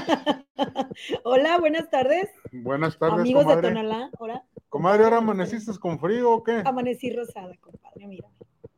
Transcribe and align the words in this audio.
Hola, 1.24 1.58
buenas 1.58 1.90
tardes. 1.90 2.28
buenas 2.52 2.98
tardes, 2.98 3.20
Amigos 3.20 3.44
comadre. 3.44 3.68
de 3.68 3.74
Tonalá. 3.74 4.10
Hola. 4.18 4.44
Comadre, 4.68 5.04
¿ahora 5.04 5.18
amaneciste 5.18 5.72
con 5.78 5.98
frío 5.98 6.32
o 6.32 6.42
qué? 6.42 6.62
Amanecí 6.64 7.12
rosada, 7.12 7.54
compadre, 7.60 8.06
mira. 8.06 8.28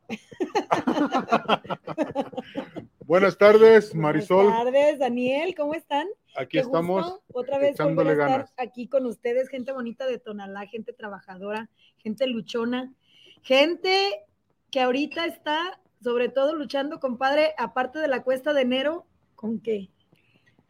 Buenas 3.05 3.37
tardes, 3.37 3.93
Marisol. 3.93 4.45
Buenas 4.45 4.63
tardes, 4.63 4.99
Daniel, 4.99 5.55
¿cómo 5.55 5.73
están? 5.73 6.07
Aquí 6.35 6.57
Qué 6.57 6.59
estamos. 6.59 7.03
gusto 7.03 7.23
Otra 7.33 7.57
vez 7.57 7.71
echándole 7.71 8.11
a 8.11 8.13
estar 8.13 8.49
aquí 8.57 8.87
con 8.87 9.05
ustedes, 9.05 9.49
gente 9.49 9.71
bonita 9.71 10.05
de 10.05 10.19
Tonalá, 10.19 10.65
gente 10.67 10.93
trabajadora, 10.93 11.69
gente 11.97 12.27
luchona, 12.27 12.93
gente 13.41 14.25
que 14.71 14.81
ahorita 14.81 15.25
está 15.25 15.79
sobre 16.03 16.27
todo 16.27 16.55
luchando, 16.55 16.99
compadre, 16.99 17.53
aparte 17.57 17.99
de 17.99 18.09
la 18.09 18.23
cuesta 18.23 18.53
de 18.53 18.61
enero, 18.61 19.05
¿con 19.35 19.59
qué? 19.59 19.89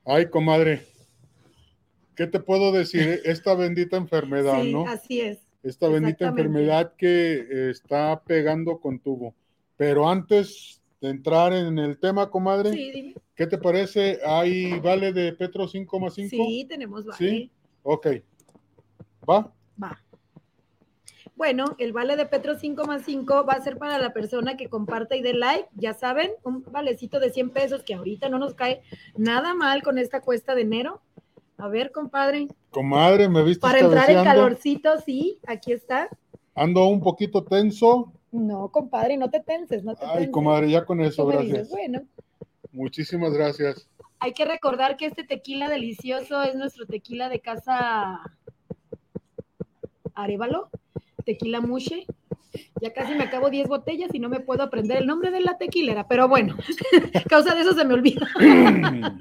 Ay, 0.05 0.29
comadre. 0.29 0.85
¿Qué 2.15 2.27
te 2.27 2.39
puedo 2.39 2.71
decir? 2.71 3.21
Esta 3.25 3.55
bendita 3.55 3.97
enfermedad, 3.97 4.61
sí, 4.61 4.73
¿no? 4.73 4.85
así 4.87 5.21
es. 5.21 5.39
Esta 5.63 5.87
bendita 5.87 6.27
enfermedad 6.27 6.93
que 6.97 7.35
eh, 7.35 7.69
está 7.69 8.21
pegando 8.23 8.79
con 8.79 8.99
tubo. 8.99 9.33
Pero 9.77 10.09
antes 10.09 10.81
de 10.99 11.09
entrar 11.09 11.53
en 11.53 11.79
el 11.79 11.97
tema, 11.97 12.29
comadre, 12.29 12.73
Sí, 12.73 12.91
dime. 12.91 13.15
¿qué 13.35 13.47
te 13.47 13.57
parece? 13.57 14.19
¿Hay 14.25 14.77
vale 14.79 15.13
de 15.13 15.31
Petro 15.33 15.67
5,5? 15.67 16.29
Sí, 16.29 16.65
tenemos 16.67 17.05
vale. 17.05 17.17
Sí. 17.17 17.51
Ok. 17.83 18.07
¿Va? 19.29 19.53
Va. 19.81 20.03
Bueno, 21.35 21.75
el 21.79 21.93
vale 21.93 22.15
de 22.15 22.25
Petro 22.27 22.55
5 22.55 22.85
más 22.85 23.03
5 23.05 23.45
va 23.45 23.53
a 23.53 23.61
ser 23.61 23.77
para 23.77 23.97
la 23.97 24.13
persona 24.13 24.55
que 24.55 24.69
comparta 24.69 25.15
y 25.15 25.21
dé 25.21 25.33
like, 25.33 25.67
ya 25.75 25.93
saben, 25.93 26.31
un 26.43 26.63
valecito 26.71 27.19
de 27.19 27.31
100 27.31 27.49
pesos 27.49 27.83
que 27.83 27.95
ahorita 27.95 28.29
no 28.29 28.37
nos 28.37 28.53
cae 28.53 28.81
nada 29.17 29.53
mal 29.55 29.81
con 29.81 29.97
esta 29.97 30.21
cuesta 30.21 30.53
de 30.53 30.61
enero. 30.61 31.01
A 31.57 31.67
ver, 31.67 31.91
compadre, 31.91 32.47
Comadre, 32.71 33.29
¿me 33.29 33.43
viste 33.43 33.61
para 33.61 33.79
entrar 33.79 34.09
en 34.09 34.23
calorcito, 34.23 34.99
sí, 35.05 35.39
aquí 35.47 35.71
está. 35.71 36.09
Ando 36.55 36.85
un 36.87 37.01
poquito 37.01 37.43
tenso. 37.43 38.11
No, 38.31 38.69
compadre, 38.69 39.17
no 39.17 39.29
te 39.29 39.39
tenses, 39.39 39.83
no 39.83 39.95
te 39.95 40.05
Ay, 40.05 40.13
tenses. 40.13 40.31
comadre, 40.31 40.69
ya 40.69 40.85
con 40.85 41.01
eso, 41.01 41.25
gracias. 41.25 41.51
dices, 41.51 41.69
Bueno, 41.69 42.01
Muchísimas 42.71 43.33
gracias. 43.33 43.87
hay 44.19 44.33
que 44.33 44.45
recordar 44.45 44.97
que 44.97 45.05
este 45.05 45.23
tequila 45.23 45.69
delicioso 45.69 46.41
es 46.43 46.55
nuestro 46.55 46.85
tequila 46.87 47.29
de 47.29 47.39
casa 47.39 48.19
Arevalo, 50.15 50.69
tequila 51.23 51.61
Mushe. 51.61 52.05
Ya 52.81 52.93
casi 52.93 53.15
me 53.15 53.23
acabo 53.23 53.49
10 53.49 53.67
botellas 53.67 54.13
y 54.13 54.19
no 54.19 54.29
me 54.29 54.39
puedo 54.39 54.61
aprender 54.61 54.97
el 54.97 55.07
nombre 55.07 55.31
de 55.31 55.41
la 55.41 55.57
tequilera, 55.57 56.07
pero 56.07 56.27
bueno, 56.27 56.55
causa 57.27 57.55
de 57.55 57.61
eso 57.61 57.73
se 57.73 57.83
me 57.83 57.95
olvida. 57.95 58.27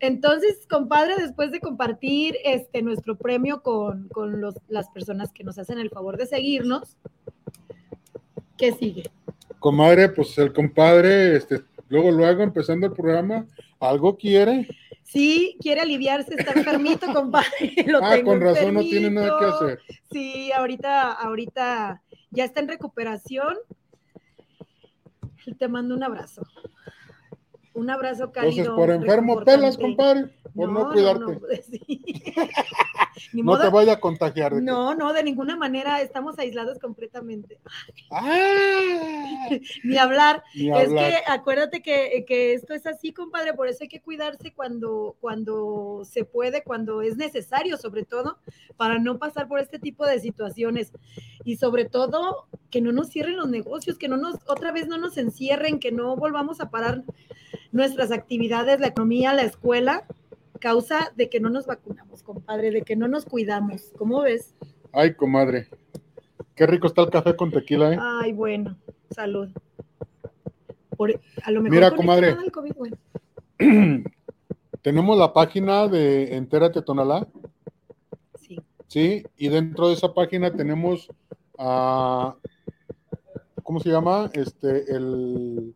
Entonces, 0.00 0.66
compadre, 0.68 1.16
después 1.18 1.52
de 1.52 1.60
compartir 1.60 2.36
este 2.44 2.80
nuestro 2.82 3.16
premio 3.16 3.62
con, 3.62 4.08
con 4.08 4.40
los- 4.40 4.54
las 4.68 4.88
personas 4.90 5.32
que 5.32 5.44
nos 5.44 5.58
hacen 5.58 5.78
el 5.78 5.90
favor 5.90 6.16
de 6.16 6.26
seguirnos, 6.26 6.96
¿qué 8.56 8.72
sigue? 8.72 9.04
Comadre, 9.58 10.08
pues 10.08 10.36
el 10.38 10.52
compadre, 10.54 11.36
este, 11.36 11.60
luego 11.90 12.10
luego 12.10 12.42
empezando 12.42 12.86
el 12.86 12.92
programa, 12.92 13.46
algo 13.78 14.16
quiere. 14.16 14.66
Sí, 15.02 15.58
quiere 15.60 15.80
aliviarse, 15.82 16.34
está 16.38 16.52
enfermito, 16.52 17.06
compadre. 17.12 17.74
Lo 17.86 17.98
Ah, 18.02 18.14
tengo 18.14 18.30
con 18.30 18.40
razón 18.40 18.74
no 18.74 18.80
tiene 18.80 19.10
nada 19.10 19.38
que 19.38 19.44
hacer. 19.44 19.80
Sí, 20.10 20.50
ahorita, 20.52 21.12
ahorita 21.12 22.00
ya 22.30 22.44
está 22.44 22.60
en 22.60 22.68
recuperación. 22.68 23.56
Te 25.58 25.68
mando 25.68 25.94
un 25.96 26.04
abrazo. 26.04 26.42
Un 27.74 27.90
abrazo 27.90 28.30
cálido. 28.30 28.60
Entonces, 28.60 28.74
por 28.74 28.90
enfermo 28.90 29.44
pelas, 29.44 29.76
compadre, 29.76 30.30
por 30.54 30.68
no, 30.68 30.92
cuidarte. 30.92 31.24
No, 31.24 31.40
sí. 31.70 32.00
Ni 33.32 33.42
No 33.42 33.52
modo- 33.52 33.62
te 33.62 33.68
vaya 33.70 33.94
a 33.94 34.00
contagiar. 34.00 34.52
de 34.52 34.58
que- 34.60 34.64
no, 34.64 34.94
no, 34.94 35.12
de 35.12 35.22
ninguna 35.22 35.56
manera 35.56 36.00
estamos 36.00 36.38
aislados 36.38 36.78
completamente. 36.78 37.58
¡Ah! 38.10 39.48
Ni 39.84 39.96
hablar. 39.98 40.42
Ni 40.54 40.70
Es 40.70 40.88
hablar. 40.88 41.10
que 41.10 41.16
acuérdate 41.26 41.82
que, 41.82 42.24
que 42.26 42.54
esto 42.54 42.74
es 42.74 42.86
así, 42.86 43.12
compadre, 43.12 43.54
por 43.54 43.68
eso 43.68 43.78
hay 43.82 43.88
que 43.88 44.00
cuidarse 44.00 44.52
cuando, 44.52 45.16
cuando 45.20 46.02
se 46.04 46.24
puede, 46.24 46.62
cuando 46.62 47.02
es 47.02 47.16
necesario, 47.16 47.76
sobre 47.76 48.04
todo, 48.04 48.38
para 48.76 48.98
no 48.98 49.18
pasar 49.18 49.48
por 49.48 49.60
este 49.60 49.78
tipo 49.78 50.06
de 50.06 50.20
situaciones. 50.20 50.92
Y 51.44 51.56
sobre 51.56 51.84
todo, 51.84 52.46
que 52.70 52.80
no 52.80 52.92
nos 52.92 53.08
cierren 53.10 53.36
los 53.36 53.48
negocios, 53.48 53.98
que 53.98 54.08
no 54.08 54.16
nos, 54.16 54.36
otra 54.46 54.72
vez 54.72 54.86
no 54.88 54.98
nos 54.98 55.16
encierren, 55.16 55.78
que 55.80 55.92
no 55.92 56.16
volvamos 56.16 56.60
a 56.60 56.70
parar 56.70 57.02
nuestras 57.72 58.10
actividades, 58.12 58.80
la 58.80 58.88
economía, 58.88 59.32
la 59.32 59.42
escuela, 59.42 60.04
causa 60.60 61.12
de 61.16 61.28
que 61.28 61.40
no 61.40 61.50
nos 61.50 61.66
vacunamos, 61.66 62.22
compadre, 62.22 62.70
de 62.70 62.82
que 62.82 62.94
no 62.96 63.08
nos 63.08 63.24
cuidamos. 63.24 63.90
¿Cómo 63.98 64.20
ves? 64.22 64.54
Ay, 64.92 65.14
comadre. 65.14 65.68
Qué 66.54 66.66
rico 66.66 66.86
está 66.86 67.02
el 67.02 67.10
café 67.10 67.34
con 67.34 67.50
tequila, 67.50 67.92
¿eh? 67.94 67.98
Ay, 68.00 68.32
bueno, 68.32 68.76
salud. 69.10 69.48
Por- 70.96 71.20
a 71.42 71.50
lo 71.50 71.62
mejor 71.62 71.74
Mira, 71.74 71.90
comadre. 71.96 72.36
COVID, 72.52 72.72
bueno. 72.76 72.96
Tenemos 74.82 75.18
la 75.18 75.32
página 75.32 75.88
de 75.88 76.36
Entérate 76.36 76.82
Tonalá, 76.82 77.26
Sí. 78.40 78.60
¿sí? 78.88 79.24
Y 79.36 79.48
dentro 79.48 79.88
de 79.88 79.94
esa 79.94 80.12
página 80.14 80.50
tenemos 80.54 81.08
a. 81.58 82.34
¿Cómo 83.62 83.80
se 83.80 83.90
llama? 83.90 84.30
Este, 84.32 84.94
el. 84.94 85.74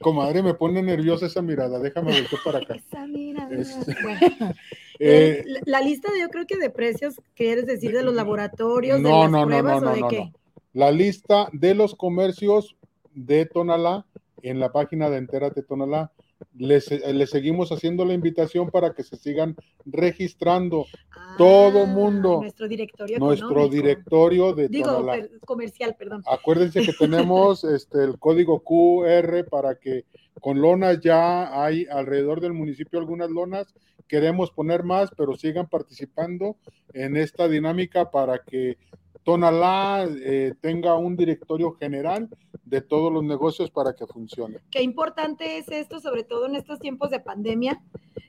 Comadre, 0.00 0.42
me 0.42 0.54
pone 0.54 0.82
nerviosa 0.82 1.26
esa 1.26 1.42
mirada. 1.42 1.78
Déjame 1.78 2.12
voltear 2.12 2.42
para 2.44 2.58
acá. 2.58 2.74
Esa 2.88 3.06
mirada. 3.06 3.54
Este, 3.54 3.94
Bueno, 4.02 4.20
Eh, 4.98 5.42
la, 5.46 5.60
la 5.66 5.80
lista 5.82 6.10
de, 6.10 6.20
yo 6.20 6.30
creo 6.30 6.46
que 6.46 6.56
de 6.56 6.70
precios, 6.70 7.20
¿quieres 7.34 7.66
decir 7.66 7.92
de 7.92 8.02
los 8.02 8.14
laboratorios, 8.14 9.02
de 9.02 9.10
las 9.10 9.30
no, 9.30 9.44
pruebas 9.44 9.82
no, 9.82 9.90
o 9.90 9.94
de 9.94 10.00
no, 10.00 10.08
qué? 10.08 10.20
no. 10.20 10.32
la 10.72 10.90
lista 10.90 11.48
de 11.52 11.74
los 11.74 11.94
comercios 11.94 12.76
de 13.12 13.44
Tonalá 13.44 14.06
en 14.40 14.58
la 14.58 14.72
página 14.72 15.10
de 15.10 15.18
Entérate 15.18 15.62
Tonalá. 15.62 16.12
Les, 16.54 16.90
eh, 16.92 17.12
les 17.14 17.30
seguimos 17.30 17.70
haciendo 17.72 18.04
la 18.04 18.14
invitación 18.14 18.70
para 18.70 18.92
que 18.92 19.02
se 19.02 19.16
sigan 19.16 19.56
registrando 19.84 20.86
todo 21.38 21.82
Ah, 21.82 21.86
mundo. 21.86 22.40
Nuestro 22.42 22.68
directorio 22.68 23.18
nuestro 23.18 23.48
económico. 23.50 23.74
directorio 23.74 24.52
de 24.54 24.68
Digo, 24.68 24.90
Tonalá. 24.90 25.26
comercial, 25.44 25.96
perdón. 25.98 26.22
Acuérdense 26.26 26.82
que 26.82 26.92
tenemos 26.98 27.64
este, 27.64 28.04
el 28.04 28.18
código 28.18 28.62
QR 28.62 29.44
para 29.50 29.76
que 29.76 30.04
con 30.40 30.60
lonas 30.60 31.00
ya 31.00 31.62
hay 31.64 31.86
alrededor 31.90 32.40
del 32.40 32.52
municipio 32.52 32.98
algunas 32.98 33.30
lonas. 33.30 33.74
Queremos 34.08 34.50
poner 34.50 34.82
más, 34.84 35.10
pero 35.16 35.34
sigan 35.36 35.68
participando 35.68 36.56
en 36.92 37.16
esta 37.16 37.48
dinámica 37.48 38.10
para 38.10 38.38
que 38.38 38.76
Tonalá 39.26 40.08
eh, 40.08 40.54
tenga 40.60 40.94
un 40.94 41.16
directorio 41.16 41.72
general 41.72 42.28
de 42.64 42.80
todos 42.80 43.12
los 43.12 43.24
negocios 43.24 43.72
para 43.72 43.92
que 43.92 44.06
funcione. 44.06 44.58
Qué 44.70 44.84
importante 44.84 45.58
es 45.58 45.68
esto, 45.68 45.98
sobre 45.98 46.22
todo 46.22 46.46
en 46.46 46.54
estos 46.54 46.78
tiempos 46.78 47.10
de 47.10 47.18
pandemia, 47.18 47.82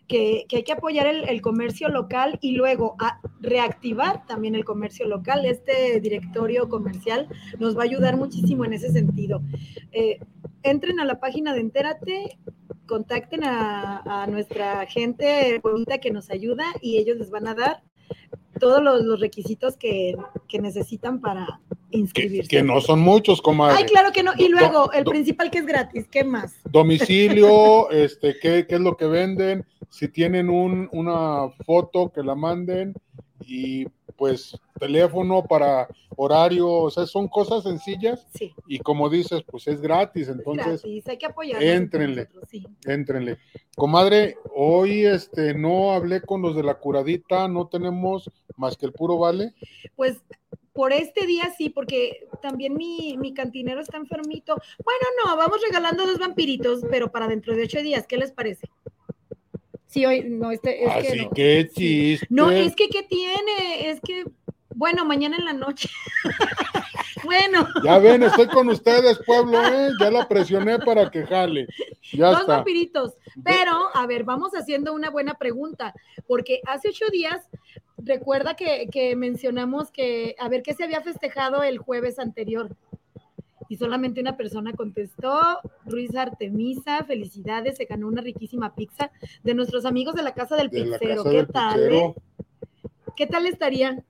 que, 0.08 0.46
que 0.50 0.56
hay 0.56 0.64
que 0.64 0.72
apoyar 0.72 1.06
el, 1.06 1.42
comercio 1.44 1.90
local 1.90 2.40
y 2.42 2.54
luego 2.54 2.96
reactivar 3.40 4.26
también 4.26 4.56
el 4.56 4.66
comercio 4.66 5.08
local. 5.08 5.46
Este 5.46 6.00
directorio 6.00 6.68
comercial 6.68 7.28
nos 7.60 7.78
va 7.78 7.82
a 7.82 7.86
ayudar 7.86 8.18
muchísimo 8.18 8.66
en 8.66 8.74
ese 8.74 8.92
sentido. 8.92 9.44
Eh, 9.92 10.18
entren 10.64 11.00
a 11.00 11.06
la 11.06 11.20
página 11.20 11.54
de 11.54 11.60
Entérate, 11.60 12.40
contacten 12.88 13.44
a, 13.44 14.24
a 14.24 14.26
nuestra 14.26 14.88
gente 14.88 15.60
bonita 15.62 16.00
que 16.00 16.10
nos 16.10 16.32
ayuda 16.32 16.66
y 16.82 16.98
ellos 16.98 17.18
les 17.18 17.30
van 17.30 17.48
a 17.48 17.54
dar 17.54 17.84
todos 18.60 18.82
los, 18.84 19.04
los 19.04 19.20
requisitos 19.20 19.76
que, 19.78 20.16
que 20.48 20.60
necesitan 20.60 21.20
para 21.22 21.60
Que, 21.92 21.98
inscribirse. 22.00 22.48
que 22.50 22.64
no 22.64 22.82
son 22.82 23.00
muchos, 23.00 23.42
comadre. 23.42 23.76
Ay, 23.78 23.84
claro 23.86 24.12
que 24.12 24.24
no. 24.24 24.32
Y 24.38 24.44
Do- 24.50 24.50
luego, 24.60 24.92
el 24.92 25.04
do- 25.04 25.12
principal 25.12 25.50
que 25.52 25.60
es 25.60 25.66
gratis, 25.66 26.08
¿qué 26.10 26.24
más? 26.24 26.56
domicilio, 26.70 27.90
este, 27.92 28.38
qué, 28.40 28.66
qué 28.68 28.76
es 28.76 28.82
lo 28.82 28.98
que 28.98 29.06
venden, 29.06 29.66
si 29.90 30.08
tienen 30.08 30.50
un, 30.50 30.90
una 30.92 31.50
foto 31.66 32.12
que 32.14 32.22
la 32.24 32.36
manden 32.36 32.94
y 33.46 33.86
pues 34.18 34.58
teléfono 34.80 35.44
para 35.44 35.88
horario, 36.16 36.70
o 36.70 36.90
sea, 36.90 37.06
son 37.06 37.28
cosas 37.28 37.64
sencillas 37.64 38.26
Sí, 38.34 38.54
y 38.68 38.80
como 38.80 39.10
dices, 39.10 39.44
pues 39.46 39.68
es 39.68 39.80
gratis, 39.80 40.28
entonces 40.30 40.82
gratis, 40.82 41.08
hay 41.08 41.18
que 41.18 41.26
apoyar. 41.28 41.62
éntrenle. 41.62 42.28
Sí. 42.50 42.66
éntrenle. 42.86 43.38
Comadre, 43.76 44.38
hoy 44.56 45.06
este 45.06 45.54
no 45.54 45.92
hablé 45.92 46.22
con 46.22 46.42
los 46.42 46.56
de 46.56 46.64
la 46.64 46.76
curadita, 46.76 47.48
no 47.48 47.68
tenemos 47.68 48.30
más 48.56 48.76
que 48.76 48.88
el 48.88 48.94
puro 48.94 49.18
vale. 49.20 49.54
Pues 49.96 50.18
por 50.74 50.94
este 50.94 51.26
día 51.26 51.52
sí, 51.58 51.70
porque 51.70 52.28
también 52.42 52.76
mi, 52.76 53.18
mi 53.18 53.34
cantinero 53.34 53.82
está 53.82 53.98
enfermito. 53.98 54.56
Bueno, 54.84 55.06
no, 55.26 55.38
vamos 55.38 55.60
regalando 55.62 56.06
dos 56.06 56.20
vampiritos, 56.20 56.82
pero 56.90 57.12
para 57.12 57.28
dentro 57.28 57.56
de 57.56 57.64
ocho 57.64 57.82
días, 57.82 58.06
¿qué 58.08 58.18
les 58.18 58.32
parece? 58.32 58.70
Sí, 59.88 60.06
hoy, 60.06 60.24
no, 60.28 60.52
este, 60.52 60.84
es 60.84 60.90
Así 60.92 61.08
que 61.08 61.16
no. 61.24 61.30
que 61.32 61.70
Sí. 61.74 61.82
chiste. 62.20 62.28
No, 62.30 62.52
es 62.52 62.76
que, 62.76 62.90
¿qué 62.90 63.04
tiene? 63.04 63.90
Es 63.90 64.00
que, 64.02 64.26
bueno, 64.76 65.06
mañana 65.06 65.38
en 65.38 65.46
la 65.46 65.54
noche. 65.54 65.90
Bueno. 67.24 67.68
Ya 67.84 67.98
ven, 67.98 68.22
estoy 68.24 68.48
con 68.48 68.70
ustedes, 68.70 69.20
pueblo, 69.26 69.60
¿eh? 69.66 69.90
Ya 70.00 70.12
la 70.12 70.28
presioné 70.28 70.78
para 70.80 71.10
que 71.10 71.26
jale. 71.26 71.68
Ya 72.14 72.28
Dos 72.30 72.42
está. 72.42 72.56
vampiritos. 72.58 73.16
Pero, 73.44 73.90
a 73.94 74.06
ver, 74.06 74.24
vamos 74.24 74.52
haciendo 74.54 74.94
una 74.94 75.10
buena 75.10 75.34
pregunta, 75.34 75.94
porque 76.28 76.62
hace 76.68 76.90
ocho 76.90 77.06
días, 77.12 77.50
recuerda 77.98 78.56
que, 78.56 78.88
que 78.92 79.16
mencionamos 79.16 79.92
que, 79.92 80.36
a 80.40 80.48
ver, 80.48 80.62
¿qué 80.62 80.74
se 80.76 80.84
había 80.84 81.02
festejado 81.02 81.64
el 81.64 81.80
jueves 81.80 82.20
anterior? 82.20 82.70
Y 83.70 83.76
solamente 83.78 84.22
una 84.22 84.38
persona 84.38 84.74
contestó, 84.74 85.40
Ruiz 85.86 86.16
Artemisa, 86.16 87.04
felicidades, 87.04 87.78
se 87.78 87.86
ganó 87.86 88.08
una 88.08 88.22
riquísima 88.22 88.74
pizza 88.76 89.12
de 89.44 89.54
nuestros 89.54 89.86
amigos 89.86 90.16
de 90.16 90.24
la 90.24 90.34
Casa 90.34 90.56
del 90.56 90.70
De 90.70 90.84
Pizzero. 90.84 91.24
casa 91.24 91.30
¿Qué 91.30 91.36
del 91.38 91.48
tal? 91.48 91.74
pizzero. 91.76 91.96
eh? 91.96 92.16
¿Qué 93.16 93.28
tal 93.28 93.46
estaría? 93.46 94.04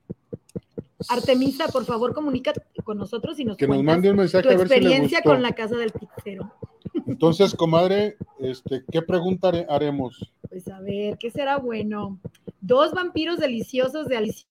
Artemisa, 1.09 1.67
por 1.67 1.85
favor, 1.85 2.13
comunica 2.13 2.53
con 2.83 2.97
nosotros 2.97 3.39
y 3.39 3.45
nos 3.45 3.57
Que 3.57 3.67
nos 3.67 3.81
mande 3.83 4.09
un 4.09 4.17
mensaje 4.17 4.43
tu 4.43 4.49
a 4.49 4.57
ver 4.57 4.67
si 4.67 4.73
le 4.73 4.75
experiencia 4.79 5.19
gustó. 5.19 5.29
con 5.31 5.41
la 5.41 5.51
Casa 5.53 5.75
del 5.77 5.91
Pizzero. 5.91 6.51
Entonces, 7.05 7.53
comadre, 7.53 8.17
este, 8.39 8.83
¿qué 8.91 9.01
pregunta 9.01 9.49
hare- 9.49 9.65
haremos? 9.69 10.31
Pues 10.49 10.67
a 10.67 10.79
ver, 10.81 11.17
¿qué 11.17 11.29
será 11.31 11.57
bueno? 11.57 12.19
Dos 12.61 12.91
vampiros 12.93 13.37
deliciosos 13.39 14.07
de 14.07 14.17
Alicia. 14.17 14.47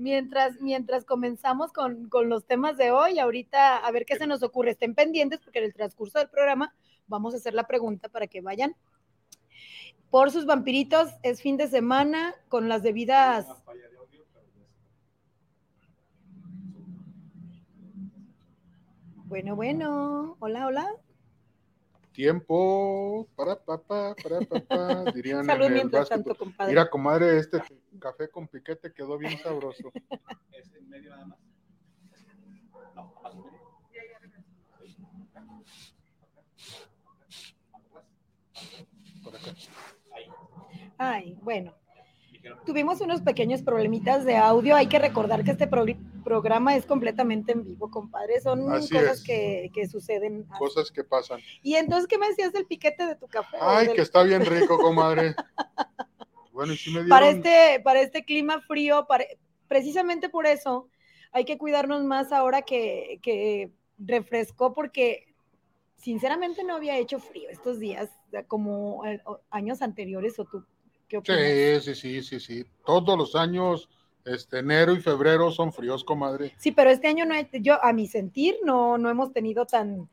Mientras, 0.00 0.62
mientras 0.62 1.04
comenzamos 1.04 1.72
con, 1.72 2.08
con 2.08 2.30
los 2.30 2.46
temas 2.46 2.78
de 2.78 2.90
hoy, 2.90 3.18
ahorita 3.18 3.76
a 3.76 3.90
ver 3.90 4.06
qué 4.06 4.16
se 4.16 4.26
nos 4.26 4.42
ocurre. 4.42 4.70
Estén 4.70 4.94
pendientes 4.94 5.40
porque 5.40 5.58
en 5.58 5.66
el 5.66 5.74
transcurso 5.74 6.18
del 6.18 6.30
programa 6.30 6.74
vamos 7.06 7.34
a 7.34 7.36
hacer 7.36 7.52
la 7.52 7.66
pregunta 7.66 8.08
para 8.08 8.26
que 8.26 8.40
vayan 8.40 8.74
por 10.08 10.30
sus 10.30 10.46
vampiritos. 10.46 11.10
Es 11.22 11.42
fin 11.42 11.58
de 11.58 11.68
semana 11.68 12.34
con 12.48 12.70
las 12.70 12.82
debidas 12.82 13.46
Bueno, 19.26 19.54
bueno. 19.54 20.36
Hola, 20.40 20.66
hola. 20.66 21.09
Tiempo 22.20 23.26
para 23.34 23.56
papá, 23.56 24.14
para 24.22 24.40
papá, 24.40 25.04
dirían 25.14 25.46
Salud 25.46 25.64
en 25.64 25.72
el 25.72 25.78
mientras 25.78 26.06
tanto, 26.06 26.34
compadre. 26.34 26.70
Mira, 26.70 26.90
comadre, 26.90 27.38
este 27.38 27.62
café 27.98 28.28
con 28.28 28.46
piquete 28.46 28.92
quedó 28.92 29.16
bien 29.16 29.38
sabroso. 29.38 29.90
¿Es 30.52 30.70
en 30.74 30.86
medio 30.90 31.08
nada 31.08 31.24
más? 31.24 31.38
No. 32.94 33.14
Por 39.24 39.36
acá. 39.36 39.54
Ahí. 40.12 40.26
Ay, 40.98 41.38
bueno. 41.40 41.79
Tuvimos 42.64 43.00
unos 43.00 43.20
pequeños 43.22 43.62
problemitas 43.62 44.24
de 44.24 44.36
audio. 44.36 44.74
Hay 44.76 44.86
que 44.86 44.98
recordar 44.98 45.44
que 45.44 45.50
este 45.52 45.66
pro- 45.66 45.84
programa 46.24 46.74
es 46.76 46.86
completamente 46.86 47.52
en 47.52 47.64
vivo, 47.64 47.90
compadre. 47.90 48.40
Son 48.40 48.70
Así 48.72 48.94
cosas 48.94 49.18
es. 49.18 49.24
que, 49.24 49.70
que 49.74 49.86
suceden. 49.88 50.44
Cosas 50.58 50.90
que 50.90 51.04
pasan. 51.04 51.40
Y 51.62 51.74
entonces, 51.74 52.06
¿qué 52.06 52.18
me 52.18 52.28
decías 52.28 52.52
del 52.52 52.66
piquete 52.66 53.06
de 53.06 53.16
tu 53.16 53.26
café? 53.28 53.56
Ay, 53.60 53.86
del- 53.88 53.96
que 53.96 54.02
está 54.02 54.22
bien 54.22 54.44
rico, 54.46 54.78
comadre. 54.78 55.34
Bueno, 56.52 56.72
y 56.72 56.76
sí 56.76 56.90
me 56.90 57.02
dieron. 57.04 57.08
para 57.10 57.28
este, 57.28 57.80
para 57.82 58.00
este 58.00 58.24
clima 58.24 58.60
frío, 58.62 59.06
para- 59.06 59.24
precisamente 59.68 60.28
por 60.28 60.46
eso 60.46 60.88
hay 61.32 61.44
que 61.44 61.58
cuidarnos 61.58 62.02
más 62.04 62.32
ahora 62.32 62.62
que, 62.62 63.18
que 63.22 63.70
refrescó, 63.98 64.72
porque 64.74 65.32
sinceramente 65.96 66.64
no 66.64 66.74
había 66.76 66.96
hecho 66.98 67.18
frío 67.20 67.48
estos 67.50 67.78
días, 67.78 68.10
como 68.48 69.04
eh, 69.06 69.22
años 69.50 69.82
anteriores, 69.82 70.38
o 70.38 70.44
tú, 70.44 70.64
¿qué 71.10 71.18
opinas? 71.18 71.84
Sí, 71.84 71.94
sí, 71.94 71.94
sí, 71.94 72.22
sí, 72.22 72.40
sí. 72.40 72.64
Todos 72.86 73.18
los 73.18 73.34
años, 73.34 73.90
este, 74.24 74.60
enero 74.60 74.92
y 74.94 75.00
febrero 75.00 75.50
son 75.50 75.72
fríos, 75.72 76.04
comadre. 76.04 76.54
Sí, 76.56 76.70
pero 76.72 76.88
este 76.90 77.08
año 77.08 77.26
no 77.26 77.34
he- 77.34 77.50
yo 77.60 77.82
a 77.84 77.92
mi 77.92 78.06
sentir 78.06 78.56
no, 78.64 78.96
no 78.96 79.10
hemos 79.10 79.32
tenido 79.32 79.66
tan 79.66 80.08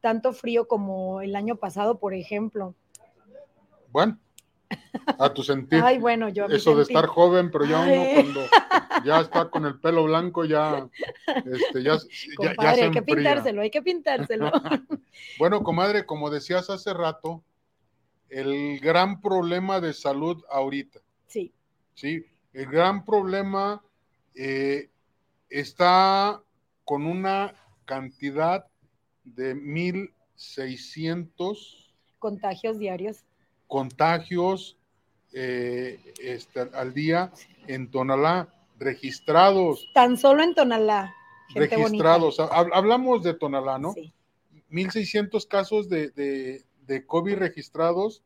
tanto 0.00 0.32
frío 0.32 0.68
como 0.68 1.20
el 1.20 1.34
año 1.34 1.56
pasado, 1.56 1.98
por 1.98 2.14
ejemplo. 2.14 2.74
Bueno, 3.90 4.18
a 5.18 5.32
tu 5.34 5.42
sentir. 5.42 5.82
Ay, 5.84 5.98
bueno, 5.98 6.28
yo 6.28 6.46
Eso 6.46 6.70
de 6.76 6.84
sentir. 6.84 6.96
estar 6.96 7.06
joven, 7.06 7.50
pero 7.50 7.64
ya 7.66 7.80
uno 7.80 8.06
cuando 8.12 8.40
ya 9.04 9.20
está 9.20 9.50
con 9.50 9.66
el 9.66 9.80
pelo 9.80 10.04
blanco, 10.04 10.44
ya, 10.44 10.88
este, 11.44 11.82
ya, 11.82 11.96
ya- 11.96 11.98
ya 11.98 12.36
Compadre, 12.36 12.76
se 12.76 12.84
hay 12.84 12.90
que 12.90 13.02
pintárselo, 13.02 13.62
hay 13.62 13.70
que 13.70 13.82
pintárselo. 13.82 14.52
Bueno, 15.38 15.62
comadre, 15.62 16.04
como 16.04 16.28
decías 16.28 16.68
hace 16.68 16.92
rato, 16.92 17.42
el 18.30 18.78
gran 18.80 19.20
problema 19.20 19.80
de 19.80 19.92
salud 19.92 20.42
ahorita, 20.50 21.00
sí, 21.26 21.52
¿sí? 21.94 22.24
El 22.52 22.66
gran 22.66 23.04
problema 23.04 23.82
eh, 24.34 24.88
está 25.48 26.42
con 26.84 27.06
una 27.06 27.54
cantidad 27.84 28.66
de 29.24 29.54
1.600 29.54 31.90
contagios 32.18 32.78
diarios. 32.78 33.24
contagios 33.66 34.76
eh, 35.32 36.00
este, 36.20 36.60
al 36.60 36.92
día 36.92 37.32
en 37.66 37.90
Tonalá, 37.90 38.52
registrados, 38.78 39.88
Tan 39.94 40.16
solo 40.16 40.42
en 40.42 40.54
Tonalá. 40.54 41.14
Gente 41.48 41.76
registrados. 41.76 42.38
Hab- 42.38 42.70
Hablamos 42.72 43.22
de 43.22 43.34
Tonalá, 43.34 43.78
¿no? 43.78 43.92
Sí. 43.92 44.12
1.600 44.70 45.46
casos 45.48 45.88
de, 45.88 46.10
de, 46.10 46.62
de 46.90 47.06
COVID 47.06 47.36
registrados, 47.36 48.22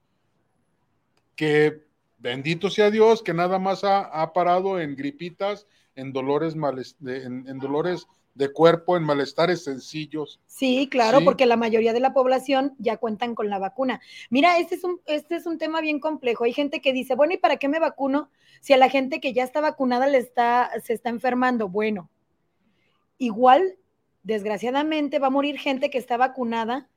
que 1.37 1.83
bendito 2.19 2.71
sea 2.71 2.91
Dios, 2.91 3.23
que 3.23 3.35
nada 3.35 3.59
más 3.59 3.85
ha, 3.85 4.01
ha 4.01 4.33
parado 4.33 4.81
en 4.81 4.97
gripitas, 4.97 5.67
en 5.97 6.15
dolores, 6.15 6.57
males- 6.57 6.97
en, 7.05 7.47
en 7.47 7.59
dolores 7.59 8.07
de 8.35 8.51
cuerpo, 8.53 8.97
en 8.97 9.05
malestares 9.05 9.63
sencillos. 9.63 10.41
Sí, 10.47 10.89
claro, 10.91 11.19
Sí. 11.19 11.25
porque 11.27 11.45
la 11.47 11.57
mayoría 11.59 11.93
de 11.93 12.01
la 12.01 12.15
población 12.15 12.75
ya 12.79 12.97
cuentan 12.97 13.35
con 13.35 13.51
la 13.51 13.59
vacuna. 13.59 14.01
Mira, 14.31 14.59
este 14.59 14.77
es 14.77 14.83
un, 14.85 14.99
este 15.07 15.37
es 15.37 15.45
un 15.47 15.59
tema 15.59 15.83
bien 15.83 16.01
complejo. 16.01 16.45
Hay 16.45 16.55
gente 16.55 16.81
que 16.81 16.93
dice, 16.95 17.15
bueno, 17.15 17.35
¿y 17.35 17.39
para 17.39 17.59
qué 17.59 17.69
me 17.69 17.79
vacuno 17.79 18.31
si 18.63 18.73
a 18.73 18.79
la 18.79 18.89
gente 18.89 19.21
que 19.21 19.35
ya 19.35 19.45
está 19.45 19.61
vacunada 19.61 20.07
le 20.07 20.19
está, 20.19 20.71
se 20.83 20.95
está 20.95 21.11
enfermando? 21.11 21.69
Bueno, 21.69 22.09
igual, 23.19 23.77
desgraciadamente, 24.23 25.19
va 25.19 25.27
a 25.29 25.31
morir 25.39 25.59
gente 25.59 25.91
que 25.91 25.99
está 25.99 26.17
vacunada, 26.17 26.89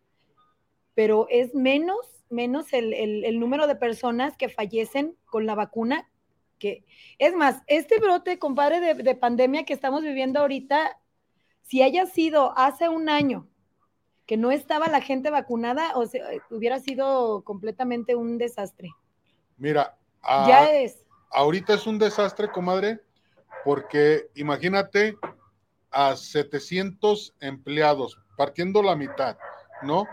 pero 0.97 1.27
es 1.29 1.53
menos, 1.53 2.23
menos 2.31 2.73
el, 2.73 2.91
el- 2.91 3.23
el 3.23 3.39
número 3.39 3.67
de 3.67 3.75
personas 3.75 4.35
que 4.35 4.49
fallecen 4.49 5.15
con 5.27 5.45
la 5.45 5.53
vacuna. 5.53 6.09
Que, 6.57 6.85
es 7.19 7.35
más, 7.35 7.61
este 7.67 7.99
brote, 7.99 8.39
compadre, 8.39 8.79
de, 8.79 8.95
de 8.95 9.13
pandemia 9.13 9.63
que 9.63 9.73
estamos 9.73 10.01
viviendo 10.01 10.39
ahorita, 10.39 10.99
si 11.61 11.83
haya 11.83 12.07
sido 12.07 12.57
hace 12.57 12.89
un 12.89 13.09
año 13.09 13.47
que 14.25 14.37
no 14.37 14.49
estaba 14.49 14.87
la 14.87 14.99
gente 15.01 15.29
vacunada, 15.29 15.91
o 15.95 16.07
sea, 16.07 16.25
hubiera 16.49 16.79
sido 16.79 17.43
completamente 17.43 18.15
un 18.15 18.39
desastre. 18.39 18.89
Mira, 19.57 19.95
a- 20.23 20.47
ya 20.47 20.71
es. 20.71 20.97
ahorita 21.29 21.75
es 21.75 21.85
un 21.85 21.99
desastre, 21.99 22.49
comadre, 22.49 23.01
porque 23.63 24.29
imagínate 24.33 25.15
a 25.91 26.15
700 26.15 27.35
empleados, 27.39 28.17
partiendo 28.35 28.81
la 28.81 28.95
mitad, 28.95 29.37
¿no? 29.83 30.07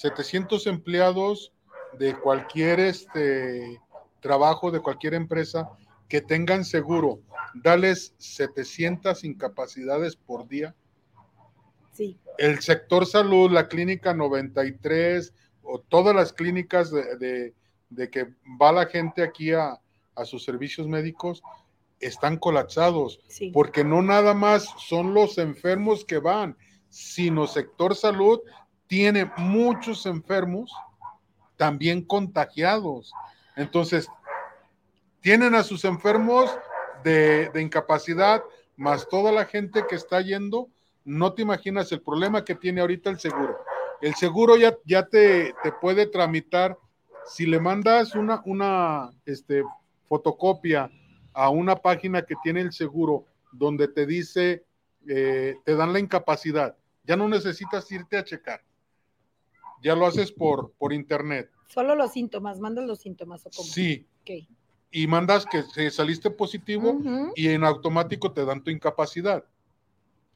700 0.00 0.66
empleados 0.66 1.52
de 1.98 2.14
cualquier 2.14 2.80
este, 2.80 3.80
trabajo, 4.20 4.70
de 4.70 4.80
cualquier 4.80 5.14
empresa 5.14 5.70
que 6.06 6.20
tengan 6.20 6.66
seguro, 6.66 7.20
dales 7.54 8.14
700 8.18 9.24
incapacidades 9.24 10.14
por 10.14 10.46
día. 10.46 10.74
Sí, 11.92 12.18
El 12.36 12.60
sector 12.60 13.06
salud, 13.06 13.50
la 13.50 13.68
clínica 13.68 14.12
93 14.12 15.32
o 15.62 15.78
todas 15.80 16.14
las 16.14 16.34
clínicas 16.34 16.90
de, 16.90 17.16
de- 17.16 17.54
de 17.88 18.10
que 18.10 18.34
va 18.60 18.72
la 18.72 18.84
gente 18.86 19.22
aquí 19.22 19.52
a, 19.52 19.80
a 20.14 20.24
sus 20.26 20.44
servicios 20.44 20.86
médicos 20.88 21.40
están 22.00 22.36
colapsados 22.36 23.20
sí. 23.28 23.50
porque 23.50 23.82
no 23.84 24.02
nada 24.02 24.34
más 24.34 24.68
son 24.76 25.14
los 25.14 25.38
enfermos 25.38 26.04
que 26.04 26.18
van, 26.18 26.54
sino 26.90 27.46
sector 27.46 27.94
salud 27.94 28.40
tiene 28.86 29.30
muchos 29.36 30.06
enfermos 30.06 30.72
también 31.56 32.02
contagiados. 32.02 33.12
Entonces, 33.56 34.08
tienen 35.20 35.54
a 35.54 35.62
sus 35.62 35.84
enfermos 35.84 36.50
de, 37.02 37.48
de 37.50 37.62
incapacidad, 37.62 38.42
más 38.76 39.08
toda 39.08 39.32
la 39.32 39.46
gente 39.46 39.84
que 39.88 39.96
está 39.96 40.20
yendo, 40.20 40.68
no 41.04 41.32
te 41.32 41.42
imaginas 41.42 41.90
el 41.92 42.02
problema 42.02 42.44
que 42.44 42.54
tiene 42.54 42.80
ahorita 42.80 43.10
el 43.10 43.18
seguro. 43.18 43.56
El 44.00 44.14
seguro 44.14 44.56
ya, 44.56 44.76
ya 44.84 45.06
te, 45.06 45.54
te 45.62 45.72
puede 45.72 46.06
tramitar, 46.06 46.76
si 47.24 47.46
le 47.46 47.58
mandas 47.58 48.14
una, 48.14 48.42
una 48.44 49.10
este, 49.24 49.64
fotocopia 50.04 50.90
a 51.32 51.48
una 51.50 51.76
página 51.76 52.22
que 52.22 52.34
tiene 52.42 52.60
el 52.60 52.72
seguro 52.72 53.24
donde 53.52 53.88
te 53.88 54.06
dice, 54.06 54.64
eh, 55.08 55.56
te 55.64 55.74
dan 55.74 55.92
la 55.92 55.98
incapacidad, 55.98 56.76
ya 57.04 57.16
no 57.16 57.28
necesitas 57.28 57.90
irte 57.90 58.18
a 58.18 58.24
checar. 58.24 58.62
Ya 59.82 59.94
lo 59.94 60.06
haces 60.06 60.32
por, 60.32 60.72
por 60.78 60.92
internet. 60.92 61.50
Solo 61.68 61.94
los 61.94 62.12
síntomas, 62.12 62.58
mandas 62.60 62.86
los 62.86 63.00
síntomas 63.00 63.44
o 63.46 63.50
cómo. 63.50 63.68
Sí. 63.68 64.06
Ok. 64.22 64.48
Y 64.90 65.06
mandas 65.08 65.44
que 65.46 65.90
saliste 65.90 66.30
positivo 66.30 66.98
y 67.34 67.48
en 67.48 67.64
automático 67.64 68.32
te 68.32 68.44
dan 68.44 68.62
tu 68.62 68.70
incapacidad. 68.70 69.44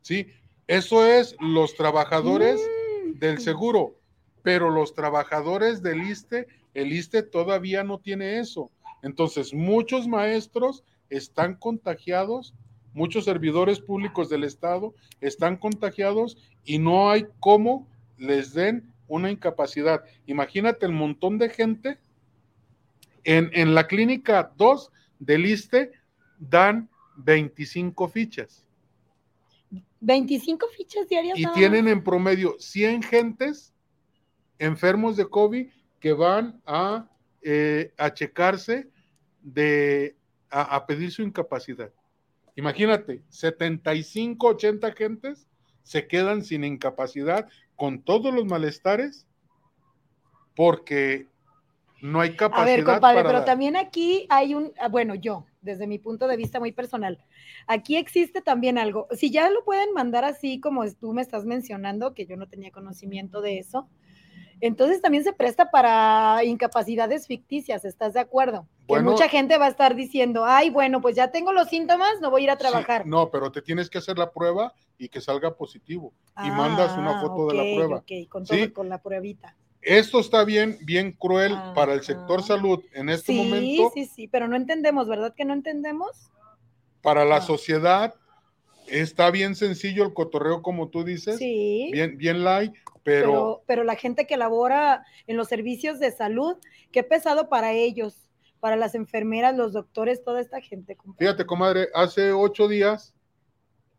¿Sí? 0.02 0.26
Eso 0.66 1.04
es 1.04 1.36
los 1.40 1.74
trabajadores 1.74 2.60
Mm. 3.06 3.18
del 3.18 3.38
seguro, 3.38 3.96
pero 4.42 4.70
los 4.70 4.94
trabajadores 4.94 5.82
del 5.82 6.02
ISTE, 6.02 6.46
el 6.74 6.92
ISTE 6.92 7.22
todavía 7.22 7.84
no 7.84 7.98
tiene 7.98 8.38
eso. 8.38 8.70
Entonces, 9.02 9.54
muchos 9.54 10.06
maestros 10.06 10.84
están 11.08 11.54
contagiados, 11.56 12.54
muchos 12.92 13.24
servidores 13.24 13.80
públicos 13.80 14.28
del 14.28 14.44
Estado 14.44 14.94
están 15.20 15.56
contagiados 15.56 16.36
y 16.64 16.78
no 16.78 17.10
hay 17.10 17.26
cómo 17.40 17.86
les 18.18 18.52
den 18.52 18.89
una 19.10 19.30
incapacidad. 19.30 20.04
Imagínate 20.26 20.86
el 20.86 20.92
montón 20.92 21.38
de 21.38 21.50
gente. 21.50 21.98
En, 23.24 23.50
en 23.52 23.74
la 23.74 23.86
clínica 23.86 24.52
2 24.56 24.90
del 25.18 25.44
ISTE 25.44 25.92
dan 26.38 26.88
25 27.16 28.08
fichas 28.08 28.64
25 30.00 30.66
fichas 30.68 31.08
diarias. 31.08 31.38
y 31.38 31.44
tienen 31.52 31.86
en 31.86 32.02
promedio 32.02 32.56
100 32.58 33.02
gentes 33.02 33.74
enfermos 34.58 35.16
de 35.16 35.28
COVID 35.28 35.68
que 36.00 36.12
van 36.14 36.60
a, 36.64 37.08
eh, 37.42 37.92
a 37.98 38.12
checarse 38.14 38.88
de, 39.42 40.16
a, 40.48 40.76
a 40.76 40.86
pedir 40.86 41.10
su 41.10 41.22
incapacidad. 41.22 41.92
Imagínate, 42.56 43.22
75, 43.28 44.46
80 44.46 44.92
gentes 44.92 45.46
se 45.82 46.06
quedan 46.06 46.44
sin 46.44 46.64
incapacidad 46.64 47.48
con 47.80 48.02
todos 48.02 48.34
los 48.34 48.44
malestares 48.44 49.26
porque 50.54 51.28
no 52.02 52.20
hay 52.20 52.32
A 52.32 52.36
capacidad 52.36 52.66
ver, 52.66 52.84
compadre, 52.84 53.16
para 53.20 53.28
pero 53.28 53.38
dar. 53.38 53.46
también 53.46 53.74
aquí 53.78 54.26
hay 54.28 54.54
un, 54.54 54.70
ah, 54.78 54.88
bueno, 54.88 55.14
yo, 55.14 55.46
desde 55.62 55.86
mi 55.86 55.98
punto 55.98 56.28
de 56.28 56.36
vista 56.36 56.60
muy 56.60 56.72
personal, 56.72 57.24
aquí 57.66 57.96
existe 57.96 58.42
también 58.42 58.76
algo, 58.76 59.08
si 59.12 59.30
ya 59.30 59.48
lo 59.48 59.64
pueden 59.64 59.94
mandar 59.94 60.26
así 60.26 60.60
como 60.60 60.82
tú 60.92 61.14
me 61.14 61.22
estás 61.22 61.46
mencionando, 61.46 62.12
que 62.12 62.26
yo 62.26 62.36
no 62.36 62.48
tenía 62.48 62.70
conocimiento 62.70 63.40
de 63.40 63.58
eso, 63.58 63.88
entonces 64.60 65.00
también 65.00 65.24
se 65.24 65.32
presta 65.32 65.70
para 65.70 66.44
incapacidades 66.44 67.26
ficticias, 67.26 67.86
¿estás 67.86 68.12
de 68.12 68.20
acuerdo? 68.20 68.68
Bueno. 68.88 69.06
que 69.06 69.10
mucha 69.12 69.28
gente 69.30 69.56
va 69.56 69.64
a 69.64 69.70
estar 69.70 69.94
diciendo, 69.94 70.44
ay, 70.44 70.68
bueno, 70.68 71.00
pues 71.00 71.16
ya 71.16 71.30
tengo 71.30 71.50
los 71.54 71.68
síntomas, 71.70 72.20
no 72.20 72.28
voy 72.30 72.42
a 72.42 72.44
ir 72.44 72.50
a 72.50 72.56
Sí, 72.56 72.58
trabajar. 72.58 73.06
no, 73.06 73.30
pero 73.30 73.50
te 73.50 73.62
tienes 73.62 73.88
que 73.88 73.96
hacer 73.96 74.18
la 74.18 74.30
prueba 74.30 74.74
y 75.00 75.08
que 75.08 75.20
salga 75.20 75.56
positivo. 75.56 76.12
y 76.42 76.50
mandas 76.52 76.96
una 76.96 77.10
Ah, 77.10 77.20
foto 77.20 77.48
de 77.48 77.54
la 77.54 77.62
prueba. 77.74 78.04
con, 78.30 78.46
¿Sí? 78.46 78.70
con 78.70 78.88
la 78.88 79.02
pruebita. 79.02 79.56
Esto 79.82 80.20
está 80.20 80.42
bien, 80.44 80.78
bien 80.82 81.12
cruel 81.12 81.52
Ajá. 81.52 81.74
para 81.74 81.92
el 81.94 82.02
sector 82.02 82.42
salud 82.42 82.82
en 82.94 83.10
este 83.10 83.32
sí, 83.32 83.38
momento, 83.38 83.90
sí, 83.92 84.06
sí, 84.06 84.26
pero 84.28 84.46
no 84.48 84.56
entendemos, 84.56 85.06
¿verdad 85.08 85.34
que 85.34 85.44
no 85.44 85.52
entendemos? 85.54 86.30
para 87.02 87.24
la 87.24 87.36
Ah. 87.36 87.40
sociedad. 87.42 88.14
Está 88.86 89.30
bien 89.30 89.54
sencillo 89.54 90.04
el 90.04 90.12
cotorreo, 90.14 90.62
como 90.62 90.88
tú 90.88 91.02
dices, 91.04 91.36
Sí. 91.38 91.88
bien, 91.92 92.16
bien 92.18 92.42
light, 92.44 92.72
pero, 93.02 93.26
pero, 93.28 93.62
pero 93.66 93.84
la 93.84 93.96
gente 93.96 94.26
que 94.26 94.36
labora 94.36 95.04
en 95.26 95.36
los 95.36 95.48
servicios 95.48 95.98
de 95.98 96.10
salud, 96.12 96.56
qué 96.92 97.02
pesado 97.02 97.48
para 97.48 97.72
ellos, 97.72 98.28
para 98.60 98.76
las 98.76 98.94
enfermeras, 98.94 99.56
los 99.56 99.72
doctores, 99.72 100.22
toda 100.24 100.40
esta 100.40 100.60
gente. 100.60 100.96
compadre. 100.96 101.26
fíjate, 101.26 101.46
comadre, 101.46 101.88
hace 101.94 102.32
ocho 102.32 102.66
días 102.68 103.14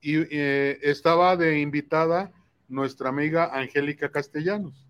y, 0.01 0.15
eh, 0.31 0.79
estaba 0.81 1.35
de 1.37 1.59
invitada 1.59 2.31
nuestra 2.67 3.09
amiga 3.09 3.49
Angélica 3.53 4.09
Castellanos, 4.11 4.87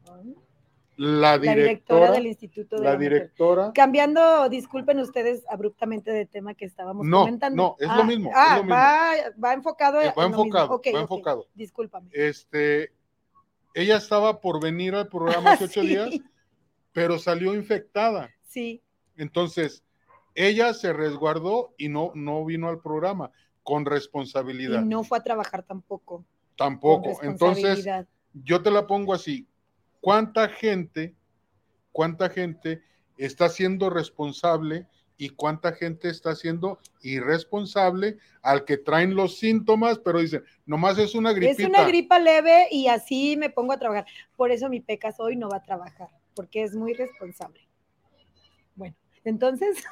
la 0.97 1.37
La 1.37 1.37
directora, 1.39 2.11
del 2.11 2.27
Instituto 2.27 2.75
de 2.77 2.83
la 2.83 2.91
la 2.91 2.95
Mujer. 2.97 3.13
directora 3.13 3.71
Cambiando, 3.73 4.49
disculpen 4.49 4.99
ustedes 4.99 5.43
abruptamente 5.49 6.11
de 6.11 6.25
tema 6.27 6.53
que 6.53 6.65
estábamos 6.65 7.05
No, 7.07 7.21
comentando. 7.21 7.55
no, 7.55 7.75
es 7.79 7.87
lo 7.87 7.93
Ah, 7.93 8.03
mismo, 8.03 8.29
es 8.29 8.35
Ah, 8.37 8.55
mismo. 8.57 8.69
Va, 8.69 9.13
va 9.43 9.53
enfocado. 9.53 10.01
Eh, 10.01 10.13
va 10.17 10.25
enfocado, 10.25 10.73
Ok, 10.73 10.87
va 10.93 10.99
enfocado. 11.01 11.47
Discúlpame. 11.55 12.09
Este, 12.11 12.91
ella 13.73 13.97
estaba 13.97 14.41
por 14.41 14.61
venir 14.61 14.93
al 14.93 15.07
programa 15.07 15.53
hace 15.53 15.65
ocho 15.65 15.81
Sí, 15.81 15.87
días, 15.87 16.09
pero 16.91 17.17
salió 17.17 17.53
infectada. 17.55 18.29
Sí, 18.43 18.83
Entonces, 19.17 19.83
ella 20.35 20.73
se 20.73 20.93
resguardó 20.93 21.73
y 21.77 21.89
no, 21.89 22.11
no 22.15 22.43
vino 22.45 22.67
al 22.69 22.79
programa 22.79 23.31
con 23.63 23.83
y 23.83 23.85
responsabilidad. 23.85 24.81
no 24.81 25.03
fue 25.03 25.19
a 25.19 25.23
trabajar 25.23 25.63
tampoco. 25.63 26.25
Tampoco. 26.55 27.19
Entonces, 27.23 27.87
yo 28.33 28.61
te 28.61 28.71
la 28.71 28.87
pongo 28.87 29.13
así. 29.13 29.47
¿Cuánta 29.99 30.49
gente, 30.49 31.15
cuánta 31.91 32.29
gente 32.29 32.83
está 33.17 33.49
siendo 33.49 33.89
responsable 33.89 34.87
y 35.17 35.29
cuánta 35.29 35.73
gente 35.73 36.09
está 36.09 36.35
siendo 36.35 36.79
irresponsable 37.03 38.17
al 38.41 38.65
que 38.65 38.77
traen 38.77 39.15
los 39.15 39.37
síntomas, 39.37 39.99
pero 39.99 40.19
dicen, 40.19 40.43
nomás 40.65 40.97
es 40.97 41.13
una 41.13 41.31
gripita? 41.33 41.61
Es 41.61 41.69
una 41.69 41.85
gripa 41.85 42.17
leve 42.19 42.67
y 42.71 42.87
así 42.87 43.37
me 43.37 43.51
pongo 43.51 43.73
a 43.73 43.77
trabajar. 43.77 44.05
Por 44.35 44.51
eso 44.51 44.69
mi 44.69 44.81
pecas 44.81 45.19
hoy 45.19 45.35
no 45.35 45.49
va 45.49 45.57
a 45.57 45.63
trabajar, 45.63 46.09
porque 46.35 46.63
es 46.63 46.75
muy 46.75 46.93
responsable. 46.93 47.61
Bueno, 48.75 48.95
entonces. 49.23 49.83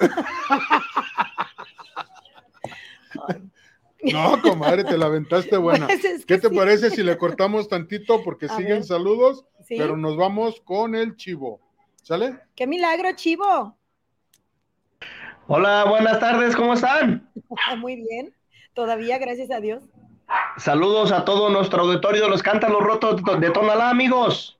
No, 4.02 4.40
comadre, 4.42 4.84
te 4.84 4.96
la 4.96 5.06
aventaste 5.06 5.56
buena. 5.58 5.86
pues 5.86 6.04
es 6.04 6.26
¿Qué 6.26 6.38
te 6.38 6.48
sí. 6.48 6.54
parece 6.56 6.90
si 6.90 7.02
le 7.02 7.16
cortamos 7.18 7.68
tantito? 7.68 8.22
Porque 8.22 8.46
A 8.46 8.56
siguen 8.56 8.78
ver. 8.78 8.84
saludos, 8.84 9.44
Sí. 9.66 9.76
pero 9.78 9.96
nos 9.96 10.16
vamos 10.16 10.60
con 10.62 10.94
el 10.94 11.16
chivo. 11.16 11.60
¿Sale? 12.02 12.38
¡Qué 12.56 12.66
milagro, 12.66 13.08
chivo! 13.14 13.76
Hola, 15.46 15.84
buenas 15.88 16.18
tardes, 16.20 16.54
¿cómo 16.56 16.74
están? 16.74 17.28
Muy 17.78 17.96
bien. 17.96 18.34
Todavía, 18.74 19.18
gracias 19.18 19.50
a 19.50 19.60
Dios. 19.60 19.82
Saludos 20.56 21.10
a 21.12 21.24
todo 21.24 21.50
nuestro 21.50 21.82
auditorio 21.82 22.22
de 22.22 22.28
los 22.30 22.42
Cántaros 22.42 22.82
Rotos 22.82 23.20
de 23.40 23.50
Tonalá, 23.50 23.90
amigos. 23.90 24.58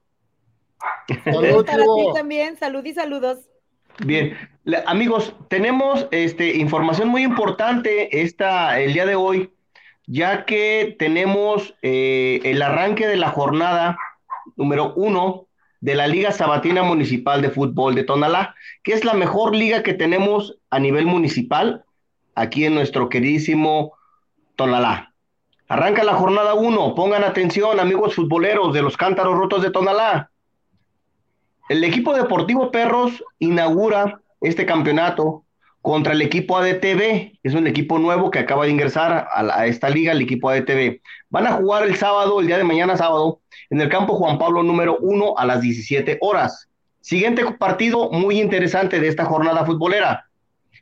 Salud, 1.24 1.64
para 1.64 1.78
ti 1.78 1.82
chivo. 1.84 2.12
también. 2.12 2.56
Salud 2.56 2.84
y 2.84 2.92
saludos. 2.92 3.38
Bien, 4.06 4.36
amigos, 4.86 5.34
tenemos 5.48 6.08
este, 6.10 6.56
información 6.56 7.08
muy 7.08 7.22
importante 7.22 8.22
esta, 8.22 8.80
el 8.80 8.94
día 8.94 9.04
de 9.04 9.14
hoy, 9.14 9.52
ya 10.06 10.46
que 10.46 10.96
tenemos 10.98 11.74
eh, 11.82 12.40
el 12.44 12.62
arranque 12.62 13.06
de 13.06 13.18
la 13.18 13.28
jornada 13.28 13.98
número 14.56 14.94
uno 14.94 15.48
de 15.80 15.94
la 15.94 16.06
Liga 16.06 16.32
Sabatina 16.32 16.82
Municipal 16.82 17.42
de 17.42 17.50
Fútbol 17.50 17.94
de 17.94 18.04
Tonalá, 18.04 18.54
que 18.82 18.94
es 18.94 19.04
la 19.04 19.12
mejor 19.12 19.54
liga 19.54 19.82
que 19.82 19.92
tenemos 19.92 20.58
a 20.70 20.78
nivel 20.78 21.04
municipal 21.04 21.84
aquí 22.34 22.64
en 22.64 22.74
nuestro 22.74 23.10
queridísimo 23.10 23.92
Tonalá. 24.56 25.12
Arranca 25.68 26.04
la 26.04 26.14
jornada 26.14 26.54
uno, 26.54 26.94
pongan 26.94 27.22
atención 27.22 27.78
amigos 27.78 28.14
futboleros 28.14 28.72
de 28.72 28.82
los 28.82 28.96
Cántaros 28.96 29.36
Rotos 29.36 29.62
de 29.62 29.70
Tonalá. 29.70 30.30
El 31.70 31.84
equipo 31.84 32.12
deportivo 32.14 32.72
Perros 32.72 33.22
inaugura 33.38 34.20
este 34.40 34.66
campeonato 34.66 35.44
contra 35.82 36.14
el 36.14 36.20
equipo 36.20 36.58
ADTV. 36.58 37.38
Es 37.44 37.54
un 37.54 37.68
equipo 37.68 38.00
nuevo 38.00 38.32
que 38.32 38.40
acaba 38.40 38.64
de 38.64 38.72
ingresar 38.72 39.28
a, 39.32 39.66
esta 39.68 39.88
liga, 39.88 40.10
el 40.10 40.20
equipo 40.20 40.50
ADTV. 40.50 41.00
Van 41.28 41.46
a 41.46 41.52
jugar 41.52 41.86
el 41.86 41.94
sábado, 41.94 42.40
el 42.40 42.48
día 42.48 42.58
de 42.58 42.64
mañana 42.64 42.96
sábado, 42.96 43.38
en 43.70 43.80
el 43.80 43.88
campo 43.88 44.16
Juan 44.16 44.36
Pablo 44.36 44.64
número 44.64 44.98
1 45.00 45.34
a 45.38 45.46
las 45.46 45.60
17 45.60 46.18
horas. 46.22 46.68
Siguiente 47.02 47.44
partido 47.52 48.10
muy 48.10 48.40
interesante 48.40 48.98
de 48.98 49.06
esta 49.06 49.24
jornada 49.24 49.64
futbolera. 49.64 50.26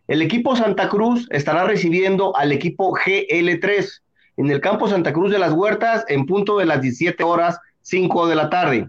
El 0.06 0.22
equipo 0.22 0.56
Santa 0.56 0.88
Cruz 0.88 1.28
estará 1.28 1.64
recibiendo 1.64 2.34
al 2.34 2.50
equipo 2.50 2.94
GL3 2.94 4.00
en 4.38 4.50
el 4.50 4.62
campo 4.62 4.88
Santa 4.88 5.12
Cruz 5.12 5.30
de 5.32 5.38
las 5.38 5.52
Huertas 5.52 6.06
en 6.08 6.24
punto 6.24 6.56
de 6.56 6.64
las 6.64 6.80
17 6.80 7.22
horas 7.24 7.58
5 7.82 8.26
de 8.26 8.34
la 8.34 8.48
tarde. 8.48 8.88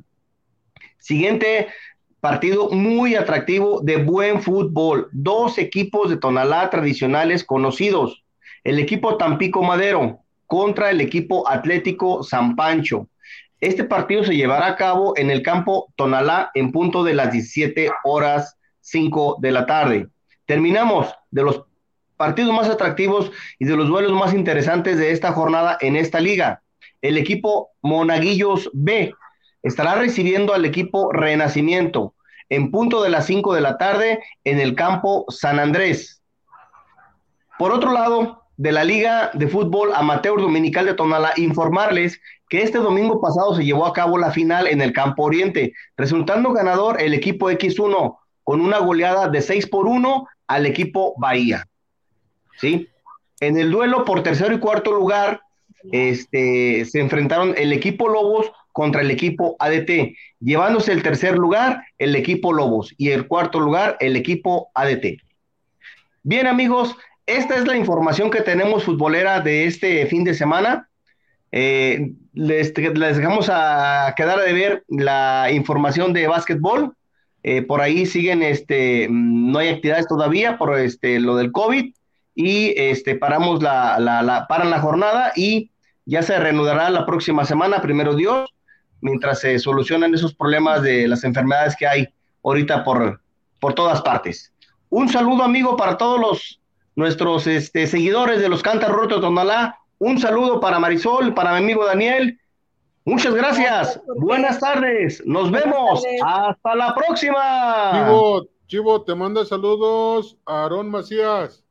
Siguiente 1.00 1.70
partido 2.20 2.70
muy 2.70 3.16
atractivo 3.16 3.82
de 3.82 3.98
buen 3.98 4.42
fútbol. 4.42 5.10
Dos 5.12 5.58
equipos 5.58 6.10
de 6.10 6.18
Tonalá 6.18 6.70
tradicionales 6.70 7.44
conocidos. 7.44 8.24
El 8.64 8.80
equipo 8.80 9.18
Tampico 9.18 9.64
Madero 9.64 10.20
contra 10.46 10.90
el 10.90 11.00
equipo 11.02 11.48
Atlético 11.50 12.24
San 12.24 12.56
Pancho. 12.56 13.08
Este 13.62 13.84
partido 13.84 14.24
se 14.24 14.36
llevará 14.36 14.68
a 14.68 14.76
cabo 14.76 15.14
en 15.18 15.30
el 15.30 15.42
campo 15.42 15.94
Tonalá 15.96 16.52
en 16.54 16.72
punto 16.72 17.04
de 17.04 17.14
las 17.14 17.32
17 17.32 17.90
horas 18.04 18.58
5 18.82 19.38
de 19.42 19.52
la 19.52 19.66
tarde. 19.66 20.08
Terminamos 20.46 21.14
de 21.32 21.44
los 21.44 21.64
partidos 22.18 22.54
más 22.54 22.70
atractivos 22.70 23.32
y 23.60 23.66
de 23.66 23.76
los 23.78 23.88
duelos 23.88 24.12
más 24.14 24.34
interesantes 24.34 24.98
de 24.98 25.12
esta 25.12 25.32
jornada 25.32 25.78
en 25.80 25.96
esta 25.96 26.20
liga. 26.20 26.62
El 27.02 27.18
equipo 27.18 27.70
Monaguillos 27.82 28.70
B 28.74 29.14
estará 29.64 29.96
recibiendo 29.96 30.54
al 30.54 30.66
equipo 30.66 31.12
Renacimiento 31.12 32.14
en 32.50 32.72
punto 32.72 33.04
de 33.04 33.10
las 33.10 33.26
5 33.28 33.54
de 33.54 33.62
la 33.62 33.78
tarde 33.78 34.20
en 34.44 34.60
el 34.60 34.76
campo 34.76 35.26
San 35.30 35.60
Andrés. 35.60 36.22
Por 37.58 37.72
otro 37.72 37.92
lado, 37.92 38.44
de 38.58 38.72
la 38.74 38.84
Liga 38.84 39.32
de 39.34 39.48
Fútbol 39.48 39.92
Amateur 39.96 40.42
Dominical 40.42 40.86
de 40.86 40.94
Tonala, 40.94 41.32
informarles 41.38 42.20
que 42.50 42.62
este 42.62 42.80
domingo 42.80 43.22
pasado 43.22 43.56
se 43.56 43.64
llevó 43.64 43.86
a 43.86 43.94
cabo 43.94 44.18
la 44.18 44.32
final 44.32 44.68
en 44.68 44.82
el 44.82 44.92
Campo 44.92 45.24
Oriente, 45.24 45.74
resultando 45.96 46.52
ganador 46.52 47.02
el 47.02 47.14
equipo 47.14 47.50
X1 47.50 48.18
con 48.44 48.62
una 48.62 48.80
goleada 48.80 49.30
de 49.30 49.42
6 49.42 49.68
por 49.68 49.86
1 49.86 50.28
al 50.48 50.66
equipo 50.66 51.14
Bahía. 51.18 51.68
¿Sí? 52.58 52.90
En 53.40 53.58
el 53.58 53.72
duelo 53.72 54.04
por 54.04 54.24
tercero 54.24 54.54
y 54.54 54.60
cuarto 54.60 54.92
lugar, 54.92 55.42
este, 55.92 56.84
se 56.84 57.00
enfrentaron 57.00 57.54
el 57.56 57.72
equipo 57.72 58.10
Lobos 58.10 58.52
contra 58.80 59.02
el 59.02 59.12
equipo 59.12 59.58
ADT, 59.60 60.16
llevándose 60.40 60.94
el 60.94 61.04
tercer 61.04 61.36
lugar 61.38 61.84
el 61.98 62.16
equipo 62.16 62.54
Lobos 62.54 62.96
y 62.98 63.10
el 63.10 63.28
cuarto 63.28 63.60
lugar 63.60 63.98
el 64.00 64.16
equipo 64.16 64.72
ADT. 64.74 65.20
Bien 66.24 66.48
amigos, 66.48 66.96
esta 67.26 67.58
es 67.58 67.68
la 67.68 67.76
información 67.76 68.32
que 68.32 68.40
tenemos 68.40 68.86
futbolera 68.86 69.42
de 69.42 69.66
este 69.66 70.06
fin 70.06 70.24
de 70.24 70.34
semana. 70.34 70.88
Eh, 71.52 72.14
les, 72.32 72.74
dejamos 72.74 73.50
a 73.52 74.14
quedar 74.16 74.40
de 74.40 74.54
ver 74.54 74.86
la 74.88 75.50
información 75.52 76.14
de 76.14 76.28
básquetbol. 76.28 76.94
Eh, 77.44 77.64
por 77.64 77.82
ahí 77.82 78.06
siguen, 78.06 78.42
este, 78.44 79.10
no 79.12 79.60
hay 79.60 79.68
actividades 79.68 80.08
todavía 80.08 80.58
por 80.58 80.80
este, 80.80 81.20
lo 81.20 81.36
del 81.36 81.52
COVID 81.52 81.94
y 82.34 82.74
este, 82.78 83.16
paramos 83.16 83.62
la, 83.62 84.00
la, 84.00 84.22
la, 84.22 84.48
paran 84.48 84.70
la 84.70 84.80
jornada 84.80 85.34
y 85.36 85.70
ya 86.06 86.22
se 86.22 86.40
reanudará 86.40 86.90
la 86.90 87.06
próxima 87.06 87.44
semana, 87.44 87.82
primero 87.82 88.16
Dios, 88.16 88.50
mientras 89.02 89.40
se 89.40 89.58
solucionan 89.60 90.14
esos 90.14 90.34
problemas 90.34 90.82
de 90.82 91.08
las 91.08 91.24
enfermedades 91.24 91.76
que 91.76 91.88
hay 91.88 92.08
ahorita 92.44 92.84
por, 92.84 93.22
por 93.60 93.74
todas 93.74 94.02
partes. 94.02 94.54
Un 94.90 95.10
saludo, 95.10 95.44
amigo, 95.44 95.78
para 95.78 95.98
todos 95.98 96.20
los 96.20 96.62
nuestros 96.96 97.48
este, 97.48 97.88
seguidores 97.88 98.42
de 98.42 98.50
los 98.50 98.62
Cantas 98.62 98.90
Rotos 98.90 99.22
Tonalá. 99.22 99.78
Un 100.00 100.20
saludo 100.20 100.60
para 100.60 100.80
Marisol, 100.80 101.34
para 101.34 101.52
mi 101.52 101.58
amigo 101.58 101.86
Daniel. 101.86 102.40
Muchas 103.06 103.34
gracias. 103.34 104.02
Buenas 104.18 104.60
tardes. 104.60 105.24
Nos 105.26 105.52
vemos. 105.52 106.04
Hasta 106.24 106.76
la 106.76 106.94
próxima. 106.94 107.92
Chivo, 107.94 108.48
Chivo, 108.68 109.02
te 109.04 109.16
manda 109.16 109.46
saludos 109.46 110.38
a 110.46 110.64
Aarón 110.64 110.90
Macías. 110.90 111.64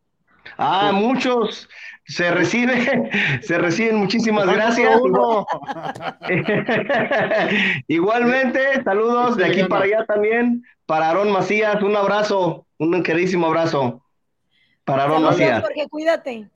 Ah, 0.56 0.90
muchos 0.92 1.68
se 2.08 2.30
recibe, 2.30 3.10
se 3.42 3.58
reciben 3.58 3.96
muchísimas 3.96 4.46
gracias. 4.46 4.98
Igualmente, 7.86 8.82
saludos 8.82 9.36
de 9.36 9.44
aquí 9.44 9.64
para 9.64 9.84
allá 9.84 10.06
también, 10.06 10.64
para 10.86 11.08
Aarón 11.08 11.30
Macías, 11.30 11.82
un 11.82 11.96
abrazo, 11.96 12.66
un 12.78 13.02
queridísimo 13.02 13.46
abrazo 13.46 14.02
para 14.84 15.02
Aarón 15.02 15.22
Macías. 15.22 15.60
Jorge, 15.60 15.86
cuídate. 15.88 16.48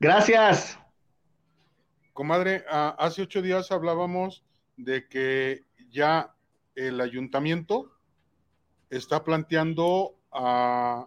Gracias. 0.00 0.78
Comadre, 2.12 2.64
hace 2.68 3.22
ocho 3.22 3.40
días 3.40 3.70
hablábamos 3.70 4.44
de 4.76 5.06
que 5.06 5.62
ya 5.90 6.34
el 6.74 7.00
ayuntamiento 7.00 7.92
está 8.90 9.22
planteando 9.22 10.16
a, 10.32 11.06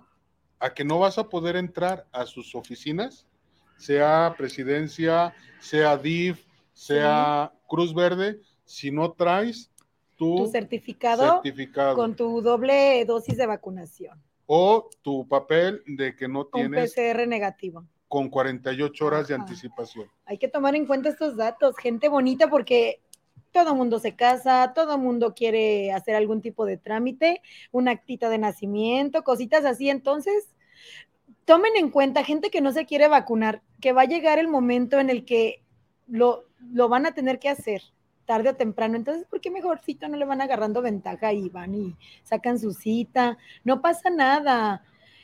a 0.62 0.74
que 0.74 0.86
no 0.86 1.00
vas 1.00 1.18
a 1.18 1.28
poder 1.28 1.58
entrar 1.58 2.08
a 2.14 2.26
sus 2.26 2.56
oficinas 2.56 3.28
sea 3.82 4.36
presidencia, 4.38 5.34
sea 5.60 5.98
DIF, 5.98 6.46
sea 6.74 7.52
Cruz 7.68 7.94
Verde, 7.94 8.40
si 8.64 8.92
no 8.92 9.12
traes 9.14 9.72
tu, 10.16 10.48
certificado, 10.48 11.42
con 11.96 12.16
tu 12.16 12.42
doble 12.42 13.04
dosis 13.06 13.38
de 13.38 13.48
vacunación. 13.48 14.22
O 14.46 14.90
tu 15.02 15.28
papel 15.28 15.82
de 15.88 16.16
que 16.16 16.28
no 16.28 16.46
tienes... 16.46 16.96
Un 16.96 17.04
PCR 17.06 17.28
negativo. 17.28 17.86
Con 18.08 18.30
48 18.30 19.06
horas 19.06 19.28
de 19.28 19.36
anticipación. 19.36 20.06
Hay 20.26 20.38
que 20.38 20.48
tomar 20.48 20.76
en 20.76 20.86
cuenta 20.86 21.10
estos 21.10 21.36
datos, 21.38 21.76
gente 21.78 22.08
bonita, 22.08 22.50
porque 22.50 23.02
todo 23.52 23.74
mundo 23.74 24.00
se 24.00 24.16
casa, 24.16 24.74
todo 24.76 24.98
mundo 24.98 25.34
quiere 25.34 25.92
hacer 25.92 26.16
algún 26.16 26.42
tipo 26.42 26.66
de 26.66 26.78
trámite, 26.78 27.42
una 27.72 27.92
actita 27.92 28.30
de 28.30 28.38
nacimiento, 28.38 29.24
cositas 29.24 29.66
así. 29.66 29.90
Entonces, 29.90 30.54
tomen 31.46 31.76
en 31.76 31.90
cuenta, 31.90 32.24
gente 32.24 32.50
que 32.50 32.62
no 32.62 32.72
se 32.72 32.86
quiere 32.86 33.08
vacunar, 33.08 33.62
que 33.80 33.94
va 33.94 34.04
a 34.04 34.06
llegar 34.06 34.40
el 34.40 34.48
momento 34.48 35.00
en 35.00 35.10
el 35.10 35.26
que 35.26 35.62
lo, 36.08 36.46
lo 36.72 36.90
van 36.90 37.06
a 37.06 37.14
tener 37.14 37.40
que 37.40 37.50
hacer 37.50 37.82
tarde 38.26 38.50
o 38.50 38.56
temprano. 38.56 38.96
Entonces, 38.96 39.26
¿por 39.26 39.42
qué 39.42 39.52
mejorcito 39.52 40.08
no 40.08 40.18
le 40.18 40.26
van 40.26 40.42
agarrando 40.42 40.82
ventaja 40.82 41.34
y 41.34 41.50
van 41.50 41.76
y 41.76 41.96
sacan 42.24 42.60
su 42.60 42.74
cita? 42.74 43.38
No 43.64 43.82
pasa 43.82 44.10
nada. 44.10 44.84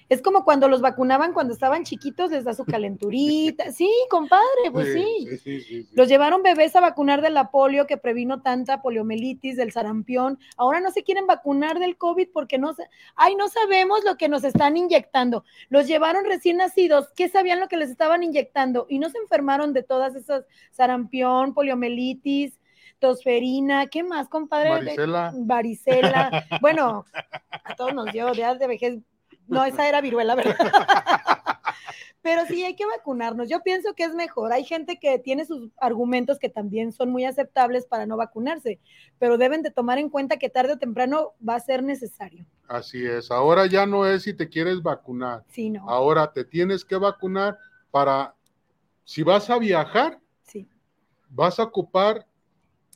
Es 0.10 0.22
como 0.22 0.46
cuando 0.46 0.68
los 0.68 0.82
vacunaban 0.82 1.34
cuando 1.34 1.54
estaban 1.54 1.84
chiquitos, 1.84 2.32
les 2.32 2.44
da 2.44 2.54
su 2.54 2.66
calenturita. 2.66 3.66
Sí, 3.78 3.92
compadre, 4.10 4.72
pues 4.72 4.94
sí. 4.94 5.88
Los 5.94 6.08
llevaron 6.08 6.42
bebés 6.42 6.76
a 6.76 6.82
vacunar 6.82 7.22
de 7.22 7.30
la 7.30 7.52
polio 7.52 7.86
que 7.86 7.98
previno 7.98 8.42
tanta 8.42 8.82
poliomielitis, 8.82 9.56
del 9.58 9.72
sarampión. 9.72 10.40
Ahora 10.56 10.80
no 10.80 10.90
se 10.90 11.04
quieren 11.04 11.28
vacunar 11.28 11.80
del 11.80 11.98
COVID 11.98 12.30
porque 12.34 12.58
no, 12.58 12.74
ay, 13.16 13.36
no 13.36 13.50
sabemos 13.50 14.04
lo 14.04 14.18
que 14.18 14.30
nos 14.30 14.44
están 14.44 14.78
inyectando. 14.78 15.44
Los 15.70 15.88
llevaron 15.88 16.26
recién 16.26 16.58
nacidos, 16.58 17.10
¿qué 17.16 17.30
sabían 17.30 17.60
lo 17.60 17.68
que 17.68 17.78
les 17.78 17.90
estaban 17.90 18.24
inyectando? 18.24 18.88
Y 18.90 19.00
no 19.00 19.10
se 19.10 19.18
enfermaron 19.20 19.74
de 19.74 19.84
todas 19.84 20.16
esas 20.16 20.46
sarampión, 20.72 21.54
poliomielitis, 21.54 22.58
tosferina, 23.00 23.88
¿qué 23.88 24.04
más, 24.04 24.28
compadre? 24.28 24.70
Varicela. 24.70 25.34
Varicela. 25.36 26.46
Bueno, 26.62 27.06
a 27.64 27.76
todos 27.76 27.94
nos 27.94 28.12
dio 28.12 28.32
de, 28.32 28.58
de 28.58 28.68
vejez 28.68 29.00
no, 29.48 29.66
esa 29.66 29.88
era 29.88 30.02
viruela, 30.02 30.36
¿verdad? 30.36 30.56
Pero 32.22 32.46
sí 32.46 32.62
hay 32.64 32.76
que 32.76 32.86
vacunarnos. 32.86 33.48
Yo 33.48 33.62
pienso 33.64 33.94
que 33.94 34.04
es 34.04 34.14
mejor. 34.14 34.52
Hay 34.52 34.66
gente 34.66 35.00
que 35.00 35.18
tiene 35.18 35.46
sus 35.46 35.72
argumentos 35.78 36.40
que 36.40 36.50
también 36.50 36.92
son 36.92 37.10
muy 37.10 37.24
aceptables 37.24 37.86
para 37.86 38.06
no 38.06 38.18
vacunarse, 38.18 38.82
pero 39.18 39.38
deben 39.38 39.62
de 39.62 39.72
tomar 39.72 39.98
en 39.98 40.10
cuenta 40.10 40.36
que 40.36 40.50
tarde 40.50 40.74
o 40.74 40.78
temprano 40.78 41.36
va 41.48 41.56
a 41.56 41.60
ser 41.62 41.84
necesario. 41.84 42.46
Así 42.68 43.06
es. 43.06 43.32
Ahora 43.32 43.66
ya 43.66 43.86
no 43.86 44.06
es 44.06 44.24
si 44.24 44.34
te 44.34 44.50
quieres 44.50 44.82
vacunar. 44.82 45.46
Sí, 45.48 45.70
no. 45.70 45.90
Ahora 45.90 46.34
te 46.34 46.44
tienes 46.44 46.84
que 46.84 46.98
vacunar 46.98 47.58
para, 47.92 48.36
si 49.06 49.24
vas 49.24 49.50
a 49.50 49.58
viajar, 49.58 50.20
sí. 50.44 50.68
vas 51.30 51.60
a 51.60 51.64
ocupar 51.64 52.28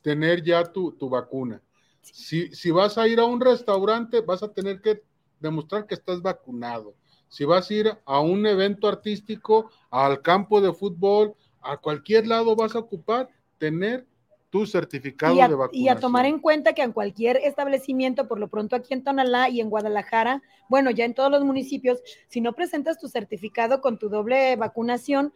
tener 0.02 0.42
ya 0.42 0.62
tu, 0.64 0.92
tu 0.92 1.08
vacuna. 1.08 1.62
Si, 2.02 2.54
si 2.54 2.70
vas 2.70 2.98
a 2.98 3.08
ir 3.08 3.18
a 3.18 3.24
un 3.24 3.40
restaurante, 3.40 4.20
vas 4.20 4.42
a 4.42 4.52
tener 4.52 4.82
que 4.82 5.02
demostrar 5.42 5.86
que 5.86 5.94
estás 5.94 6.22
vacunado. 6.22 6.94
Si 7.28 7.44
vas 7.44 7.70
a 7.70 7.74
ir 7.74 7.98
a 8.04 8.20
un 8.20 8.46
evento 8.46 8.88
artístico, 8.88 9.70
al 9.90 10.22
campo 10.22 10.60
de 10.60 10.72
fútbol, 10.72 11.34
a 11.60 11.76
cualquier 11.76 12.26
lado 12.26 12.54
vas 12.56 12.74
a 12.74 12.78
ocupar 12.78 13.28
tener 13.58 14.06
tu 14.50 14.66
certificado 14.66 15.34
de 15.34 15.40
vacunación. 15.40 15.82
Y 15.82 15.88
a 15.88 15.96
tomar 15.96 16.26
en 16.26 16.38
cuenta 16.38 16.74
que 16.74 16.82
en 16.82 16.92
cualquier 16.92 17.38
establecimiento, 17.38 18.28
por 18.28 18.38
lo 18.38 18.48
pronto 18.48 18.76
aquí 18.76 18.92
en 18.92 19.02
Tonalá 19.02 19.48
y 19.48 19.60
en 19.60 19.70
Guadalajara, 19.70 20.42
bueno, 20.68 20.90
ya 20.90 21.06
en 21.06 21.14
todos 21.14 21.30
los 21.30 21.42
municipios, 21.42 22.02
si 22.28 22.42
no 22.42 22.52
presentas 22.52 22.98
tu 22.98 23.08
certificado 23.08 23.80
con 23.80 23.98
tu 23.98 24.10
doble 24.10 24.54
vacunación, 24.56 25.32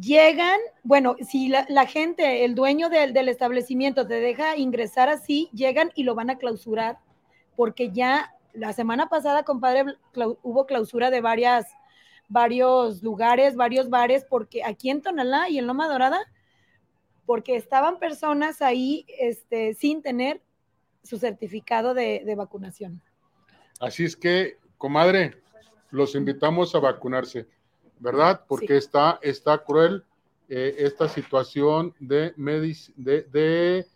llegan, 0.00 0.58
bueno, 0.82 1.16
si 1.20 1.48
la, 1.48 1.86
gente, 1.86 2.46
el 2.46 2.54
dueño 2.54 2.88
del, 2.88 3.12
del 3.12 3.28
establecimiento 3.28 4.06
te 4.06 4.14
deja 4.14 4.56
ingresar 4.56 5.10
así, 5.10 5.50
llegan 5.52 5.90
y 5.94 6.04
lo 6.04 6.14
van 6.14 6.30
a 6.30 6.38
clausurar 6.38 6.98
porque 7.56 7.90
ya 7.90 8.33
la 8.54 8.72
semana 8.72 9.08
pasada, 9.08 9.42
compadre, 9.44 9.96
hubo 10.42 10.66
clausura 10.66 11.10
de 11.10 11.20
varias, 11.20 11.66
varios 12.28 13.02
lugares, 13.02 13.56
varios 13.56 13.90
bares, 13.90 14.24
porque 14.24 14.64
aquí 14.64 14.90
en 14.90 15.02
Tonalá 15.02 15.48
y 15.48 15.58
en 15.58 15.66
Loma 15.66 15.88
Dorada, 15.88 16.20
porque 17.26 17.56
estaban 17.56 17.98
personas 17.98 18.62
ahí 18.62 19.06
este, 19.18 19.74
sin 19.74 20.02
tener 20.02 20.40
su 21.02 21.18
certificado 21.18 21.94
de, 21.94 22.32
vacunación. 22.36 23.02
Así 23.80 24.04
es 24.04 24.16
que, 24.16 24.56
comadre, 24.78 25.42
los 25.90 26.14
invitamos 26.14 26.74
a 26.74 26.78
vacunarse, 26.78 27.46
¿verdad? 27.98 28.42
Porque 28.46 28.76
está, 28.76 29.18
está 29.20 29.58
cruel 29.58 30.04
eh, 30.48 30.76
esta 30.78 31.08
situación 31.08 31.94
de, 31.98 32.32
de, 32.36 33.22
de 33.30 33.86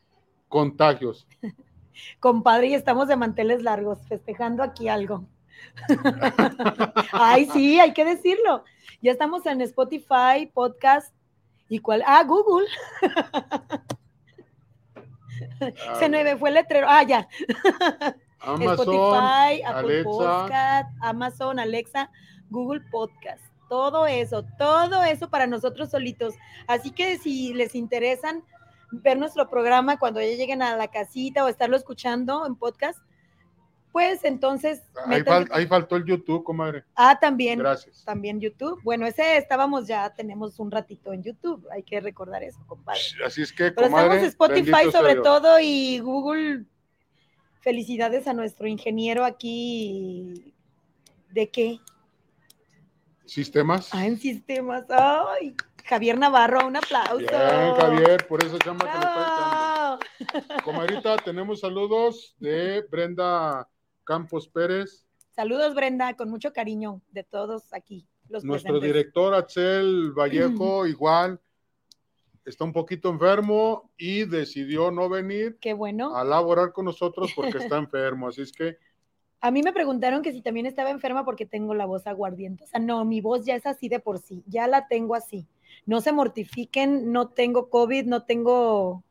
contagios. 0.48 1.26
compadre, 2.20 2.68
y 2.68 2.74
estamos 2.74 3.08
de 3.08 3.16
manteles 3.16 3.62
largos, 3.62 3.98
festejando 4.08 4.62
aquí 4.62 4.88
algo. 4.88 5.24
Ay, 7.12 7.48
sí, 7.52 7.80
hay 7.80 7.92
que 7.92 8.04
decirlo. 8.04 8.64
Ya 9.02 9.12
estamos 9.12 9.46
en 9.46 9.60
Spotify, 9.62 10.50
podcast 10.52 11.14
y 11.68 11.78
cuál. 11.78 12.02
Ah, 12.06 12.24
Google. 12.24 12.66
Se 15.98 16.08
me 16.08 16.36
fue 16.36 16.50
el 16.50 16.56
letrero. 16.56 16.86
Ah, 16.88 17.02
ya. 17.02 17.28
Spotify, 18.40 19.62
Apple 19.64 20.04
Podcast, 20.04 20.90
Amazon, 21.00 21.58
Alexa, 21.58 22.10
Google 22.50 22.80
Podcast. 22.90 23.42
Todo 23.68 24.06
eso, 24.06 24.44
todo 24.58 25.02
eso 25.02 25.28
para 25.28 25.46
nosotros 25.46 25.90
solitos. 25.90 26.34
Así 26.66 26.90
que 26.90 27.18
si 27.18 27.52
les 27.52 27.74
interesan, 27.74 28.42
ver 28.90 29.18
nuestro 29.18 29.48
programa 29.50 29.98
cuando 29.98 30.20
ya 30.20 30.28
lleguen 30.28 30.62
a 30.62 30.76
la 30.76 30.88
casita 30.88 31.44
o 31.44 31.48
estarlo 31.48 31.76
escuchando 31.76 32.46
en 32.46 32.54
podcast, 32.56 32.98
pues 33.92 34.24
entonces... 34.24 34.82
Ahí, 35.06 35.22
fal- 35.22 35.48
ahí 35.50 35.66
faltó 35.66 35.96
el 35.96 36.04
YouTube, 36.04 36.44
comadre. 36.44 36.84
Ah, 36.94 37.18
también. 37.20 37.58
Gracias. 37.58 38.04
También 38.04 38.40
YouTube. 38.40 38.80
Bueno, 38.82 39.06
ese 39.06 39.36
estábamos 39.38 39.86
ya, 39.86 40.10
tenemos 40.14 40.58
un 40.60 40.70
ratito 40.70 41.12
en 41.12 41.22
YouTube, 41.22 41.66
hay 41.72 41.82
que 41.82 42.00
recordar 42.00 42.42
eso, 42.42 42.60
compadre. 42.66 43.00
Así 43.24 43.42
es 43.42 43.52
que, 43.52 43.72
Pero 43.72 43.88
comadre. 43.88 44.06
estamos 44.06 44.22
en 44.22 44.28
Spotify 44.28 44.92
sobre 44.92 45.16
todo 45.16 45.58
y 45.60 45.98
Google. 46.00 46.64
Felicidades 47.60 48.26
a 48.28 48.32
nuestro 48.32 48.68
ingeniero 48.68 49.24
aquí. 49.24 50.54
¿De 51.30 51.50
qué? 51.50 51.80
Sistemas. 53.26 53.90
Ah, 53.92 54.06
en 54.06 54.16
sistemas. 54.16 54.84
Ay, 54.88 55.54
Javier 55.88 56.18
Navarro, 56.18 56.66
un 56.66 56.76
aplauso. 56.76 57.18
Bien, 57.18 57.74
Javier, 57.76 58.26
por 58.26 58.44
esa 58.44 58.58
chamba 58.58 58.86
que 58.92 58.98
le 58.98 59.04
está 59.04 59.98
echando. 60.36 60.62
Comadrita, 60.62 61.16
tenemos 61.18 61.60
saludos 61.60 62.36
de 62.38 62.82
Brenda 62.90 63.68
Campos 64.04 64.48
Pérez, 64.48 65.08
Saludos, 65.30 65.72
Brenda, 65.76 66.14
con 66.14 66.30
mucho 66.30 66.52
cariño 66.52 67.00
de 67.12 67.22
todos 67.22 67.72
aquí. 67.72 68.08
Los 68.28 68.42
nuestro 68.42 68.80
presentes. 68.80 68.92
director 68.92 69.34
Axel 69.34 70.12
Vallejo, 70.12 70.84
igual 70.88 71.40
está 72.44 72.64
un 72.64 72.72
poquito 72.72 73.08
enfermo 73.08 73.92
y 73.96 74.24
decidió 74.24 74.90
no 74.90 75.08
venir 75.08 75.56
Qué 75.60 75.74
bueno. 75.74 76.16
a 76.16 76.24
laborar 76.24 76.72
con 76.72 76.86
nosotros 76.86 77.32
porque 77.36 77.58
está 77.58 77.78
enfermo. 77.78 78.26
Así 78.26 78.42
es 78.42 78.50
que 78.50 78.78
A 79.40 79.52
mí 79.52 79.62
me 79.62 79.72
preguntaron 79.72 80.22
que 80.22 80.32
si 80.32 80.42
también 80.42 80.66
estaba 80.66 80.90
enferma 80.90 81.24
porque 81.24 81.46
tengo 81.46 81.72
la 81.72 81.86
voz 81.86 82.08
aguardiente. 82.08 82.64
O 82.64 82.66
sea, 82.66 82.80
no, 82.80 83.04
mi 83.04 83.20
voz 83.20 83.44
ya 83.44 83.54
es 83.54 83.64
así 83.64 83.88
de 83.88 84.00
por 84.00 84.18
sí, 84.18 84.42
ya 84.48 84.66
la 84.66 84.88
tengo 84.88 85.14
así. 85.14 85.46
No 85.86 86.00
se 86.00 86.12
mortifiquen, 86.12 87.12
no 87.12 87.28
tengo 87.28 87.70
COVID, 87.70 88.04
no 88.06 88.24
tengo 88.24 89.02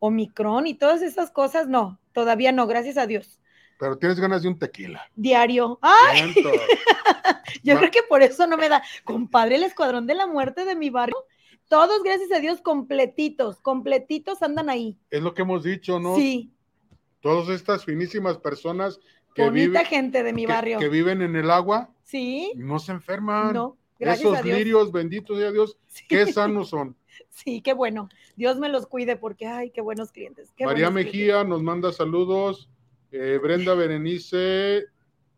Omicron 0.00 0.66
y 0.66 0.74
todas 0.74 1.02
esas 1.02 1.30
cosas, 1.30 1.68
no, 1.68 1.98
todavía 2.12 2.52
no, 2.52 2.66
gracias 2.66 2.96
a 2.98 3.06
Dios. 3.06 3.40
pero 3.78 3.96
tienes 3.98 4.18
ganas 4.20 4.42
de 4.42 4.48
un 4.48 4.58
tequila. 4.58 5.02
Diario. 5.16 5.78
¡Ay! 5.82 6.34
Yo 7.62 7.76
creo 7.78 7.90
que 7.90 8.02
por 8.08 8.22
eso 8.22 8.46
no 8.46 8.56
me 8.56 8.68
da. 8.68 8.82
Compadre, 9.04 9.56
el 9.56 9.62
escuadrón 9.64 10.06
de 10.06 10.14
la 10.14 10.26
muerte 10.26 10.64
de 10.64 10.74
mi 10.76 10.90
barrio, 10.90 11.16
todos, 11.68 12.02
gracias 12.02 12.30
a 12.32 12.40
Dios, 12.40 12.60
completitos, 12.60 13.60
completitos 13.60 14.42
andan 14.42 14.68
ahí. 14.68 14.98
Es 15.10 15.22
lo 15.22 15.32
que 15.34 15.42
hemos 15.42 15.62
dicho, 15.62 15.98
¿no? 16.00 16.16
Sí, 16.16 16.50
Todas 17.20 17.48
estas 17.48 17.86
finísimas 17.86 18.36
personas 18.36 19.00
que, 19.34 19.44
bonita 19.44 19.66
viven, 19.80 19.86
gente 19.86 20.22
de 20.22 20.32
mi 20.34 20.44
que- 20.44 20.52
barrio. 20.52 20.78
que 20.78 20.88
viven 20.90 21.22
en 21.22 21.36
el 21.36 21.50
agua 21.50 21.88
Sí, 22.02 22.52
no 22.56 22.78
se 22.78 22.92
enferman. 22.92 23.54
no, 23.54 23.78
gracias 23.98 24.26
Esos 24.26 24.38
a 24.38 24.42
Dios. 24.42 24.58
lirios, 24.58 24.92
benditos 24.92 25.38
sea 25.38 25.50
Dios, 25.52 25.76
Sí. 25.88 26.04
qué 26.08 26.26
sanos 26.26 26.68
son. 26.70 26.96
Sí, 27.30 27.60
qué 27.62 27.72
bueno. 27.74 28.08
Dios 28.36 28.58
me 28.58 28.68
los 28.68 28.86
cuide 28.86 29.16
porque, 29.16 29.46
ay, 29.46 29.70
qué 29.70 29.80
buenos 29.80 30.10
clientes. 30.12 30.52
qué 30.56 30.66
María 30.66 30.88
buenos 30.90 31.04
Mejía 31.12 31.44
nos 31.44 31.62
manda 31.62 31.92
saludos. 31.92 32.68
Eh, 33.12 33.38
Brenda 33.42 33.74
Berenice 33.74 34.84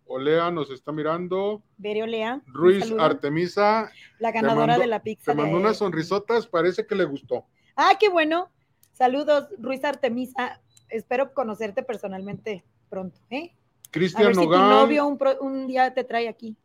Olea 0.07 0.51
nos 0.51 0.71
está 0.71 0.92
mirando. 0.92 1.62
clientes. 1.62 1.73
Verio 1.79 2.07
Lea. 2.07 2.35
un 2.47 2.55
Ruiz. 2.55 2.92
Artemisa 2.99 3.90
La 4.19 4.31
ganadora 4.33 4.79
de 4.79 4.87
la 4.87 5.03
pizza. 5.03 5.33
te 5.33 5.37
mandó 5.37 5.57
de- 5.57 5.62
unas 5.64 5.77
sonrisotas, 5.79 6.47
parece 6.47 6.87
que 6.87 6.95
le 6.95 7.05
gustó. 7.05 7.45
Ah, 7.77 7.92
qué 8.01 8.09
bueno. 8.09 8.51
Saludos, 8.92 9.49
Ruiz 9.59 9.85
Artemisa. 9.85 10.61
Espero 10.88 11.35
conocerte 11.35 11.83
personalmente 11.83 12.64
pronto, 12.88 13.21
¿eh? 13.31 13.55
Cristian 13.90 14.27
ver 14.29 14.35
si 14.35 14.40
tu 14.42 14.47
Nogal, 14.51 14.69
novio 14.71 15.07
un, 15.07 15.19
pro- 15.19 15.38
un 15.40 15.66
día 15.66 15.92
te 15.92 16.05
trae 16.05 16.29
aquí. 16.29 16.57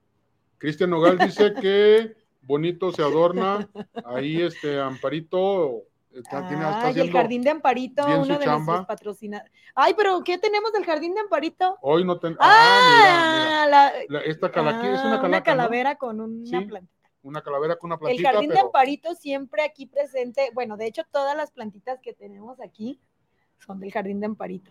Cristian 0.61 0.91
Nogal 0.91 1.17
dice 1.17 1.53
que 1.59 2.15
bonito 2.43 2.91
se 2.91 3.01
adorna. 3.01 3.67
Ahí 4.05 4.43
este 4.43 4.79
Amparito 4.79 5.81
está, 6.13 6.47
tiene- 6.47 6.61
está 6.63 6.87
Ay, 6.87 6.99
el 6.99 7.11
jardín 7.11 7.41
de 7.41 7.49
Amparito, 7.49 8.05
bien 8.05 8.19
uno 8.19 8.25
su 8.35 8.39
de 8.39 8.45
chamba. 8.45 8.73
nuestros 8.73 8.85
patrocinadores. 8.85 9.51
Ay, 9.73 9.95
pero 9.97 10.23
¿qué 10.23 10.37
tenemos 10.37 10.71
del 10.71 10.85
jardín 10.85 11.15
de 11.15 11.21
Amparito? 11.21 11.79
Hoy 11.81 12.05
no 12.05 12.19
ten... 12.19 12.37
Ah, 12.39 12.43
Ah, 12.43 13.65
mira, 13.65 13.67
la- 13.67 13.93
mira. 14.01 14.19
La- 14.19 14.25
esta 14.31 14.51
calaqui 14.51 14.85
es 14.87 14.99
ah, 14.99 15.07
una 15.07 15.19
calaca, 15.19 15.51
¿no? 15.51 15.57
calavera 15.57 15.95
con 15.95 16.21
una 16.21 16.45
Sí, 16.45 16.65
planta. 16.65 16.91
Una 17.23 17.41
calavera 17.41 17.75
con 17.77 17.87
una 17.87 17.95
El 17.95 17.99
plantita, 18.01 18.31
jardín 18.31 18.49
de 18.51 18.59
Amparito 18.59 19.15
siempre 19.15 19.63
aquí 19.63 19.87
presente. 19.87 20.51
Bueno, 20.53 20.77
de 20.77 20.85
hecho, 20.85 21.01
todas 21.11 21.35
las 21.35 21.49
plantitas 21.51 21.99
que 22.01 22.13
tenemos 22.13 22.59
aquí 22.61 22.99
son 23.65 23.79
del 23.79 23.91
jardín 23.91 24.19
de 24.19 24.27
Amparito. 24.27 24.69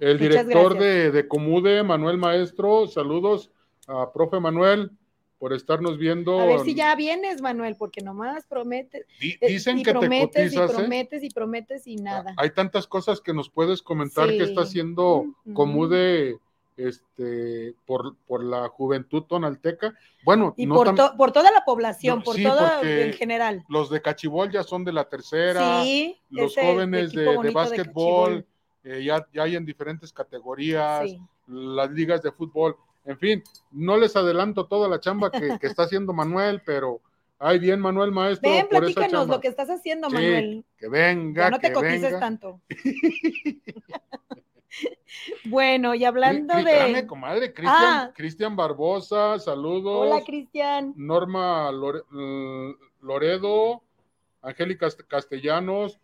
el 0.00 0.18
Muchas 0.18 0.46
director 0.46 0.74
gracias. 0.74 0.84
de, 0.84 1.10
de 1.12 1.28
Comude, 1.28 1.82
Manuel 1.82 2.18
Maestro, 2.18 2.86
saludos 2.86 3.50
a 3.88 4.12
profe 4.12 4.38
Manuel 4.38 4.90
por 5.38 5.52
estarnos 5.52 5.98
viendo. 5.98 6.38
A 6.40 6.46
ver 6.46 6.60
si 6.60 6.74
ya 6.74 6.94
vienes, 6.94 7.40
Manuel, 7.40 7.76
porque 7.76 8.00
nomás 8.02 8.44
prometes. 8.46 9.06
Di- 9.20 9.36
eh, 9.40 9.48
dicen 9.48 9.78
y 9.78 9.82
que 9.82 9.92
te 9.92 9.98
prometes 9.98 10.52
cotizas, 10.54 10.70
y 10.70 10.72
¿eh? 10.72 10.76
prometes 10.76 11.22
y 11.24 11.30
prometes 11.30 11.86
y 11.86 11.96
nada. 11.96 12.34
Hay 12.36 12.50
tantas 12.50 12.86
cosas 12.86 13.20
que 13.20 13.32
nos 13.32 13.48
puedes 13.48 13.80
comentar 13.82 14.28
que 14.28 14.42
está 14.42 14.62
haciendo. 14.62 15.26
Comude 15.54 16.38
este, 16.76 17.74
por, 17.86 18.14
por 18.26 18.42
la 18.44 18.68
juventud 18.68 19.22
tonalteca. 19.24 19.94
Bueno, 20.24 20.54
Y 20.56 20.66
no 20.66 20.74
por, 20.76 20.94
to- 20.94 21.14
por 21.16 21.32
toda 21.32 21.50
la 21.50 21.64
población, 21.64 22.18
No, 22.18 22.24
por 22.24 22.36
sí, 22.36 22.42
toda 22.44 22.80
en 22.82 23.12
general. 23.14 23.64
los 23.68 23.90
de 23.90 24.00
Cachibol 24.02 24.50
ya 24.50 24.62
son 24.62 24.84
de 24.84 24.92
la 24.92 25.08
tercera, 25.08 25.82
Sí, 25.82 26.16
los 26.30 26.54
jóvenes 26.54 27.12
de, 27.12 27.22
de 27.36 27.50
básquetbol 27.50 28.46
eh, 28.84 29.02
ya, 29.04 29.26
ya 29.34 29.42
hay 29.42 29.56
en 29.56 29.66
diferentes 29.66 30.12
categorías, 30.12 31.10
Sí. 31.10 31.20
las 31.48 31.90
ligas 31.90 32.22
de 32.22 32.30
fútbol, 32.30 32.76
en 33.08 33.18
fin, 33.18 33.42
no 33.72 33.96
les 33.96 34.14
adelanto 34.16 34.66
toda 34.66 34.88
la 34.88 35.00
chamba 35.00 35.30
que, 35.30 35.58
que 35.58 35.66
está 35.66 35.82
haciendo 35.84 36.12
Manuel, 36.12 36.62
pero 36.64 37.00
ay 37.38 37.58
bien 37.58 37.80
Manuel 37.80 38.12
Maestro 38.12 38.50
Ven, 38.50 38.68
por 38.68 38.84
esa 38.84 39.08
chamba. 39.08 39.34
lo 39.36 39.40
que 39.40 39.48
estás 39.48 39.70
haciendo, 39.70 40.08
Sí, 40.10 40.14
Manuel. 40.16 40.64
Que 40.76 40.88
venga, 40.88 41.44
Ya 41.44 41.50
no 41.50 41.58
te 41.58 41.68
que 41.68 41.72
cotices 41.74 42.02
venga. 42.02 42.20
tanto. 42.20 42.60
bueno, 45.46 45.94
y 45.94 46.04
hablando 46.04 46.54
Cri- 46.54 46.58
espérame, 46.68 46.92
de. 46.94 47.06
comadre, 47.06 47.52
Cristian, 47.54 47.76
Ah. 47.82 48.12
Cristian 48.14 48.56
Barbosa, 48.56 49.38
saludos. 49.38 50.06
Hola, 50.08 50.22
Cristian. 50.24 50.92
Norma 50.96 51.70
Lore- 51.72 52.02
L- 52.12 52.76
Loredo, 53.00 53.82
Angélica 54.42 54.86
Cast- 54.86 55.06
Castellanos. 55.06 55.98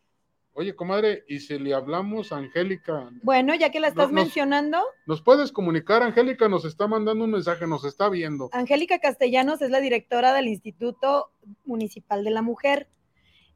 Oye, 0.56 0.76
comadre, 0.76 1.24
y 1.26 1.40
si 1.40 1.58
le 1.58 1.74
hablamos 1.74 2.30
a 2.30 2.36
Angélica, 2.36 3.10
Bueno, 3.22 3.56
ya 3.56 3.70
que 3.70 3.80
la 3.80 3.88
estás 3.88 4.06
nos- 4.06 4.12
mencionando, 4.12 4.80
¿nos 5.04 5.20
puedes 5.20 5.50
comunicar? 5.50 6.02
Angélica 6.04 6.48
nos 6.48 6.64
está 6.64 6.86
mandando 6.86 7.24
un 7.24 7.32
mensaje, 7.32 7.66
nos 7.66 7.84
está 7.84 8.08
viendo. 8.08 8.50
Angélica 8.52 9.00
Castellanos 9.00 9.60
es 9.62 9.70
la 9.70 9.80
directora 9.80 10.32
del 10.32 10.46
Instituto 10.46 11.32
Municipal 11.64 12.22
de 12.22 12.30
la 12.30 12.40
Mujer. 12.42 12.88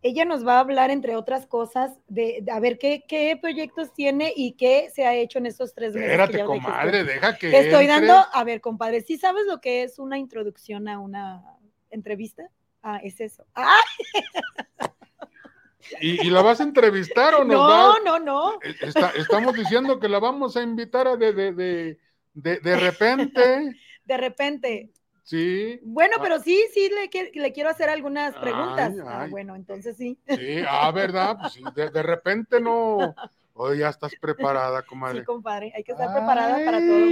Ella 0.03 0.25
nos 0.25 0.45
va 0.47 0.57
a 0.57 0.61
hablar, 0.61 0.91
entre 0.91 1.15
otras 1.15 1.47
cosas, 1.47 1.93
de, 2.09 2.41
de 2.43 2.51
a 2.51 2.59
ver 2.59 2.79
qué, 2.79 3.05
qué 3.07 3.37
proyectos 3.41 3.93
tiene 3.95 4.33
y 4.35 4.53
qué 4.53 4.91
se 4.93 5.07
ha 5.07 5.15
hecho 5.15 5.39
en 5.39 5.47
estos 5.47 5.75
tres 5.75 5.95
meses. 5.95 6.11
Espérate, 6.11 6.45
comadre, 6.45 7.05
deja 7.05 7.37
que 7.39 7.51
Te 7.51 7.59
estoy 7.61 7.85
entre. 7.87 8.07
dando, 8.09 8.27
a 8.33 8.45
ver, 8.45 8.61
compadre, 8.61 9.03
¿sí 9.03 9.19
sabes 9.19 9.45
lo 9.47 9.61
que 9.61 9.85
es 9.85 10.01
una 10.01 10.19
introducción 10.19 10.89
a 10.89 10.99
una 10.99 11.45
entrevista? 11.91 12.49
Ah, 12.83 13.01
es 13.05 13.21
eso. 13.21 13.45
Ah, 13.57 13.75
¿Y, 16.01 16.27
y 16.27 16.31
la 16.31 16.43
vas 16.43 16.61
a 16.61 16.65
entrevistar 16.65 17.35
o 17.35 17.45
nos 17.45 17.57
no, 17.57 17.69
va- 17.69 17.95
no, 18.05 18.19
no. 18.19 18.53
Eh, 18.63 18.75
está- 18.83 19.11
estamos 19.11 19.55
diciendo 19.55 19.99
que 19.99 20.09
la 20.09 20.19
vamos 20.19 20.57
a 20.57 20.63
invitar 20.63 21.09
a 21.09 21.17
de, 21.17 21.33
de, 21.33 21.53
de, 21.53 21.99
de, 22.35 22.59
de 22.61 22.77
repente, 22.77 23.73
De 24.05 24.17
repente. 24.17 24.91
sí. 25.23 25.79
Bueno, 25.83 26.15
Ah. 26.19 26.23
pero 26.23 26.41
sí, 26.41 26.59
sí, 26.73 26.89
le, 26.89 27.11
qui- 27.11 27.31
le 27.35 27.53
quiero 27.53 27.69
hacer 27.71 27.89
algunas 27.91 28.35
Ay, 28.37 28.41
preguntas. 28.43 28.95
Ah, 29.07 29.27
bueno, 29.31 29.55
entonces 29.57 29.97
sí. 29.97 30.19
Sí, 30.27 30.63
ah, 30.67 30.91
¿verdad? 30.93 31.37
Pues 31.41 31.53
sí, 31.55 31.63
de, 31.75 31.91
de 31.91 32.03
repente 32.03 32.61
no. 32.61 33.15
Oye, 33.61 33.81
ya 33.81 33.89
estás 33.89 34.13
preparada, 34.21 34.81
Sí, 34.83 34.87
comadre. 34.87 35.25
compadre, 35.25 35.73
hay 35.75 35.83
que 35.83 35.91
estar 35.93 36.13
preparada 36.15 36.65
para 36.65 36.79
todo. 36.79 37.07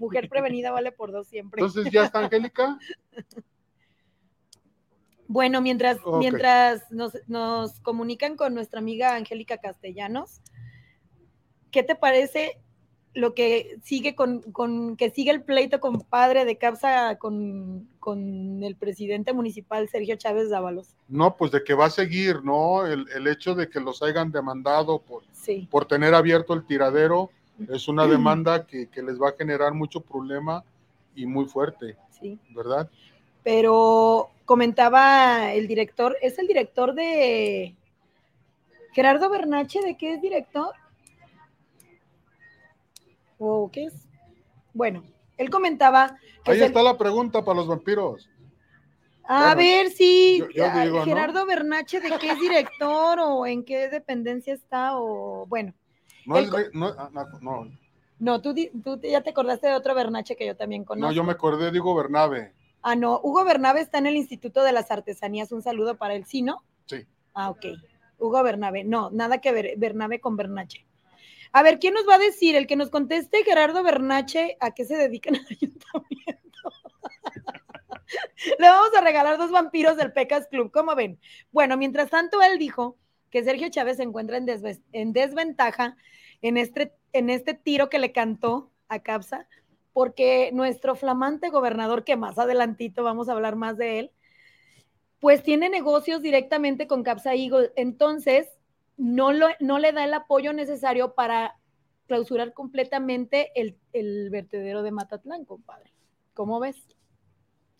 Mujer 0.00 0.28
prevenida 0.28 0.70
vale 0.70 0.92
por 0.92 1.10
dos 1.10 1.26
siempre. 1.26 1.60
Entonces, 1.60 1.92
¿ya 1.92 2.04
está 2.04 2.20
Angélica? 2.20 2.78
Bueno, 5.34 5.60
mientras, 5.60 5.98
mientras 6.20 6.88
nos, 6.92 7.18
nos 7.26 7.80
comunican 7.80 8.36
con 8.36 8.54
nuestra 8.54 8.78
amiga 8.78 9.16
Angélica 9.16 9.58
Castellanos, 9.58 10.40
¿qué 11.72 11.82
te 11.82 11.96
parece 11.96 12.60
lo 13.14 13.34
que 13.34 13.78
sigue 13.82 14.14
con, 14.14 14.42
con- 14.52 14.96
que 14.96 15.10
sigue 15.10 15.32
el 15.32 15.42
pleito 15.42 15.80
compadre 15.80 16.44
de 16.44 16.56
Capsa 16.56 17.16
con, 17.18 17.88
con 17.98 18.62
el 18.62 18.76
presidente 18.76 19.32
municipal 19.32 19.88
Sergio 19.88 20.14
Chávez 20.14 20.50
Dávalos? 20.50 20.94
No, 21.08 21.36
pues 21.36 21.50
de 21.50 21.64
que 21.64 21.74
va 21.74 21.86
a 21.86 21.90
seguir, 21.90 22.44
¿no? 22.44 22.86
El, 22.86 23.04
el 23.12 23.26
hecho 23.26 23.56
de 23.56 23.68
que 23.68 23.80
los 23.80 24.04
hayan 24.04 24.30
demandado 24.30 25.00
por, 25.00 25.24
Sí, 25.32 25.66
por 25.68 25.84
tener 25.86 26.14
abierto 26.14 26.54
el 26.54 26.64
tiradero 26.64 27.30
es 27.68 27.88
una 27.88 28.06
demanda 28.06 28.64
que, 28.68 28.86
que 28.88 29.02
les 29.02 29.20
va 29.20 29.30
a 29.30 29.32
generar 29.36 29.74
mucho 29.74 30.00
problema 30.00 30.62
y 31.16 31.26
muy 31.26 31.46
fuerte, 31.46 31.96
sí. 32.20 32.38
¿verdad? 32.54 32.88
Pero 33.42 34.30
comentaba 34.44 35.52
el 35.52 35.66
director, 35.66 36.16
es 36.20 36.38
el 36.38 36.46
director 36.46 36.94
de 36.94 37.74
Gerardo 38.92 39.28
Bernache, 39.30 39.80
¿de 39.80 39.96
qué 39.96 40.14
es 40.14 40.20
director? 40.22 40.74
¿O 43.38 43.70
qué 43.72 43.84
es? 43.84 44.08
Bueno, 44.72 45.04
él 45.36 45.50
comentaba 45.50 46.18
que 46.44 46.52
Ahí 46.52 46.56
es 46.58 46.62
el- 46.62 46.68
está 46.68 46.82
la 46.82 46.96
pregunta 46.96 47.44
para 47.44 47.56
los 47.58 47.66
vampiros. 47.66 48.28
a 49.26 49.54
bueno, 49.54 49.56
ver 49.56 49.90
si 49.90 50.38
yo- 50.38 50.50
yo 50.50 50.66
ah, 50.66 50.82
digo, 50.84 50.98
¿no? 50.98 51.04
Gerardo 51.04 51.46
Bernache, 51.46 52.00
¿de 52.00 52.10
qué 52.18 52.30
es 52.32 52.40
director 52.40 53.18
o 53.20 53.46
en 53.46 53.64
qué 53.64 53.88
dependencia 53.88 54.52
está? 54.54 54.98
O 54.98 55.46
bueno, 55.46 55.72
No 56.26 56.36
El 56.38 56.44
es, 56.44 56.50
co- 56.50 56.56
re- 56.58 56.70
no, 56.72 56.86
ah, 56.96 57.10
no, 57.12 57.40
no. 57.40 57.68
No, 58.18 58.40
tú, 58.40 58.54
tú 58.82 59.00
ya 59.02 59.22
te 59.22 59.30
acordaste 59.30 59.66
de 59.66 59.74
otro 59.74 59.94
Bernache 59.94 60.36
que 60.36 60.46
yo 60.46 60.56
también 60.56 60.84
conozco. 60.84 61.06
No, 61.08 61.12
yo 61.12 61.24
me 61.24 61.32
acordé, 61.32 61.70
digo 61.70 61.94
Bernabe. 61.94 62.52
Ah, 62.86 62.96
no, 62.96 63.18
Hugo 63.22 63.46
Bernabe 63.46 63.80
está 63.80 63.96
en 63.96 64.06
el 64.06 64.14
Instituto 64.14 64.62
de 64.62 64.72
las 64.72 64.90
Artesanías. 64.90 65.52
Un 65.52 65.62
saludo 65.62 65.96
para 65.96 66.14
él, 66.14 66.26
¿sí, 66.26 66.42
no? 66.42 66.62
Sí. 66.84 67.06
Ah, 67.32 67.48
ok. 67.48 67.64
Hugo 68.18 68.42
Bernabe. 68.42 68.84
No, 68.84 69.08
nada 69.10 69.38
que 69.38 69.52
ver 69.52 69.72
Bernabe 69.78 70.20
con 70.20 70.36
Bernache. 70.36 70.84
A 71.52 71.62
ver, 71.62 71.78
¿quién 71.78 71.94
nos 71.94 72.06
va 72.06 72.16
a 72.16 72.18
decir? 72.18 72.56
El 72.56 72.66
que 72.66 72.76
nos 72.76 72.90
conteste, 72.90 73.42
Gerardo 73.42 73.82
Bernache, 73.82 74.58
¿a 74.60 74.72
qué 74.72 74.84
se 74.84 74.96
dedica 74.96 75.30
en 75.30 75.36
el 75.36 75.46
ayuntamiento? 75.50 76.58
Le 78.58 78.68
vamos 78.68 78.90
a 78.94 79.00
regalar 79.00 79.38
dos 79.38 79.50
vampiros 79.50 79.96
del 79.96 80.12
Pecas 80.12 80.46
Club, 80.48 80.70
¿cómo 80.70 80.94
ven? 80.94 81.18
Bueno, 81.52 81.78
mientras 81.78 82.10
tanto, 82.10 82.42
él 82.42 82.58
dijo 82.58 82.98
que 83.30 83.42
Sergio 83.44 83.70
Chávez 83.70 83.96
se 83.96 84.02
encuentra 84.02 84.36
en 84.36 85.12
desventaja 85.14 85.96
en 86.42 86.58
este, 86.58 86.92
en 87.14 87.30
este 87.30 87.54
tiro 87.54 87.88
que 87.88 87.98
le 87.98 88.12
cantó 88.12 88.70
a 88.88 88.98
Capsa, 88.98 89.48
porque 89.94 90.50
nuestro 90.52 90.96
flamante 90.96 91.48
gobernador, 91.48 92.04
que 92.04 92.16
más 92.16 92.36
adelantito 92.36 93.04
vamos 93.04 93.28
a 93.28 93.32
hablar 93.32 93.56
más 93.56 93.78
de 93.78 94.00
él, 94.00 94.10
pues 95.20 95.42
tiene 95.42 95.70
negocios 95.70 96.20
directamente 96.20 96.86
con 96.86 97.04
Capsa 97.04 97.34
Eagle, 97.34 97.72
entonces 97.76 98.48
no, 98.98 99.32
lo, 99.32 99.46
no 99.60 99.78
le 99.78 99.92
da 99.92 100.04
el 100.04 100.12
apoyo 100.12 100.52
necesario 100.52 101.14
para 101.14 101.56
clausurar 102.06 102.52
completamente 102.52 103.52
el, 103.54 103.78
el 103.92 104.28
vertedero 104.30 104.82
de 104.82 104.90
Matatlán, 104.90 105.44
compadre. 105.44 105.94
¿Cómo 106.34 106.58
ves 106.58 106.76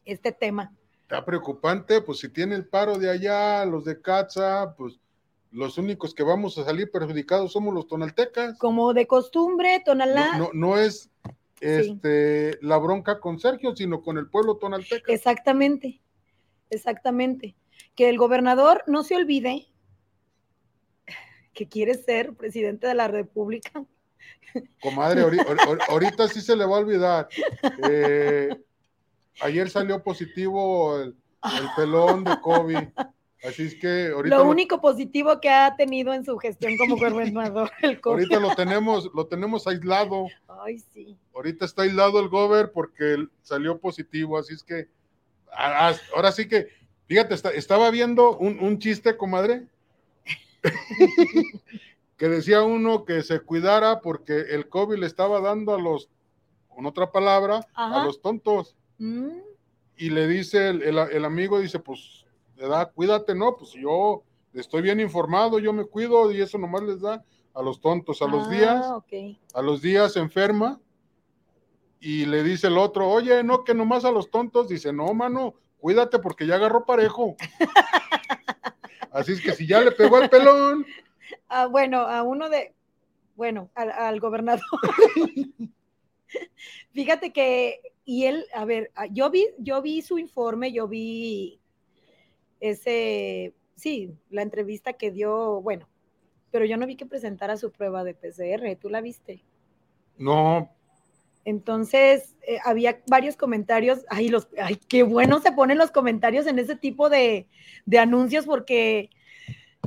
este 0.05 0.31
tema? 0.31 0.73
Está 1.03 1.25
preocupante, 1.25 2.01
pues 2.01 2.21
si 2.21 2.29
tiene 2.29 2.55
el 2.55 2.67
paro 2.67 2.97
de 2.97 3.11
allá, 3.11 3.65
los 3.67 3.85
de 3.85 4.01
Catza, 4.01 4.75
pues 4.79 5.01
los 5.51 5.79
únicos 5.79 6.15
que 6.15 6.23
vamos 6.23 6.57
a 6.59 6.65
salir 6.65 6.91
perjudicados 6.91 7.53
somos 7.53 7.75
los 7.75 7.89
tonaltecas. 7.89 8.57
Como 8.59 8.95
de 8.95 9.07
costumbre, 9.09 9.83
Tonalá, 9.85 10.39
No, 10.39 10.45
no, 10.45 10.51
no 10.55 10.79
es 10.79 11.11
este, 11.65 12.59
la 12.63 12.79
bronca 12.79 13.21
con 13.21 13.39
Sergio, 13.39 13.75
sino 13.75 14.03
con 14.03 14.19
el 14.19 14.29
pueblo 14.29 14.57
tonalteca. 14.57 15.13
exactamente, 15.13 16.01
exactamente. 16.71 17.55
Que 17.95 18.09
el 18.09 18.19
gobernador 18.19 18.83
no 18.87 19.03
se 19.05 19.17
olvide 19.17 19.67
que 21.53 21.69
quiere 21.69 21.95
ser 21.95 22.35
presidente 22.35 22.87
de 22.87 22.95
la 22.95 23.07
República. 23.09 23.85
Comadre, 24.81 25.23
ahori- 25.23 25.45
ahor- 25.47 25.81
ahorita 25.89 26.29
sí 26.29 26.41
se 26.41 26.57
le 26.57 26.65
va 26.67 26.77
a 26.77 26.81
olvidar. 26.81 27.29
Eh, 27.89 28.49
ayer 29.41 29.69
salió 29.71 30.03
positivo 30.03 31.01
el, 31.01 31.09
el 31.45 31.69
pelón 31.77 32.25
de 32.25 32.41
COVID. 32.41 32.89
Así 33.47 33.65
es 33.65 33.75
que 33.75 34.09
ahorita 34.09 34.39
Lo 34.39 34.45
lo, 34.45 34.51
único 34.51 34.81
positivo 34.81 35.39
que 35.41 35.51
ha 35.51 35.77
tenido 35.77 36.15
en 36.15 36.25
su 36.25 36.39
gestión 36.39 36.77
como 36.79 36.97
gobernador, 36.97 37.71
el 37.83 38.01
COVID. 38.01 38.15
ahorita 38.23 38.41
lo 38.41 38.55
tenemos, 38.55 39.11
lo 39.15 39.27
tenemos 39.27 39.67
aislado. 39.67 40.27
Ay, 40.65 40.79
sí. 40.79 41.17
Ahorita 41.35 41.67
está 41.67 41.83
aislado 41.83 42.21
el 42.21 42.29
gober 42.29 42.73
porque 42.73 43.27
salió 43.43 43.79
positivo. 43.79 44.39
Así 44.39 44.55
es 44.55 44.63
que 44.63 44.89
a- 45.53 45.89
a- 45.91 45.95
ahora 46.17 46.33
sí 46.33 46.49
que, 46.49 46.69
fíjate, 47.07 47.35
está- 47.35 47.51
estaba 47.51 47.91
viendo 47.91 48.37
un, 48.39 48.59
un 48.61 48.79
chiste, 48.79 49.17
comadre, 49.17 49.67
que 52.17 52.29
decía 52.29 52.63
uno 52.63 53.05
que 53.05 53.23
se 53.23 53.41
cuidara 53.41 54.01
porque 54.01 54.39
el 54.51 54.69
COVID 54.69 54.97
le 54.99 55.07
estaba 55.07 55.41
dando 55.41 55.75
a 55.75 55.79
los, 55.81 56.09
con 56.69 56.87
otra 56.87 57.13
palabra, 57.13 57.61
Ajá. 57.75 58.03
a 58.03 58.05
los 58.07 58.21
tontos. 58.23 58.77
Mm, 58.99 59.29
y 59.97 60.11
le 60.11 60.27
dice 60.29 60.69
el, 60.69 60.83
el- 60.83 60.99
el 60.99 61.25
amigo, 61.25 61.61
dice, 61.61 61.79
pues, 61.79 62.24
le 62.57 62.69
da, 62.69 62.87
cuídate, 62.87 63.35
¿no? 63.35 63.57
Pues 63.57 63.73
yo 63.73 64.23
estoy 64.53 64.83
bien 64.83 65.01
informado, 65.01 65.59
yo 65.59 65.73
me 65.73 65.85
cuido 65.85 66.31
y 66.33 66.41
eso 66.41 66.59
nomás 66.59 66.83
les 66.83 67.01
da 67.01 67.25
a 67.55 67.63
los 67.63 67.81
tontos. 67.81 68.23
A 68.23 68.27
los 68.27 68.47
ah, 68.47 68.51
días, 68.51 69.37
a 69.55 69.63
los 69.63 69.83
días 69.83 70.17
enferma 70.17 70.81
y 72.01 72.27
le 72.27 72.43
dice 72.43 72.67
el 72.67 72.79
otro, 72.79 73.09
oye, 73.09 73.43
no, 73.43 73.65
que 73.65 73.75
nomás 73.75 74.05
a 74.05 74.11
los 74.11 74.31
tontos, 74.31 74.69
dice, 74.69 74.93
no, 74.93 75.13
mano, 75.15 75.55
cuídate 75.79 76.19
porque 76.19 76.47
ya 76.47 76.57
agarró 76.57 76.85
parejo. 76.85 77.37
Así 79.11 79.33
es 79.33 79.41
que 79.41 79.53
si 79.53 79.67
ya 79.67 79.81
le 79.81 79.93
pegó 79.93 80.17
al 80.17 80.29
pelón, 80.29 80.85
Ah, 81.49 81.67
bueno, 81.67 82.01
a 82.01 82.23
uno 82.23 82.49
de, 82.49 82.75
bueno, 83.37 83.71
al, 83.75 83.91
al 83.91 84.21
gobernador. 84.21 84.65
Fíjate 86.93 87.33
que, 87.33 87.81
y 88.05 88.25
él, 88.25 88.47
a 88.55 88.65
ver, 88.65 88.91
yo 89.11 89.31
vi, 89.31 89.47
yo 89.59 89.83
vi 89.83 90.03
su 90.03 90.19
informe, 90.19 90.73
yo 90.73 90.89
vi 90.89 91.61
ese, 92.71 93.55
sí, 93.77 94.13
la 94.31 94.43
entrevista 94.43 94.95
que 94.95 95.11
dio, 95.11 95.61
bueno, 95.61 95.89
pero 96.51 96.65
yo 96.65 96.77
no 96.77 96.87
vi 96.87 96.97
que 96.97 97.07
presentara 97.07 97.57
su 97.57 97.71
prueba 97.73 98.05
de 98.05 98.15
PCR, 98.15 98.77
¿tú 98.77 98.89
la 98.89 99.01
viste? 99.01 99.43
no, 100.19 100.71
Entonces, 101.45 102.35
eh, 102.47 102.59
había 102.65 103.01
varios 103.07 103.37
comentarios. 103.37 104.05
Ay, 104.09 104.29
los, 104.29 104.49
ay, 104.59 104.77
qué 104.89 105.03
bueno 105.03 105.41
se 105.41 105.53
ponen 105.53 105.77
los 105.79 105.91
comentarios 105.91 106.47
en 106.47 106.59
ese 106.59 106.75
tipo 106.77 107.11
de, 107.11 107.47
de 107.85 107.99
anuncios 107.99 108.47
porque 108.47 109.11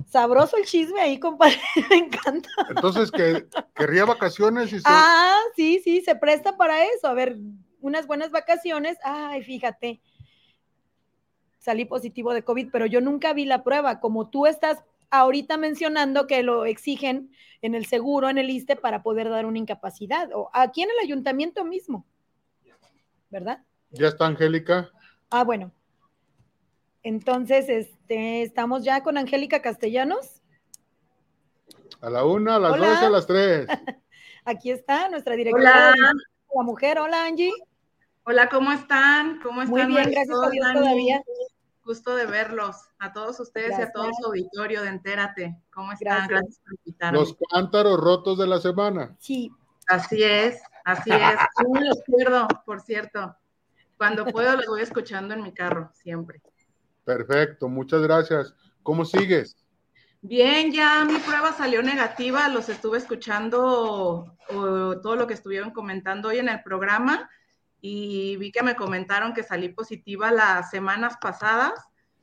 sabroso 0.07 0.57
el 0.57 0.65
chisme 0.65 1.01
ahí, 1.01 1.19
compadre. 1.19 1.57
Me 1.89 1.97
encanta. 1.97 2.49
entonces 2.69 3.11
que 3.11 3.47
querría 3.75 4.05
vacaciones 4.05 4.71
y 4.71 4.79
se- 4.79 4.83
Ah, 4.85 5.39
sí, 5.55 5.81
sí, 5.83 6.01
se 6.01 6.15
presta 6.15 6.57
para 6.57 6.83
eso. 6.85 7.07
A 7.07 7.13
ver, 7.13 7.37
unas 7.81 8.05
buenas 8.05 8.31
vacaciones. 8.31 8.97
Ay, 9.03 9.41
fíjate. 9.43 9.99
Salí 11.67 11.83
positivo 11.83 12.33
de 12.33 12.45
COVID, 12.45 12.69
pero 12.71 12.85
yo 12.85 13.01
nunca 13.01 13.33
vi 13.33 13.43
la 13.43 13.61
prueba. 13.61 13.99
Como 13.99 14.29
tú 14.29 14.45
estás 14.45 14.85
ahorita 15.09 15.57
mencionando 15.57 16.25
que 16.25 16.41
lo 16.41 16.63
exigen 16.63 17.29
en 17.61 17.75
el 17.75 17.85
seguro, 17.85 18.29
en 18.29 18.37
el 18.37 18.49
ISTE, 18.49 18.77
para 18.77 19.03
poder 19.03 19.27
dar 19.27 19.45
una 19.45 19.57
incapacidad. 19.57 20.29
O 20.33 20.49
aquí 20.53 20.83
en 20.83 20.91
el 20.91 20.99
ayuntamiento 21.03 21.65
mismo. 21.65 22.05
¿Verdad? 23.29 23.65
ya 23.89 24.07
está 24.07 24.27
Angélica. 24.27 24.89
Ah, 25.29 25.43
bueno. 25.43 25.73
Entonces, 27.03 27.67
este, 27.67 28.43
estamos 28.43 28.85
ya 28.85 29.03
con 29.03 29.17
Angélica 29.17 29.61
Castellanos. 29.61 30.41
A 31.99 32.09
la 32.09 32.23
una, 32.23 32.55
a 32.55 32.59
las 32.59 32.71
Hola. 32.71 32.87
dos, 32.87 32.97
a 32.99 33.09
las 33.09 33.27
tres. 33.27 33.67
Aquí 34.45 34.71
está 34.71 35.09
nuestra 35.09 35.35
directora 35.35 35.91
Hola, 35.91 36.13
de 36.13 36.55
la 36.55 36.63
mujer. 36.63 36.97
Hola, 36.97 37.25
Angie. 37.25 37.51
hola, 38.23 38.47
¿cómo 38.47 38.71
están? 38.71 39.41
¿Cómo 39.41 39.63
están? 39.63 39.91
Muy 39.91 39.97
bien, 39.97 40.11
gracias 40.11 40.37
a 40.41 40.49
Dios 40.49 40.65
todavía. 40.73 41.21
Gusto 41.87 42.15
de 42.15 42.27
verlos, 42.27 42.75
a 42.99 43.13
todos 43.13 43.39
ustedes 43.39 43.79
y 43.79 43.81
a 43.81 43.91
todo 43.91 44.11
su 44.19 44.27
auditorio 44.27 44.83
de 44.83 44.89
Entérate. 44.89 45.57
¿Cómo 45.73 45.93
están? 45.93 46.27
Gracias. 46.27 46.29
Gracias, 46.29 46.59
por 46.59 46.73
invitarme. 46.85 47.19
Los 47.19 47.37
cántaros 47.51 47.99
rotos 47.99 48.37
de 48.37 48.45
la 48.45 48.59
semana. 48.59 49.15
Sí, 49.19 49.51
Así 49.87 50.21
es, 50.21 50.61
así 50.83 51.09
es. 51.11 51.39
Yo 51.63 51.69
me 51.71 51.85
los 51.85 52.01
pierdo, 52.03 52.47
por 52.65 52.81
cierto. 52.81 53.35
Cuando 53.97 54.25
puedo 54.25 54.55
los 54.57 54.67
voy 54.67 54.81
escuchando 54.81 55.33
en 55.33 55.41
mi 55.41 55.53
carro, 55.53 55.89
siempre. 55.93 56.41
Perfecto, 57.03 57.67
muchas 57.69 58.01
gracias. 58.01 58.53
¿Cómo 58.83 59.05
sigues? 59.05 59.55
Bien, 60.21 60.71
ya 60.71 61.05
mi 61.05 61.17
prueba 61.19 61.53
salió 61.53 61.81
negativa, 61.81 62.49
los 62.49 62.69
estuve 62.69 62.97
escuchando 62.97 64.35
o, 64.49 64.99
todo 65.01 65.15
lo 65.15 65.25
que 65.25 65.33
estuvieron 65.33 65.71
comentando 65.71 66.29
hoy 66.29 66.39
en 66.39 66.49
el 66.49 66.61
programa 66.63 67.29
y 67.81 68.35
vi 68.37 68.51
que 68.51 68.63
me 68.63 68.75
comentaron 68.75 69.33
que 69.33 69.43
salí 69.43 69.69
positiva 69.69 70.31
las 70.31 70.69
semanas 70.69 71.17
pasadas, 71.21 71.73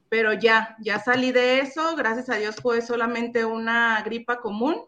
pero 0.09 0.33
ya, 0.33 0.77
ya 0.81 0.99
salí 0.99 1.33
de 1.33 1.61
eso, 1.61 1.97
gracias 1.97 2.31
a 2.31 2.37
Dios 2.37 2.57
fue 2.57 2.83
solamente 2.83 3.45
una 3.45 4.03
gripa 4.03 4.41
común, 4.41 4.83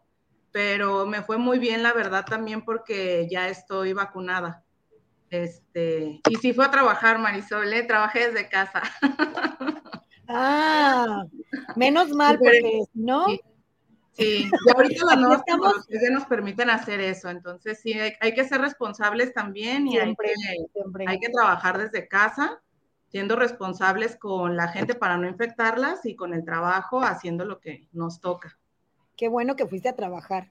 pero 0.52 1.06
me 1.06 1.22
fue 1.22 1.38
muy 1.38 1.58
bien 1.58 1.82
la 1.82 1.92
verdad 1.92 2.24
también 2.24 2.64
porque 2.64 3.26
ya 3.30 3.48
estoy 3.48 3.92
vacunada. 3.92 4.64
Este, 5.30 6.20
y 6.30 6.34
sí 6.36 6.52
fue 6.52 6.64
a 6.64 6.70
trabajar, 6.70 7.18
Marisol, 7.18 7.72
¿eh? 7.72 7.82
trabajé 7.82 8.30
desde 8.30 8.48
casa. 8.48 8.82
Ah, 10.28 11.24
menos 11.76 12.08
mal, 12.08 12.36
porque 12.36 12.82
no, 12.94 13.26
Sí. 13.26 13.40
Sí, 14.16 14.48
y 14.50 14.70
ahorita 14.70 15.04
las 15.04 15.18
nuevas 15.18 15.44
tecnologías 15.44 16.02
ya 16.02 16.10
nos 16.10 16.24
permiten 16.24 16.70
hacer 16.70 17.00
eso, 17.00 17.28
entonces 17.28 17.80
sí, 17.80 17.92
hay, 17.92 18.14
hay 18.20 18.32
que 18.32 18.44
ser 18.44 18.62
responsables 18.62 19.34
también 19.34 19.86
y 19.86 19.98
hay 19.98 20.04
siempre, 20.04 20.28
que, 20.28 20.66
siempre. 20.72 21.04
hay 21.06 21.18
que 21.18 21.28
trabajar 21.28 21.76
desde 21.76 22.08
casa, 22.08 22.62
siendo 23.08 23.36
responsables 23.36 24.16
con 24.16 24.56
la 24.56 24.68
gente 24.68 24.94
para 24.94 25.18
no 25.18 25.28
infectarlas 25.28 26.06
y 26.06 26.16
con 26.16 26.32
el 26.32 26.44
trabajo 26.44 27.02
haciendo 27.02 27.44
lo 27.44 27.60
que 27.60 27.88
nos 27.92 28.20
toca. 28.20 28.58
Qué 29.16 29.28
bueno 29.28 29.54
que 29.54 29.66
fuiste 29.66 29.88
a 29.88 29.96
trabajar. 29.96 30.50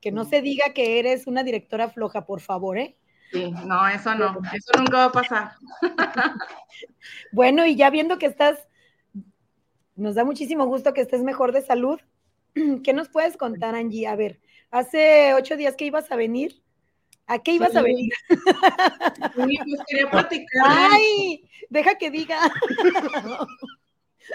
Que 0.00 0.10
no 0.10 0.24
se 0.24 0.42
diga 0.42 0.72
que 0.74 0.98
eres 0.98 1.26
una 1.26 1.44
directora 1.44 1.88
floja, 1.88 2.26
por 2.26 2.40
favor, 2.40 2.76
¿eh? 2.76 2.96
Sí, 3.30 3.50
no, 3.66 3.88
eso 3.88 4.14
no, 4.14 4.38
eso 4.52 4.78
nunca 4.78 4.96
va 4.98 5.04
a 5.04 5.12
pasar. 5.12 5.52
Bueno, 7.30 7.64
y 7.66 7.76
ya 7.76 7.90
viendo 7.90 8.18
que 8.18 8.26
estás, 8.26 8.58
nos 9.94 10.14
da 10.14 10.24
muchísimo 10.24 10.66
gusto 10.66 10.92
que 10.92 11.00
estés 11.00 11.22
mejor 11.22 11.52
de 11.52 11.62
salud. 11.62 12.00
¿Qué 12.84 12.92
nos 12.92 13.08
puedes 13.08 13.36
contar, 13.36 13.74
Angie? 13.74 14.06
A 14.06 14.16
ver, 14.16 14.40
hace 14.70 15.34
ocho 15.34 15.56
días 15.56 15.76
que 15.76 15.86
ibas 15.86 16.10
a 16.10 16.16
venir. 16.16 16.62
¿A 17.26 17.38
qué 17.38 17.52
ibas 17.52 17.74
a 17.76 17.82
venir? 17.82 18.12
Sí, 18.28 19.58
pues 19.64 19.80
quería 19.86 20.10
platicar. 20.10 20.66
¡Ay! 20.66 21.48
Deja 21.70 21.96
que 21.96 22.10
diga. 22.10 22.38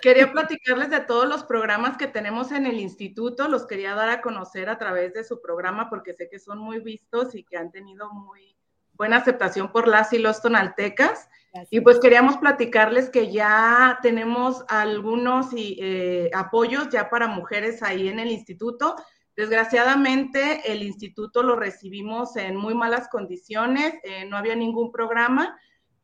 quería 0.01 0.32
platicarles 0.32 0.89
de 0.89 1.01
todos 1.01 1.27
los 1.27 1.43
programas 1.43 1.97
que 1.97 2.08
tenemos 2.08 2.51
en 2.51 2.65
el 2.65 2.80
instituto, 2.80 3.47
los 3.47 3.67
quería 3.67 3.93
dar 3.95 4.10
a 4.10 4.21
conocer 4.21 4.69
a 4.69 4.77
través 4.77 5.13
de 5.13 5.23
su 5.23 5.41
programa 5.41 5.89
porque 5.89 6.13
sé 6.13 6.30
que 6.30 6.39
son 6.39 6.60
muy 6.60 6.80
vistos 6.80 7.36
y 7.36 7.43
que 7.43 7.58
han 7.58 7.71
tenido 7.71 8.10
muy 8.12 8.56
buena 8.93 9.17
aceptación 9.17 9.71
por 9.71 9.88
las 9.88 10.12
y 10.13 10.19
los 10.19 10.41
tonaltecas. 10.41 11.30
Y 11.69 11.81
pues 11.81 11.99
queríamos 11.99 12.37
platicarles 12.37 13.09
que 13.09 13.31
ya 13.31 13.99
tenemos 14.01 14.63
algunos 14.67 15.47
eh, 15.55 16.29
apoyos 16.33 16.89
ya 16.89 17.09
para 17.09 17.27
mujeres 17.27 17.83
ahí 17.83 18.07
en 18.07 18.19
el 18.19 18.31
instituto. 18.31 18.95
Desgraciadamente 19.35 20.71
el 20.71 20.83
instituto 20.83 21.43
lo 21.43 21.55
recibimos 21.55 22.35
en 22.35 22.55
muy 22.55 22.73
malas 22.73 23.07
condiciones, 23.09 23.93
eh, 24.03 24.25
no 24.25 24.37
había 24.37 24.55
ningún 24.55 24.91
programa 24.91 25.57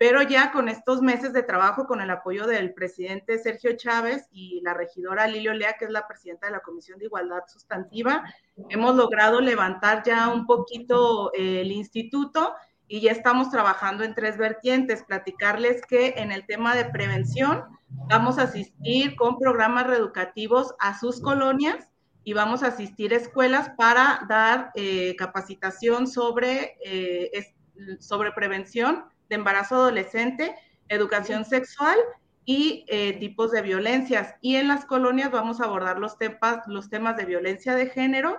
pero 0.04 0.22
ya 0.22 0.52
con 0.52 0.68
estos 0.68 1.02
meses 1.02 1.32
de 1.32 1.44
trabajo, 1.44 1.86
con 1.86 2.02
el 2.02 2.10
apoyo 2.10 2.46
del 2.46 2.74
presidente 2.74 3.40
Sergio 3.40 3.78
Chávez 3.78 4.28
y 4.32 4.60
la 4.60 4.74
regidora 4.74 5.28
Lilio 5.28 5.54
Lea, 5.54 5.78
que 5.80 5.86
es 5.86 5.92
la 5.92 6.06
presidenta 6.06 6.48
de 6.48 6.52
la 6.52 6.60
Comisión 6.60 7.00
de 7.00 7.06
Igualdad 7.06 7.44
Sustantiva, 7.48 8.22
hemos 8.68 8.98
logrado 8.98 9.40
levantar 9.40 10.04
ya 10.04 10.28
un 10.28 10.46
poquito 10.46 11.32
eh, 11.34 11.62
el 11.62 11.72
instituto 11.72 12.54
y 12.94 13.02
ya 13.02 13.12
estamos 13.12 13.50
trabajando 13.50 14.04
en 14.04 14.14
tres 14.14 14.38
vertientes. 14.38 15.02
Platicarles 15.02 15.82
que 15.82 16.14
en 16.18 16.32
el 16.32 16.46
tema 16.46 16.76
de 16.76 16.86
prevención 16.86 17.64
vamos 17.90 18.38
a 18.38 18.44
asistir 18.44 19.16
con 19.16 19.40
programas 19.40 19.88
reeducativos 19.88 20.76
a 20.78 21.00
sus 21.00 21.20
colonias 21.20 21.90
y 22.24 22.34
vamos 22.34 22.62
a 22.62 22.68
asistir 22.68 23.12
a 23.12 23.18
escuelas 23.18 23.72
para 23.78 24.28
dar 24.30 24.70
eh, 24.76 25.16
capacitación 25.18 26.06
sobre, 26.06 26.78
eh, 26.86 27.56
sobre 28.00 28.32
prevención 28.32 29.06
de 29.28 29.38
embarazo 29.38 29.74
adolescente, 29.74 30.54
educación 30.88 31.46
sexual 31.46 31.98
y 32.46 32.86
eh, 32.90 33.14
tipos 33.14 33.50
de 33.50 33.64
violencias. 33.64 34.36
Y 34.40 34.58
en 34.58 34.68
las 34.68 34.86
colonias 34.86 35.32
vamos 35.32 35.62
a 35.62 35.64
abordar 35.64 35.98
los 35.98 36.20
temas, 36.20 36.60
los 36.68 36.92
temas 36.92 37.18
de 37.18 37.26
violencia 37.26 37.74
de 37.74 37.90
género, 37.90 38.38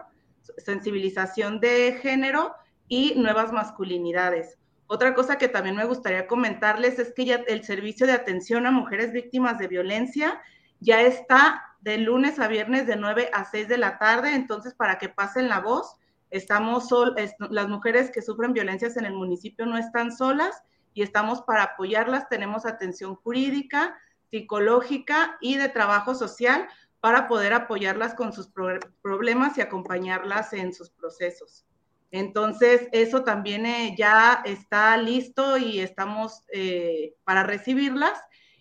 sensibilización 0.59 1.59
de 1.59 1.99
género 2.01 2.55
y 2.89 3.15
nuevas 3.17 3.53
masculinidades. 3.53 4.59
Otra 4.87 5.15
cosa 5.15 5.39
que 5.39 5.49
también 5.49 5.77
me 5.77 5.87
gustaría 5.87 6.27
comentarles 6.27 6.99
es 6.99 7.13
que 7.15 7.25
ya 7.25 7.37
el 7.47 7.65
servicio 7.65 8.07
de 8.07 8.13
atención 8.13 8.67
a 8.67 8.71
mujeres 8.71 9.13
víctimas 9.13 9.59
de 9.59 9.69
violencia 9.69 10.41
ya 10.81 11.01
está 11.01 11.63
de 11.81 11.99
lunes 11.99 12.39
a 12.39 12.49
viernes 12.49 12.87
de 12.87 12.97
9 12.97 13.31
a 13.33 13.45
6 13.45 13.69
de 13.69 13.79
la 13.79 13.99
tarde, 13.99 14.35
entonces 14.35 14.75
para 14.75 14.99
que 14.99 15.09
pasen 15.09 15.49
la 15.49 15.61
voz, 15.61 15.97
estamos 16.31 16.89
sol, 16.89 17.15
las 17.51 17.69
mujeres 17.69 18.11
que 18.11 18.23
sufren 18.23 18.53
violencias 18.53 18.97
en 18.97 19.05
el 19.05 19.15
municipio 19.15 19.67
no 19.67 19.79
están 19.79 20.13
solas 20.13 20.63
y 20.93 21.03
estamos 21.03 21.43
para 21.43 21.63
apoyarlas. 21.63 22.29
Tenemos 22.29 22.67
atención 22.67 23.17
jurídica, 23.17 23.97
psicológica 24.31 25.37
y 25.41 25.57
de 25.57 25.69
trabajo 25.69 26.15
social 26.15 26.69
para 27.01 27.29
poder 27.29 27.53
apoyarlas 27.53 28.15
con 28.15 28.33
sus 28.33 28.51
problemas 29.03 29.59
y 29.59 29.61
acompañarlas 29.61 30.53
en 30.55 30.73
sus 30.73 30.91
procesos. 30.91 31.67
Entonces, 32.15 32.87
eso 32.93 33.25
también 33.25 33.67
eh, 33.67 33.97
ya 33.99 34.41
está 34.45 34.97
listo 34.97 35.59
y 35.59 35.81
estamos 35.81 36.45
eh, 36.53 37.17
para 37.25 37.43
recibirlas 37.43 38.13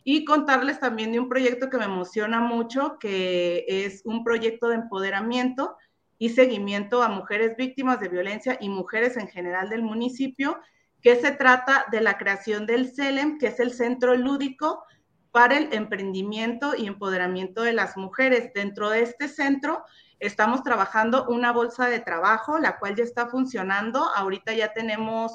y 0.04 0.26
contarles 0.26 0.80
también 0.80 1.12
de 1.12 1.20
un 1.20 1.30
proyecto 1.30 1.70
que 1.70 1.78
me 1.78 1.86
emociona 1.86 2.40
mucho, 2.40 2.98
que 3.00 3.64
es 3.68 4.02
un 4.06 4.24
proyecto 4.24 4.70
de 4.70 4.78
empoderamiento 4.78 5.78
y 6.18 6.30
seguimiento 6.30 7.04
a 7.04 7.10
mujeres 7.10 7.56
víctimas 7.56 8.00
de 8.00 8.10
violencia 8.10 8.58
y 8.60 8.70
mujeres 8.70 9.18
en 9.18 9.28
general 9.28 9.70
del 9.70 9.84
municipio, 9.84 10.58
que 11.04 11.16
se 11.18 11.30
trata 11.30 11.86
de 11.92 12.02
la 12.02 12.18
creación 12.18 12.66
del 12.66 12.92
CELEM, 12.92 13.38
que 13.38 13.48
es 13.48 13.60
el 13.60 13.72
Centro 13.72 14.16
Lúdico 14.16 14.84
para 15.30 15.58
el 15.58 15.72
Emprendimiento 15.74 16.74
y 16.76 16.88
Empoderamiento 16.88 17.62
de 17.62 17.74
las 17.74 17.98
Mujeres. 17.98 18.52
Dentro 18.56 18.90
de 18.90 19.04
este 19.04 19.28
centro 19.28 19.84
estamos 20.20 20.64
trabajando 20.64 21.26
una 21.28 21.52
bolsa 21.52 21.88
de 21.88 22.00
trabajo, 22.00 22.60
la 22.60 22.78
cual 22.80 22.96
ya 22.96 23.04
está 23.04 23.28
funcionando. 23.28 24.04
Ahorita 24.16 24.54
ya 24.54 24.74
tenemos 24.74 25.34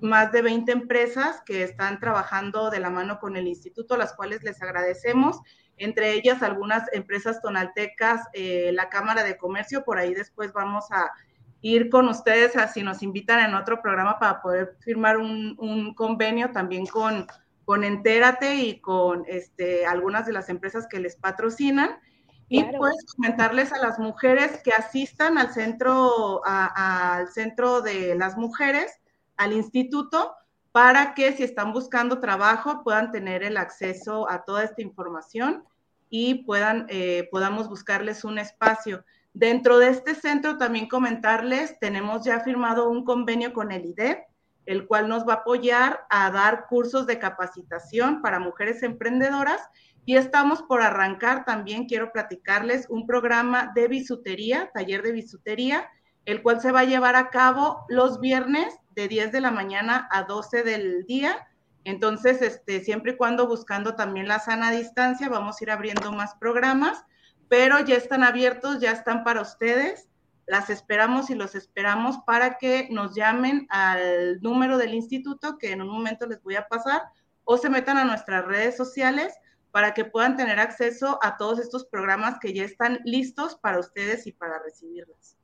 más 0.00 0.32
de 0.32 0.42
20 0.42 0.72
empresas 0.72 1.42
que 1.44 1.62
están 1.62 2.00
trabajando 2.00 2.70
de 2.70 2.80
la 2.80 2.90
mano 2.90 3.18
con 3.18 3.36
el 3.36 3.46
instituto, 3.46 3.96
las 3.96 4.14
cuales 4.14 4.42
les 4.42 4.62
agradecemos. 4.62 5.40
Entre 5.76 6.12
ellas 6.12 6.42
algunas 6.42 6.90
empresas 6.92 7.42
tonaltecas, 7.42 8.22
eh, 8.32 8.70
la 8.72 8.88
Cámara 8.88 9.22
de 9.22 9.36
Comercio, 9.36 9.84
por 9.84 9.98
ahí 9.98 10.14
después 10.14 10.52
vamos 10.52 10.90
a 10.90 11.12
ir 11.60 11.90
con 11.90 12.08
ustedes 12.08 12.56
así 12.56 12.82
nos 12.82 13.02
invitan 13.02 13.40
en 13.40 13.54
otro 13.54 13.82
programa 13.82 14.18
para 14.18 14.40
poder 14.40 14.76
firmar 14.80 15.16
un, 15.16 15.94
convenio 15.94 16.52
también 16.52 16.86
con, 16.86 17.26
con 17.64 17.82
Entérate 17.82 18.54
y 18.54 18.80
con 18.80 19.24
este, 19.26 19.84
algunas 19.84 20.26
de 20.26 20.32
las 20.32 20.48
empresas 20.48 20.86
que 20.86 21.00
les 21.00 21.16
patrocinan. 21.16 21.98
Y 22.48 22.62
pues 22.62 22.94
comentarles 23.16 23.72
a 23.72 23.78
las 23.78 23.98
mujeres 23.98 24.60
que 24.62 24.72
asistan 24.72 25.36
al 25.36 25.52
centro, 25.52 26.42
al 26.44 27.28
centro 27.28 27.80
de 27.82 28.14
las 28.14 28.36
mujeres, 28.36 29.00
al 29.36 29.52
instituto, 29.52 30.34
para 30.70 31.14
que 31.14 31.32
si 31.32 31.42
están 31.42 31.72
buscando 31.72 32.20
trabajo 32.20 32.84
puedan 32.84 33.10
tener 33.10 33.42
el 33.42 33.56
acceso 33.56 34.30
a 34.30 34.44
toda 34.44 34.62
esta 34.62 34.82
información 34.82 35.64
y 36.10 36.44
puedan, 36.44 36.86
eh, 36.88 37.28
podamos 37.32 37.68
buscarles 37.68 38.24
un 38.24 38.38
espacio. 38.38 39.04
Dentro 39.32 39.78
de 39.78 39.88
este 39.88 40.14
centro 40.14 40.56
también 40.56 40.88
comentarles, 40.88 41.78
tenemos 41.80 42.24
ya 42.24 42.40
firmado 42.40 42.88
un 42.88 43.04
convenio 43.04 43.52
con 43.52 43.72
el 43.72 43.86
IDEP, 43.86 44.20
el 44.66 44.86
cual 44.86 45.08
nos 45.08 45.26
va 45.26 45.34
a 45.34 45.36
apoyar 45.36 46.06
a 46.10 46.30
dar 46.30 46.66
cursos 46.68 47.06
de 47.06 47.18
capacitación 47.18 48.20
para 48.20 48.38
mujeres 48.38 48.82
emprendedoras 48.82 49.60
y 50.04 50.16
estamos 50.16 50.62
por 50.62 50.82
arrancar 50.82 51.44
también, 51.44 51.86
quiero 51.86 52.12
platicarles, 52.12 52.86
un 52.90 53.06
programa 53.06 53.72
de 53.74 53.88
bisutería, 53.88 54.70
taller 54.74 55.02
de 55.02 55.12
bisutería, 55.12 55.88
el 56.26 56.42
cual 56.42 56.60
se 56.60 56.72
va 56.72 56.80
a 56.80 56.84
llevar 56.84 57.16
a 57.16 57.30
cabo 57.30 57.86
los 57.88 58.20
viernes 58.20 58.76
de 58.90 59.08
10 59.08 59.32
de 59.32 59.40
la 59.40 59.50
mañana 59.50 60.08
a 60.10 60.24
12 60.24 60.62
del 60.62 61.06
día. 61.06 61.48
Entonces, 61.84 62.42
este, 62.42 62.80
siempre 62.80 63.12
y 63.12 63.16
cuando 63.16 63.48
buscando 63.48 63.94
también 63.94 64.28
la 64.28 64.40
sana 64.40 64.70
distancia, 64.70 65.28
vamos 65.28 65.60
a 65.60 65.64
ir 65.64 65.70
abriendo 65.70 66.12
más 66.12 66.34
programas 66.34 67.04
pero 67.48 67.80
ya 67.80 67.96
están 67.96 68.22
abiertos, 68.22 68.80
ya 68.80 68.92
están 68.92 69.24
para 69.24 69.42
ustedes. 69.42 70.08
Las 70.46 70.70
esperamos 70.70 71.28
y 71.30 71.34
los 71.34 71.54
esperamos 71.54 72.18
para 72.26 72.56
que 72.58 72.88
nos 72.90 73.14
llamen 73.14 73.66
al 73.68 74.40
número 74.40 74.78
del 74.78 74.94
instituto 74.94 75.58
que 75.58 75.72
en 75.72 75.82
un 75.82 75.88
momento 75.88 76.26
les 76.26 76.42
voy 76.42 76.54
a 76.54 76.68
pasar 76.68 77.02
o 77.44 77.56
se 77.56 77.68
metan 77.68 77.98
a 77.98 78.04
nuestras 78.04 78.44
redes 78.44 78.76
sociales 78.76 79.34
para 79.76 79.92
que 79.92 80.04
puedan 80.04 80.36
tener 80.36 80.58
acceso 80.58 81.18
a 81.20 81.36
todos 81.36 81.58
estos 81.58 81.84
programas 81.84 82.38
que 82.40 82.54
ya 82.54 82.64
están 82.64 83.00
listos 83.04 83.56
para 83.56 83.78
ustedes 83.78 84.26
y 84.26 84.32
para 84.32 84.58
recibirlas. 84.62 85.36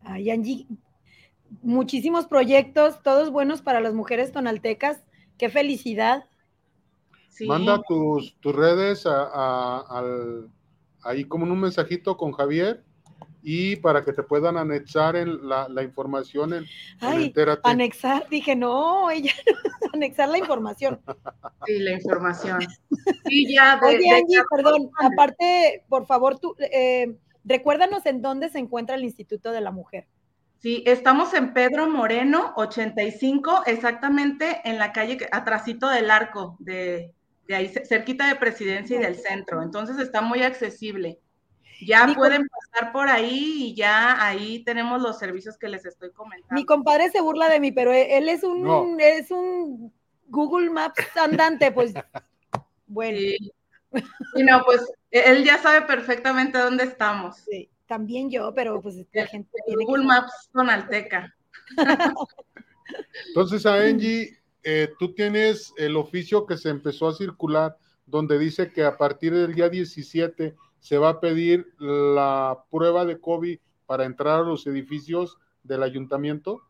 Ay, 0.00 0.30
Angie, 0.30 0.66
muchísimos 1.60 2.26
proyectos, 2.26 3.02
todos 3.02 3.30
buenos 3.30 3.60
para 3.60 3.80
las 3.80 3.92
mujeres 3.92 4.32
tonaltecas. 4.32 5.02
Qué 5.36 5.50
felicidad. 5.50 6.24
Manda 7.46 7.82
tus, 7.82 8.38
tus 8.40 8.54
redes 8.54 9.04
al, 9.04 10.48
ahí 11.02 11.24
como 11.24 11.44
en 11.44 11.52
un 11.52 11.60
mensajito 11.60 12.16
con 12.16 12.32
Javier 12.32 12.82
y 13.48 13.76
para 13.76 14.04
que 14.04 14.12
te 14.12 14.24
puedan 14.24 14.56
anexar 14.56 15.14
en 15.14 15.48
la, 15.48 15.80
información 15.80 16.52
en, 16.52 16.64
Ay, 16.98 17.32
Anexar, 17.62 18.28
dije, 18.28 18.56
no, 18.56 19.08
ella, 19.08 19.30
anexar 19.94 20.28
la 20.30 20.38
información. 20.38 21.00
Sí, 21.64 21.78
la 21.78 21.92
información. 21.92 22.58
Sí, 23.28 23.54
ya. 23.54 23.80
Oye, 23.84 24.10
Angie, 24.10 24.42
perdón, 24.50 24.90
aparte, 24.98 25.84
por 25.88 26.06
favor, 26.06 26.40
tú, 26.40 26.56
eh, 26.58 27.16
recuérdanos 27.44 28.04
en 28.06 28.20
dónde 28.20 28.48
se 28.48 28.58
encuentra 28.58 28.96
el 28.96 29.04
Instituto 29.04 29.52
de 29.52 29.60
la 29.60 29.70
Mujer. 29.70 30.08
Sí, 30.58 30.82
estamos 30.84 31.32
en 31.32 31.52
Pedro 31.52 31.88
Moreno, 31.88 32.52
85, 32.56 33.62
exactamente 33.66 34.60
en 34.64 34.78
la 34.78 34.92
calle, 34.92 35.18
atrasito 35.30 35.88
del 35.88 36.10
arco 36.10 36.56
de, 36.58 37.12
de 37.46 37.54
ahí 37.54 37.68
cerquita 37.68 38.26
de 38.26 38.34
presidencia 38.34 38.96
y 38.96 39.02
del 39.02 39.14
centro, 39.14 39.62
entonces 39.62 40.00
está 40.00 40.20
muy 40.20 40.42
accesible. 40.42 41.20
Ya 41.80 42.06
pueden 42.14 42.46
pasar 42.48 42.92
por 42.92 43.08
ahí 43.08 43.68
y 43.68 43.74
ya 43.74 44.24
ahí 44.24 44.64
tenemos 44.64 45.02
los 45.02 45.18
servicios 45.18 45.58
que 45.58 45.68
les 45.68 45.84
estoy 45.84 46.10
comentando. 46.10 46.54
Mi 46.54 46.64
compadre 46.64 47.10
se 47.10 47.20
burla 47.20 47.48
de 47.48 47.60
mí, 47.60 47.72
pero 47.72 47.92
e-, 47.92 48.16
él 48.16 48.28
es 48.28 48.42
un, 48.42 48.98
es 49.00 49.30
un 49.30 49.92
Google 50.28 50.70
Maps 50.70 51.16
andante, 51.16 51.72
pues 51.72 51.92
bueno. 52.86 53.18
Y 54.34 54.42
no, 54.42 54.62
pues 54.64 54.82
e-, 55.10 55.30
él 55.30 55.44
ya 55.44 55.58
sabe 55.58 55.82
perfectamente 55.86 56.58
dónde 56.58 56.84
estamos. 56.84 57.36
Sí, 57.48 57.68
también 57.86 58.30
yo, 58.30 58.52
pero 58.54 58.80
pues 58.80 58.96
la 59.12 59.26
gente 59.26 59.50
Google 59.66 60.04
Maps 60.04 60.48
con 60.52 60.70
Alteca. 60.70 61.34
Entonces 63.28 63.66
a 63.66 63.74
Angie 63.74 64.38
eh, 64.62 64.92
tú 64.98 65.14
tienes 65.14 65.72
el 65.76 65.96
oficio 65.96 66.46
que 66.46 66.56
se 66.56 66.70
empezó 66.70 67.08
a 67.08 67.14
circular 67.14 67.76
donde 68.06 68.38
dice 68.38 68.72
que 68.72 68.84
a 68.84 68.96
partir 68.96 69.34
del 69.34 69.54
día 69.54 69.68
17 69.68 70.54
se 70.86 70.98
va 70.98 71.08
a 71.08 71.20
pedir 71.20 71.74
la 71.80 72.62
prueba 72.70 73.04
de 73.04 73.20
COVID 73.20 73.58
para 73.86 74.04
entrar 74.04 74.38
a 74.38 74.44
los 74.44 74.68
edificios 74.68 75.36
del 75.64 75.82
ayuntamiento. 75.82 76.62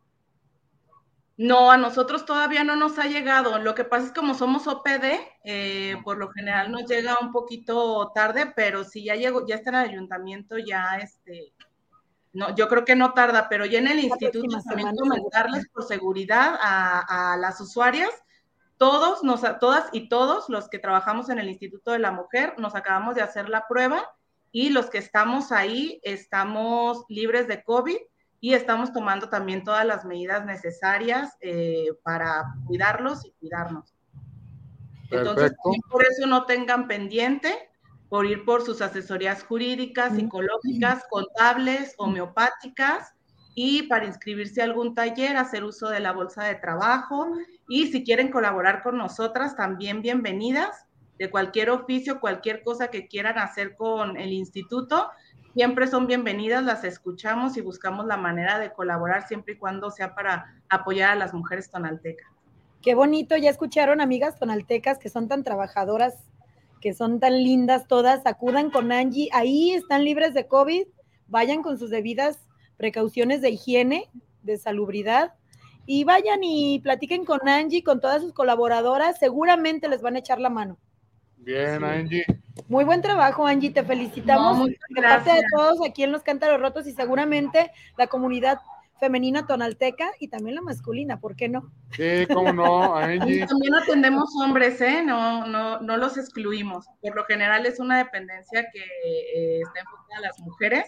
No, 1.36 1.70
a 1.70 1.76
nosotros 1.76 2.24
todavía 2.24 2.64
no 2.64 2.76
nos 2.76 2.98
ha 2.98 3.08
llegado. 3.08 3.58
Lo 3.58 3.74
que 3.74 3.84
pasa 3.84 4.06
es 4.06 4.12
como 4.12 4.32
somos 4.32 4.66
OPD, 4.68 5.20
eh, 5.44 5.96
por 6.02 6.16
lo 6.16 6.30
general 6.30 6.72
nos 6.72 6.86
llega 6.86 7.18
un 7.20 7.30
poquito 7.30 8.10
tarde, 8.14 8.54
pero 8.56 8.84
si 8.84 9.04
ya 9.04 9.16
llegó, 9.16 9.46
ya 9.46 9.56
está 9.56 9.68
en 9.68 9.76
el 9.76 9.90
ayuntamiento, 9.90 10.56
ya 10.56 10.96
este, 10.96 11.52
no, 12.32 12.54
yo 12.54 12.68
creo 12.68 12.86
que 12.86 12.96
no 12.96 13.12
tarda, 13.12 13.50
pero 13.50 13.66
ya 13.66 13.80
en 13.80 13.88
el 13.88 14.00
instituto 14.00 14.62
también 14.66 14.96
comentarles 14.96 15.68
por 15.68 15.84
seguridad 15.84 16.56
a, 16.58 17.34
a, 17.34 17.36
las 17.36 17.60
usuarias, 17.60 18.08
todos, 18.78 19.22
nos, 19.22 19.42
todas 19.60 19.88
y 19.92 20.08
todos 20.08 20.48
los 20.48 20.68
que 20.68 20.78
trabajamos 20.78 21.30
en 21.30 21.38
el 21.38 21.48
Instituto 21.48 21.92
de 21.92 21.98
la 21.98 22.10
Mujer, 22.10 22.54
nos 22.58 22.74
acabamos 22.74 23.14
de 23.14 23.22
hacer 23.22 23.48
la 23.48 23.66
prueba 23.66 24.10
y 24.52 24.70
los 24.70 24.90
que 24.90 24.98
estamos 24.98 25.52
ahí 25.52 26.00
estamos 26.02 27.04
libres 27.08 27.48
de 27.48 27.62
COVID 27.62 27.96
y 28.40 28.54
estamos 28.54 28.92
tomando 28.92 29.28
también 29.28 29.64
todas 29.64 29.86
las 29.86 30.04
medidas 30.04 30.44
necesarias 30.44 31.36
eh, 31.40 31.88
para 32.02 32.44
cuidarlos 32.66 33.24
y 33.24 33.32
cuidarnos. 33.32 33.94
Entonces, 35.10 35.52
por 35.90 36.04
eso 36.04 36.26
no 36.26 36.44
tengan 36.46 36.88
pendiente 36.88 37.70
por 38.08 38.26
ir 38.26 38.44
por 38.44 38.62
sus 38.62 38.82
asesorías 38.82 39.42
jurídicas, 39.42 40.14
psicológicas, 40.14 41.04
contables, 41.10 41.94
homeopáticas 41.96 43.15
y 43.58 43.84
para 43.84 44.04
inscribirse 44.04 44.60
a 44.60 44.64
algún 44.64 44.94
taller, 44.94 45.36
hacer 45.38 45.64
uso 45.64 45.88
de 45.88 45.98
la 45.98 46.12
bolsa 46.12 46.44
de 46.44 46.56
trabajo 46.56 47.26
y 47.66 47.86
si 47.86 48.04
quieren 48.04 48.30
colaborar 48.30 48.82
con 48.82 48.98
nosotras, 48.98 49.56
también 49.56 50.02
bienvenidas 50.02 50.84
de 51.18 51.30
cualquier 51.30 51.70
oficio, 51.70 52.20
cualquier 52.20 52.62
cosa 52.62 52.88
que 52.88 53.08
quieran 53.08 53.38
hacer 53.38 53.74
con 53.74 54.18
el 54.18 54.34
instituto 54.34 55.08
siempre 55.54 55.86
son 55.86 56.06
bienvenidas, 56.06 56.62
las 56.64 56.84
escuchamos 56.84 57.56
y 57.56 57.62
buscamos 57.62 58.04
la 58.04 58.18
manera 58.18 58.58
de 58.58 58.74
colaborar 58.74 59.26
siempre 59.26 59.54
y 59.54 59.56
cuando 59.56 59.90
sea 59.90 60.14
para 60.14 60.54
apoyar 60.68 61.12
a 61.12 61.16
las 61.16 61.32
mujeres 61.32 61.70
tonaltecas. 61.70 62.30
Qué 62.82 62.94
bonito, 62.94 63.38
ya 63.38 63.48
escucharon 63.48 64.02
amigas 64.02 64.38
tonaltecas 64.38 64.98
que 64.98 65.08
son 65.08 65.28
tan 65.28 65.44
trabajadoras, 65.44 66.14
que 66.82 66.92
son 66.92 67.20
tan 67.20 67.42
lindas 67.42 67.88
todas, 67.88 68.20
acudan 68.26 68.68
con 68.68 68.92
Angie, 68.92 69.30
ahí 69.32 69.70
están 69.72 70.04
libres 70.04 70.34
de 70.34 70.46
COVID, 70.46 70.88
vayan 71.26 71.62
con 71.62 71.78
sus 71.78 71.88
debidas 71.88 72.45
precauciones 72.76 73.40
de 73.40 73.50
higiene, 73.50 74.10
de 74.42 74.58
salubridad, 74.58 75.34
y 75.86 76.04
vayan 76.04 76.40
y 76.42 76.80
platiquen 76.80 77.24
con 77.24 77.48
Angie, 77.48 77.84
con 77.84 78.00
todas 78.00 78.22
sus 78.22 78.32
colaboradoras, 78.32 79.18
seguramente 79.18 79.88
les 79.88 80.02
van 80.02 80.16
a 80.16 80.18
echar 80.18 80.40
la 80.40 80.50
mano. 80.50 80.78
Bien, 81.36 81.84
Angie. 81.84 82.24
Muy 82.68 82.84
buen 82.84 83.02
trabajo, 83.02 83.46
Angie. 83.46 83.70
Te 83.70 83.84
felicitamos. 83.84 84.58
No, 84.58 84.66
de 84.66 85.02
parte 85.02 85.32
de 85.32 85.42
todos 85.54 85.78
aquí 85.88 86.02
en 86.02 86.10
los 86.10 86.24
Cántaros 86.24 86.60
Rotos 86.60 86.88
y 86.88 86.92
seguramente 86.92 87.70
la 87.96 88.08
comunidad 88.08 88.58
femenina 88.98 89.46
tonalteca 89.46 90.10
y 90.18 90.28
también 90.28 90.56
la 90.56 90.62
masculina, 90.62 91.20
¿por 91.20 91.36
qué 91.36 91.48
no? 91.48 91.70
Sí, 91.92 92.26
cómo 92.32 92.52
no, 92.52 92.96
Angie. 92.96 93.46
también 93.46 93.74
atendemos 93.74 94.30
hombres, 94.42 94.80
¿eh? 94.80 95.02
No, 95.04 95.46
no, 95.46 95.80
no 95.80 95.96
los 95.98 96.16
excluimos. 96.16 96.86
Por 97.00 97.14
lo 97.14 97.24
general 97.24 97.66
es 97.66 97.78
una 97.78 97.98
dependencia 97.98 98.66
que 98.72 98.80
eh, 98.80 99.60
está 99.60 99.80
enfocada 99.80 100.18
a 100.18 100.20
las 100.22 100.40
mujeres, 100.40 100.86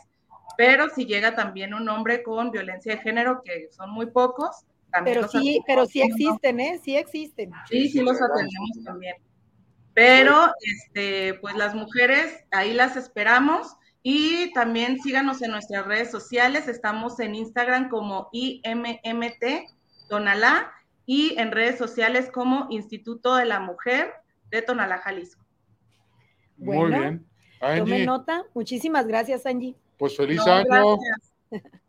pero 0.59 0.91
si 0.91 1.07
llega 1.07 1.37
también 1.37 1.73
un 1.73 1.89
hombre 1.89 2.25
con 2.25 2.51
violencia 2.51 2.97
de 2.97 3.01
género, 3.01 3.43
que 3.45 3.69
son 3.71 3.93
muy 3.93 4.07
pocos, 4.07 4.67
también 4.91 5.19
Pero 5.19 5.29
sí, 5.29 5.61
pero 5.65 5.87
sí 5.87 6.03
existen, 6.03 6.59
¿eh? 6.59 6.81
Sí 6.83 6.97
existen. 6.97 7.53
Sí, 7.71 7.89
sí 7.89 8.01
los 8.01 8.21
atendemos 8.21 8.83
también. 8.85 9.15
Pero, 9.95 10.51
este, 10.63 11.35
pues 11.35 11.55
las 11.55 11.77
mujeres, 11.77 12.45
ahí 12.51 12.75
las 12.75 12.97
esperamos. 12.97 13.77
Y 14.03 14.53
también 14.53 15.01
síganos 15.01 15.43
en 15.43 15.53
nuestras 15.53 15.87
redes 15.87 16.11
sociales. 16.11 16.67
Estamos 16.67 17.21
en 17.21 17.37
Instagram 17.37 17.89
como 17.89 18.29
IMMT 18.33 19.71
Tonalá 20.09 20.73
y 21.07 21.39
en 21.39 21.53
redes 21.53 21.79
sociales 21.79 22.31
como 22.33 22.67
Instituto 22.71 23.37
de 23.37 23.45
la 23.45 23.61
Mujer 23.61 24.13
de 24.51 24.63
Tonalá, 24.63 24.99
Jalisco. 24.99 25.45
Muy 26.57 26.91
bien. 26.91 27.25
Angie, 27.61 28.05
nota. 28.05 28.43
Muchísimas 28.55 29.07
gracias, 29.07 29.47
Angie. 29.47 29.77
Pues 29.99 30.17
feliz 30.17 30.41
año. 30.47 30.97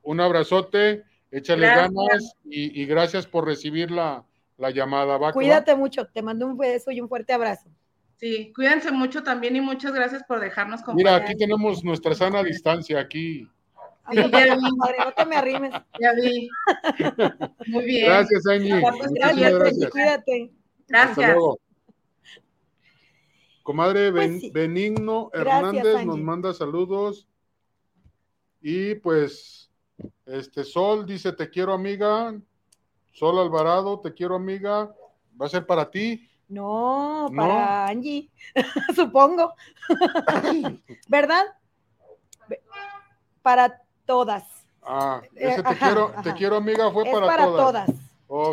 Un 0.04 0.20
abrazote. 0.20 1.04
Échale 1.32 1.68
ganas 1.68 2.36
y, 2.44 2.86
gracias 2.86 3.28
por 3.28 3.46
recibir 3.46 3.92
la, 3.92 4.26
llamada. 4.74 5.32
Cuídate 5.32 5.76
mucho. 5.76 6.08
Te 6.08 6.22
mando 6.22 6.48
un 6.48 6.58
beso 6.58 6.92
y 6.92 7.00
un 7.00 7.08
fuerte 7.08 7.34
abrazo. 7.34 7.70
Sí, 8.18 8.52
cuídense 8.54 8.92
mucho 8.92 9.24
también 9.24 9.56
y 9.56 9.62
muchas 9.62 9.94
gracias 9.94 10.24
por 10.28 10.42
dejarnos 10.42 10.82
Mira, 10.94 11.16
aquí 11.16 11.38
tenemos 11.38 11.86
nuestra 11.86 12.14
sana 12.14 12.44
distancia, 12.44 13.00
aquí. 13.00 13.50
Sí, 14.12 14.18
ya 14.18 14.56
vi. 14.56 14.62
no 14.62 15.14
te 15.16 15.26
me 15.26 15.36
arrimes. 15.38 15.72
Ya 16.02 16.14
vi. 16.14 16.50
Muy 17.68 17.86
bien. 17.86 18.08
Gracias, 18.08 18.46
Angie. 18.48 18.82
Gracias, 18.82 19.54
gracias. 19.54 19.90
Cuídate. 19.92 20.52
Gracias. 20.88 21.38
Comadre 23.64 24.12
pues 24.12 24.52
Benigno 24.52 25.30
Hernández 25.32 26.04
nos 26.06 26.18
manda 26.18 26.54
saludos. 26.54 27.29
Y 28.62 28.96
pues, 28.96 29.70
este 30.26 30.64
Sol 30.64 31.06
dice, 31.06 31.34
te 31.34 31.50
quiero 31.50 31.74
amiga. 31.74 32.34
Sol 33.12 33.40
Alvarado, 33.40 34.00
te 34.00 34.14
quiero 34.14 34.36
amiga. 34.36 34.94
Va 35.40 35.46
a 35.46 35.50
ser 35.50 35.66
para 35.66 35.90
ti. 35.90 36.30
No, 36.48 37.30
para 37.36 37.88
Angie, 37.88 38.30
supongo. 38.96 39.54
¿Verdad? 41.08 41.46
Para 43.44 43.84
todas. 44.06 44.44
Ah, 44.82 45.22
ese 45.36 45.62
te, 45.62 45.76
quiero, 45.76 46.12
te 46.24 46.34
quiero, 46.34 46.56
amiga, 46.56 46.92
fue 46.92 47.06
para, 47.06 47.28
para, 47.28 47.46
todas. 47.46 47.90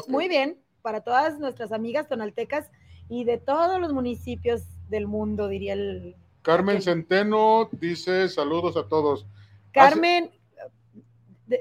Muy 0.08 0.28
bien, 0.28 0.58
para 0.82 1.00
todas 1.00 1.38
nuestras 1.38 1.72
amigas 1.72 2.08
tonaltecas 2.08 2.70
y 3.08 3.24
de 3.24 3.38
todos 3.38 3.80
los 3.80 3.94
municipios 3.94 4.64
del 4.90 5.06
mundo, 5.06 5.48
diría 5.48 5.72
el. 5.72 6.16
Carmen 6.42 6.82
Centeno 6.82 7.70
dice 7.72 8.28
saludos 8.28 8.76
a 8.76 8.86
todos. 8.86 9.26
Carmen, 9.76 10.30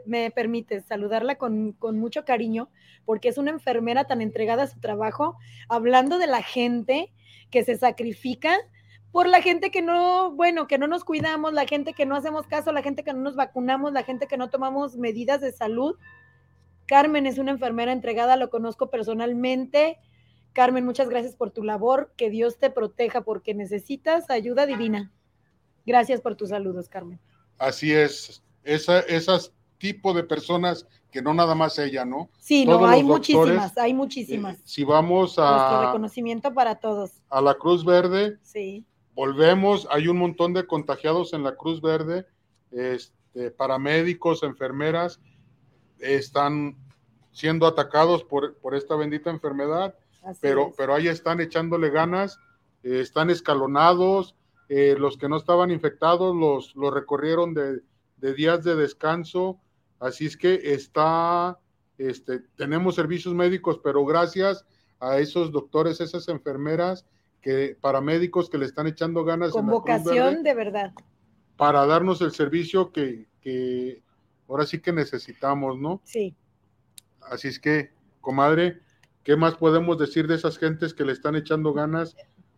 me 0.05 0.31
permite 0.31 0.81
saludarla 0.81 1.35
con, 1.35 1.73
con, 1.73 1.99
mucho 1.99 2.25
cariño, 2.25 2.69
porque 3.05 3.27
es 3.29 3.37
una 3.37 3.51
enfermera 3.51 4.05
tan 4.05 4.21
entregada 4.21 4.63
a 4.63 4.67
su 4.67 4.79
trabajo, 4.79 5.37
hablando 5.69 6.17
de 6.17 6.27
la 6.27 6.41
gente 6.41 7.13
que 7.51 7.63
se 7.63 7.77
sacrifica 7.77 8.57
por 9.11 9.27
la 9.27 9.41
gente 9.41 9.71
que 9.71 9.81
no, 9.81 10.31
bueno, 10.31 10.67
que 10.67 10.77
no 10.77 10.87
nos 10.87 11.05
cuidamos, 11.05 11.53
la 11.53 11.65
gente 11.65 11.93
que 11.93 12.05
no 12.05 12.15
hacemos 12.15 12.47
caso, 12.47 12.73
la 12.73 12.81
gente 12.81 13.03
que 13.03 13.13
no 13.13 13.19
nos 13.19 13.37
vacunamos, 13.37 13.93
la 13.93 14.03
gente 14.03 14.27
que 14.27 14.35
no 14.35 14.49
tomamos 14.49 14.97
medidas 14.97 15.39
de 15.39 15.53
salud. 15.53 15.95
Carmen 16.85 17.25
es 17.25 17.37
una 17.37 17.51
enfermera 17.51 17.93
entregada, 17.93 18.35
lo 18.35 18.49
conozco 18.49 18.89
personalmente. 18.89 19.99
Carmen, 20.51 20.83
muchas 20.83 21.07
gracias 21.07 21.35
por 21.35 21.51
tu 21.51 21.63
labor, 21.63 22.13
que 22.17 22.29
Dios 22.29 22.57
te 22.57 22.69
proteja 22.69 23.21
porque 23.21 23.53
necesitas 23.53 24.29
ayuda 24.29 24.65
divina. 24.65 25.13
Gracias 25.85 26.19
por 26.19 26.35
tus 26.35 26.49
saludos, 26.49 26.89
Carmen. 26.89 27.21
Así 27.57 27.93
es, 27.93 28.43
Esa, 28.63 28.99
esas 29.01 29.51
tipo 29.77 30.13
de 30.13 30.23
personas 30.23 30.87
que 31.11 31.21
no 31.21 31.33
nada 31.33 31.55
más 31.55 31.79
ella, 31.79 32.03
¿no? 32.03 32.29
Sí, 32.39 32.65
no, 32.65 32.85
hay 32.85 33.03
muchísimas, 33.03 33.77
hay 33.77 33.93
muchísimas. 33.93 34.57
Eh, 34.57 34.61
si 34.65 34.83
vamos 34.83 35.39
a... 35.39 35.49
Nuestro 35.49 35.81
reconocimiento 35.87 36.53
para 36.53 36.75
todos. 36.75 37.21
A 37.29 37.39
la 37.39 37.53
Cruz 37.53 37.85
Verde. 37.85 38.37
Sí. 38.41 38.85
Volvemos, 39.13 39.87
hay 39.91 40.09
un 40.09 40.17
montón 40.17 40.53
de 40.53 40.67
contagiados 40.67 41.31
en 41.31 41.43
la 41.43 41.55
Cruz 41.55 41.79
Verde, 41.81 42.25
este, 42.71 43.49
paramédicos, 43.51 44.43
enfermeras, 44.43 45.21
están 45.99 46.75
siendo 47.31 47.65
atacados 47.65 48.23
por, 48.25 48.57
por 48.57 48.75
esta 48.75 48.95
bendita 48.95 49.29
enfermedad, 49.29 49.95
pero, 50.41 50.73
pero 50.75 50.95
ahí 50.95 51.07
están 51.07 51.39
echándole 51.39 51.91
ganas, 51.91 52.39
eh, 52.83 52.99
están 52.99 53.29
escalonados, 53.29 54.35
eh, 54.69 54.95
los 54.97 55.17
que 55.17 55.29
no 55.29 55.37
estaban 55.37 55.71
infectados 55.71 56.35
los, 56.35 56.75
los 56.75 56.93
recorrieron 56.93 57.53
de, 57.53 57.81
de 58.17 58.33
días 58.33 58.63
de 58.63 58.75
descanso, 58.75 59.59
Así 59.99 60.25
es 60.25 60.37
que 60.37 60.73
está, 60.73 61.59
este, 61.97 62.39
tenemos 62.55 62.95
servicios 62.95 63.33
médicos, 63.33 63.79
pero 63.83 64.05
gracias 64.05 64.65
a 64.99 65.17
esos 65.19 65.51
doctores, 65.51 66.01
esas 66.01 66.27
enfermeras, 66.27 67.05
que 67.41 67.77
paramédicos 67.79 68.49
que 68.49 68.57
le 68.57 68.65
están 68.65 68.87
echando 68.87 69.23
ganas. 69.23 69.51
Con 69.51 69.67
vocación 69.67 70.43
de 70.43 70.53
verdad. 70.53 70.93
Para 71.57 71.85
darnos 71.85 72.21
el 72.21 72.31
servicio 72.31 72.91
que, 72.91 73.27
que 73.41 74.03
ahora 74.47 74.65
sí 74.65 74.79
que 74.79 74.91
necesitamos, 74.91 75.79
¿no? 75.79 76.01
Sí. 76.03 76.35
Así 77.21 77.47
es 77.47 77.59
que, 77.59 77.91
comadre, 78.19 78.81
¿qué 79.23 79.35
más 79.35 79.55
podemos 79.55 79.97
decir 79.97 80.27
de 80.27 80.35
esas 80.35 80.57
gentes 80.57 80.93
que 80.93 81.05
le 81.05 81.13
están 81.13 81.35
echando 81.35 81.73
ganas? 81.73 82.15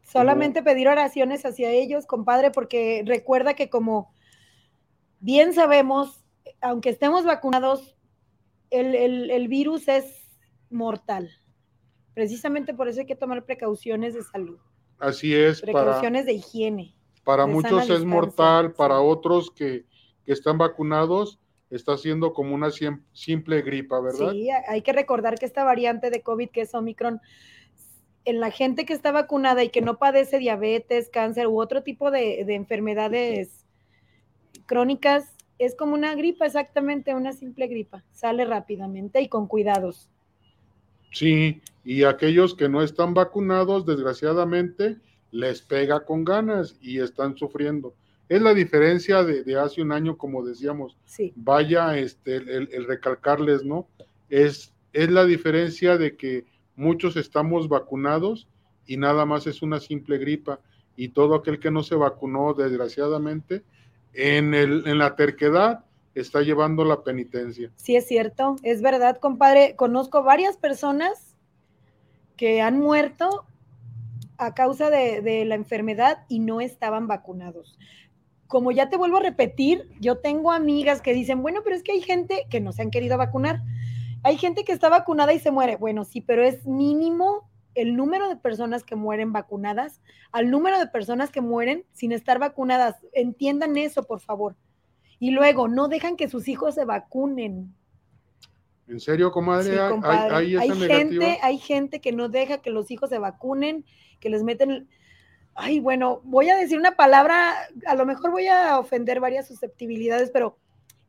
Solamente 0.07 0.63
pedir 0.63 0.87
oraciones 0.87 1.45
hacia 1.45 1.69
ellos, 1.69 2.05
compadre, 2.05 2.49
porque 2.51 3.03
recuerda 3.05 3.55
que 3.55 3.69
como 3.69 4.13
bien 5.19 5.53
sabemos, 5.53 6.23
aunque 6.61 6.89
estemos 6.89 7.25
vacunados, 7.25 7.95
el, 8.69 9.47
virus 9.49 9.87
es 9.89 10.29
mortal. 10.69 11.29
Precisamente 12.13 12.73
por 12.73 12.87
eso 12.87 13.01
hay 13.01 13.05
que 13.05 13.15
tomar 13.15 13.45
precauciones 13.45 14.13
de 14.13 14.23
salud. 14.23 14.57
Así 14.97 15.35
es. 15.35 15.61
Precauciones 15.61 16.25
de 16.25 16.33
higiene. 16.33 16.95
Para 17.23 17.45
muchos 17.45 17.89
es 17.89 18.05
mortal, 18.05 18.73
para 18.73 19.01
otros 19.01 19.51
que, 19.51 19.85
están 20.25 20.57
vacunados, 20.57 21.39
está 21.69 21.97
siendo 21.97 22.33
como 22.33 22.53
una 22.53 22.69
simple 23.13 23.61
gripa, 23.61 23.99
¿verdad? 24.01 24.31
Sí, 24.31 24.49
hay 24.49 24.81
que 24.81 24.91
recordar 24.91 25.35
que 25.35 25.45
esta 25.45 25.63
variante 25.63 26.09
de 26.09 26.21
COVID 26.21 26.49
que 26.49 26.61
es 26.61 26.73
Omicron, 26.73 27.21
en 28.27 28.41
la 28.41 28.51
gente 28.51 28.85
que 28.85 28.93
está 28.93 29.11
vacunada 29.13 29.63
y 29.63 29.69
que 29.69 29.81
no 29.81 29.97
padece 29.97 30.37
diabetes, 30.37 31.09
cáncer 31.09 31.47
u 31.47 31.61
otro 31.61 31.81
tipo 31.81 32.11
de, 32.11 32.43
de 32.45 32.55
enfermedades 32.55 33.65
crónicas, 34.65 35.33
es 35.59 35.75
como 35.75 35.93
una 35.93 36.13
gripa, 36.13 36.45
exactamente, 36.45 37.15
una 37.15 37.31
simple 37.31 37.67
gripa. 37.67 38.03
Sale 38.11 38.43
rápidamente 38.43 39.21
y 39.21 39.29
con 39.29 39.47
cuidados. 39.47 40.09
Sí, 41.13 41.61
y 41.85 42.03
aquellos 42.03 42.53
que 42.53 42.67
no 42.67 42.83
están 42.83 43.13
vacunados, 43.13 43.85
desgraciadamente, 43.85 44.97
les 45.31 45.61
pega 45.61 46.03
con 46.03 46.25
ganas 46.25 46.75
y 46.81 46.99
están 46.99 47.37
sufriendo. 47.37 47.95
Es 48.27 48.41
la 48.41 48.53
diferencia 48.53 49.23
de, 49.23 49.45
de 49.45 49.57
hace 49.57 49.81
un 49.81 49.93
año, 49.93 50.17
como 50.17 50.45
decíamos, 50.45 50.97
Sí, 51.05 51.31
vaya 51.37 51.97
este, 51.97 52.35
el, 52.35 52.67
el 52.73 52.85
recalcarles, 52.85 53.63
¿no? 53.63 53.87
Es, 54.29 54.73
es 54.91 55.09
la 55.09 55.23
diferencia 55.23 55.97
de 55.97 56.17
que 56.17 56.45
muchos 56.77 57.17
estamos 57.17 57.67
vacunados 57.67 58.47
y 58.85 58.95
nada 58.95 59.25
más 59.25 59.47
es 59.47 59.61
una 59.61 59.81
simple 59.81 60.17
gripa 60.17 60.61
y 60.95 61.09
todo 61.09 61.35
aquel 61.35 61.59
que 61.59 61.71
no 61.71 61.83
se 61.83 61.95
vacunó, 61.95 62.53
desgraciadamente, 62.53 63.63
en, 64.13 64.53
el, 64.53 64.87
en 64.87 64.97
la 64.97 65.15
terquedad 65.15 65.83
está 66.15 66.41
llevando 66.41 66.83
la 66.85 67.03
penitencia. 67.03 67.71
sí 67.75 67.95
es 67.95 68.07
cierto, 68.07 68.55
es 68.63 68.81
verdad, 68.81 69.17
compadre. 69.17 69.75
Conozco 69.75 70.23
varias 70.23 70.57
personas 70.57 71.35
que 72.35 72.61
han 72.61 72.79
muerto 72.79 73.45
a 74.37 74.53
causa 74.53 74.89
de, 74.89 75.21
de 75.21 75.45
la 75.45 75.55
enfermedad 75.55 76.25
y 76.29 76.39
no 76.39 76.61
estaban 76.61 77.07
vacunados. 77.07 77.77
Como 78.47 78.71
ya 78.71 78.89
te 78.89 78.97
vuelvo 78.97 79.17
a 79.17 79.21
repetir, 79.21 79.89
yo 79.99 80.17
tengo 80.19 80.51
amigas 80.51 81.01
que 81.01 81.13
dicen, 81.13 81.41
bueno, 81.41 81.61
pero 81.63 81.75
es 81.75 81.83
que 81.83 81.91
hay 81.91 82.01
gente 82.01 82.45
que 82.49 82.61
no 82.61 82.71
se 82.71 82.81
han 82.81 82.91
querido 82.91 83.17
vacunar. 83.17 83.61
Hay 84.27 84.37
gente 84.37 84.65
que 84.65 84.73
está 84.73 84.89
vacunada 84.89 85.31
y 85.31 85.39
se 85.39 85.51
muere. 85.51 85.77
Bueno, 85.77 86.03
sí, 86.03 86.19
pero 86.19 86.43
es 86.43 86.65
mínimo 86.65 87.49
el 87.75 87.95
número 87.95 88.27
de 88.27 88.35
personas 88.35 88.83
que 88.83 88.97
mueren 88.97 89.31
vacunadas 89.31 90.01
al 90.33 90.51
número 90.51 90.79
de 90.79 90.87
personas 90.87 91.31
que 91.31 91.39
mueren 91.39 91.85
sin 91.93 92.11
estar 92.11 92.37
vacunadas. 92.37 92.97
Entiendan 93.13 93.77
eso, 93.77 94.03
por 94.03 94.19
favor. 94.19 94.57
Y 95.17 95.31
luego, 95.31 95.69
no 95.69 95.87
dejan 95.87 96.17
que 96.17 96.27
sus 96.27 96.49
hijos 96.49 96.75
se 96.75 96.83
vacunen. 96.83 97.73
¿En 98.89 98.99
serio, 98.99 99.31
comadre? 99.31 99.71
Sí, 99.71 99.79
¿Hay- 99.79 99.91
compadre. 99.91 100.35
¿Hay, 100.35 100.71
gente, 100.71 101.39
hay 101.41 101.57
gente 101.57 102.01
que 102.01 102.11
no 102.11 102.27
deja 102.27 102.57
que 102.57 102.69
los 102.69 102.91
hijos 102.91 103.09
se 103.09 103.19
vacunen, 103.19 103.85
que 104.19 104.29
les 104.29 104.43
meten. 104.43 104.89
Ay, 105.55 105.79
bueno, 105.79 106.19
voy 106.25 106.49
a 106.49 106.57
decir 106.57 106.77
una 106.77 106.97
palabra, 106.97 107.53
a 107.85 107.95
lo 107.95 108.05
mejor 108.05 108.31
voy 108.31 108.47
a 108.47 108.77
ofender 108.77 109.21
varias 109.21 109.47
susceptibilidades, 109.47 110.31
pero 110.31 110.57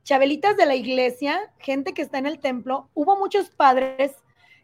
chabelitas 0.08 0.56
de 0.56 0.64
la 0.64 0.74
iglesia, 0.74 1.52
gente 1.58 1.92
que 1.92 2.00
está 2.00 2.16
en 2.16 2.24
el 2.24 2.38
templo, 2.38 2.88
hubo 2.94 3.18
muchos 3.18 3.50
padres 3.50 4.14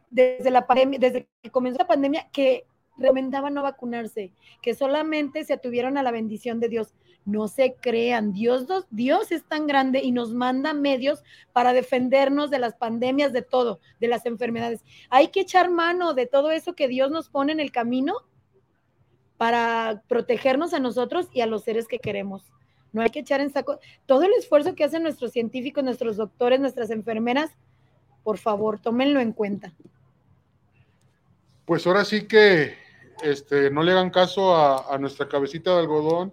desde 0.08 0.50
la 0.50 0.66
pandemia, 0.66 0.98
desde 0.98 1.28
que 1.42 1.50
comenzó 1.50 1.76
la 1.80 1.86
pandemia, 1.86 2.30
que 2.32 2.64
recomendaban 2.96 3.52
no 3.52 3.62
vacunarse, 3.62 4.32
que 4.62 4.72
solamente 4.74 5.44
se 5.44 5.52
atuvieron 5.52 5.98
a 5.98 6.02
la 6.02 6.12
bendición 6.12 6.60
de 6.60 6.70
Dios. 6.70 6.94
No 7.26 7.48
se 7.48 7.74
crean, 7.74 8.32
Dios, 8.32 8.66
Dios 8.90 9.32
es 9.32 9.44
tan 9.44 9.66
grande 9.66 10.00
y 10.02 10.12
nos 10.12 10.32
manda 10.32 10.72
medios 10.72 11.22
para 11.52 11.74
defendernos 11.74 12.48
de 12.48 12.60
las 12.60 12.74
pandemias, 12.76 13.34
de 13.34 13.42
todo, 13.42 13.80
de 14.00 14.08
las 14.08 14.24
enfermedades. 14.24 14.82
Hay 15.10 15.28
que 15.28 15.40
echar 15.40 15.68
mano 15.68 16.14
de 16.14 16.26
todo 16.26 16.52
eso 16.52 16.74
que 16.74 16.88
Dios 16.88 17.10
nos 17.10 17.28
pone 17.28 17.52
en 17.52 17.60
el 17.60 17.70
camino 17.70 18.14
para 19.36 20.04
protegernos 20.08 20.72
a 20.72 20.80
nosotros 20.80 21.28
y 21.34 21.42
a 21.42 21.46
los 21.46 21.64
seres 21.64 21.86
que 21.86 21.98
queremos. 21.98 22.50
No 22.94 23.02
hay 23.02 23.10
que 23.10 23.18
echar 23.18 23.40
en 23.40 23.50
saco 23.50 23.80
todo 24.06 24.22
el 24.22 24.32
esfuerzo 24.38 24.74
que 24.74 24.84
hacen 24.84 25.02
nuestros 25.02 25.32
científicos, 25.32 25.82
nuestros 25.82 26.16
doctores, 26.16 26.60
nuestras 26.60 26.90
enfermeras. 26.90 27.50
Por 28.22 28.38
favor, 28.38 28.78
tómenlo 28.78 29.20
en 29.20 29.32
cuenta. 29.32 29.74
Pues 31.66 31.86
ahora 31.86 32.04
sí 32.04 32.26
que 32.26 32.74
este, 33.22 33.70
no 33.70 33.82
le 33.82 33.92
hagan 33.92 34.10
caso 34.10 34.54
a, 34.54 34.94
a 34.94 34.98
nuestra 34.98 35.28
cabecita 35.28 35.72
de 35.74 35.80
algodón, 35.80 36.32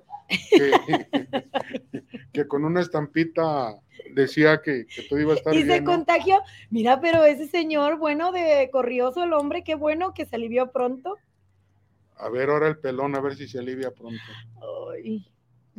que, 0.50 0.72
que 2.32 2.48
con 2.48 2.64
una 2.64 2.82
estampita 2.82 3.80
decía 4.14 4.62
que, 4.62 4.86
que 4.86 5.04
todo 5.04 5.20
iba 5.20 5.34
a 5.34 5.38
estar 5.38 5.54
Y 5.56 5.62
se 5.62 5.66
bien. 5.66 5.84
¿no? 5.84 5.92
contagió. 5.92 6.42
Mira, 6.70 7.02
pero 7.02 7.24
ese 7.26 7.48
señor, 7.48 7.98
bueno, 7.98 8.32
de 8.32 8.70
corrioso 8.72 9.24
el 9.24 9.34
hombre, 9.34 9.64
qué 9.64 9.74
bueno 9.76 10.14
que 10.14 10.26
se 10.26 10.36
alivió 10.36 10.72
pronto. 10.72 11.18
A 12.18 12.30
ver 12.30 12.50
ahora 12.52 12.68
el 12.68 12.78
pelón, 12.78 13.16
a 13.16 13.20
ver 13.20 13.36
si 13.36 13.48
se 13.48 13.58
alivia 13.58 13.90
pronto. 13.92 14.22
Ay, 14.94 15.28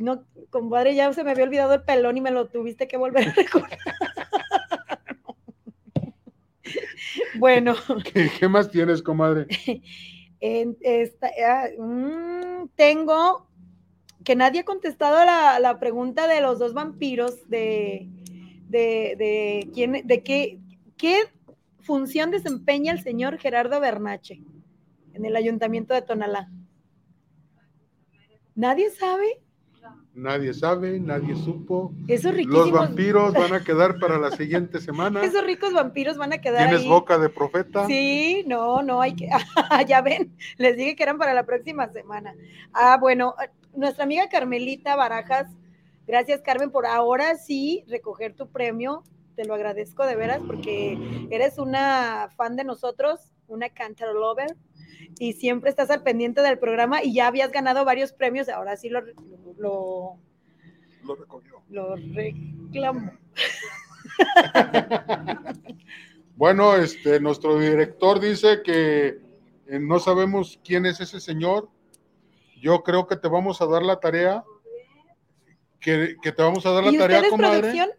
no, 0.03 0.25
compadre, 0.49 0.95
ya 0.95 1.11
se 1.13 1.23
me 1.23 1.31
había 1.31 1.45
olvidado 1.45 1.73
el 1.73 1.83
pelón 1.83 2.17
y 2.17 2.21
me 2.21 2.31
lo 2.31 2.47
tuviste 2.47 2.87
que 2.87 2.97
volver 2.97 3.29
a 3.29 3.33
recordar. 3.33 3.79
bueno, 7.39 7.75
¿Qué, 8.13 8.29
qué 8.37 8.47
más 8.47 8.69
tienes, 8.69 9.01
comadre? 9.01 9.47
en 10.39 10.77
esta, 10.81 11.31
ah, 11.47 11.67
mm, 11.77 12.69
tengo 12.75 13.47
que 14.23 14.35
nadie 14.35 14.61
ha 14.61 14.65
contestado 14.65 15.25
la, 15.25 15.59
la 15.59 15.79
pregunta 15.79 16.27
de 16.27 16.41
los 16.41 16.59
dos 16.59 16.73
vampiros 16.73 17.49
de, 17.49 18.07
de, 18.67 19.15
de 19.17 19.69
quién, 19.73 20.05
de 20.05 20.23
qué, 20.23 20.59
qué 20.97 21.23
función 21.79 22.31
desempeña 22.31 22.93
el 22.93 23.03
señor 23.03 23.37
Gerardo 23.37 23.79
Bernache 23.79 24.41
en 25.13 25.25
el 25.25 25.35
ayuntamiento 25.35 25.93
de 25.93 26.01
Tonalá. 26.01 26.49
¿Nadie 28.55 28.89
sabe? 28.91 29.41
Nadie 30.15 30.53
sabe, 30.53 30.99
nadie 30.99 31.35
supo. 31.35 31.91
Esos 32.07 32.35
Los 32.45 32.71
vampiros 32.71 33.33
van 33.33 33.53
a 33.53 33.63
quedar 33.63 33.97
para 33.99 34.19
la 34.19 34.29
siguiente 34.31 34.79
semana. 34.79 35.23
esos 35.23 35.43
ricos 35.43 35.73
vampiros 35.73 36.17
van 36.17 36.33
a 36.33 36.37
quedar 36.39 36.67
¿Tienes 36.67 36.81
ahí. 36.83 36.89
boca 36.89 37.17
de 37.17 37.29
profeta? 37.29 37.87
Sí, 37.87 38.43
no, 38.45 38.83
no 38.83 39.01
hay 39.01 39.15
que. 39.15 39.27
ya 39.87 40.01
ven, 40.01 40.35
les 40.57 40.77
dije 40.77 40.95
que 40.95 41.01
eran 41.03 41.17
para 41.17 41.33
la 41.33 41.45
próxima 41.45 41.91
semana. 41.91 42.35
Ah, 42.73 42.97
bueno, 43.01 43.33
nuestra 43.75 44.03
amiga 44.03 44.29
Carmelita 44.29 44.95
Barajas, 44.95 45.47
gracias 46.05 46.41
Carmen 46.43 46.69
por 46.69 46.85
ahora 46.85 47.35
sí 47.35 47.83
recoger 47.87 48.35
tu 48.35 48.47
premio. 48.49 49.03
Te 49.35 49.45
lo 49.45 49.55
agradezco 49.55 50.05
de 50.05 50.15
veras 50.15 50.41
porque 50.45 50.95
eres 51.31 51.57
una 51.57 52.29
fan 52.37 52.55
de 52.55 52.63
nosotros, 52.63 53.31
una 53.47 53.69
cantar 53.69 54.09
lover 54.13 54.55
y 55.19 55.33
siempre 55.33 55.69
estás 55.69 55.89
al 55.89 56.03
pendiente 56.03 56.41
del 56.41 56.59
programa 56.59 57.03
y 57.03 57.13
ya 57.13 57.27
habías 57.27 57.51
ganado 57.51 57.85
varios 57.85 58.13
premios. 58.13 58.49
Ahora 58.49 58.77
sí 58.77 58.89
lo, 58.89 59.01
lo, 59.57 60.17
Lo 61.03 61.15
recogió. 61.15 61.61
lo 61.69 61.95
reclamo. 61.95 63.11
Bueno, 66.35 66.75
este, 66.75 67.19
nuestro 67.19 67.59
director 67.59 68.19
dice 68.19 68.63
que 68.63 69.19
eh, 69.67 69.79
no 69.79 69.99
sabemos 69.99 70.59
quién 70.63 70.85
es 70.87 70.99
ese 70.99 71.19
señor. 71.19 71.69
Yo 72.59 72.81
creo 72.81 73.05
que 73.07 73.15
te 73.15 73.27
vamos 73.27 73.61
a 73.61 73.67
dar 73.67 73.83
la 73.83 73.99
tarea. 73.99 74.43
Que, 75.79 76.15
que 76.21 76.31
te 76.31 76.41
vamos 76.41 76.65
a 76.65 76.71
dar 76.71 76.83
la 76.85 76.91
¿Y 76.91 76.97
tarea, 76.97 77.29
comadre. 77.29 77.59
producción? 77.59 77.89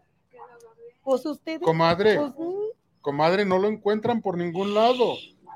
Pues 1.03 1.25
ustedes. 1.25 1.61
Comadre, 1.61 2.17
pues, 2.17 2.33
mm, 2.37 2.99
comadre, 2.99 3.45
no 3.45 3.57
lo 3.57 3.67
encuentran 3.69 4.21
por 4.21 4.37
ningún 4.37 4.73
lado. 4.73 5.15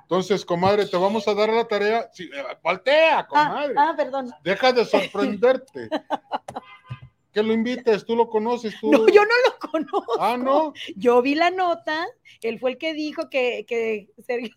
Entonces, 0.09 0.43
comadre, 0.43 0.87
te 0.87 0.97
vamos 0.97 1.27
a 1.27 1.35
dar 1.35 1.49
la 1.49 1.65
tarea. 1.67 2.09
Sí, 2.11 2.23
eh, 2.33 2.43
voltea, 2.63 3.19
ah, 3.19 3.27
comadre. 3.27 3.75
ah, 3.77 3.93
perdón. 3.95 4.31
Deja 4.43 4.73
de 4.73 4.83
sorprenderte. 4.83 5.87
que 7.31 7.43
lo 7.43 7.53
invites, 7.53 8.03
tú 8.07 8.15
lo 8.15 8.27
conoces, 8.27 8.73
tú. 8.81 8.91
No, 8.91 9.07
yo 9.07 9.21
no 9.21 9.29
lo 9.45 9.69
conozco. 9.69 10.19
Ah, 10.19 10.35
no. 10.35 10.73
Yo 10.95 11.21
vi 11.21 11.35
la 11.35 11.51
nota, 11.51 12.07
él 12.41 12.57
fue 12.59 12.71
el 12.71 12.77
que 12.79 12.95
dijo 12.95 13.29
que, 13.29 13.65
que 13.67 14.09
Sergio 14.25 14.55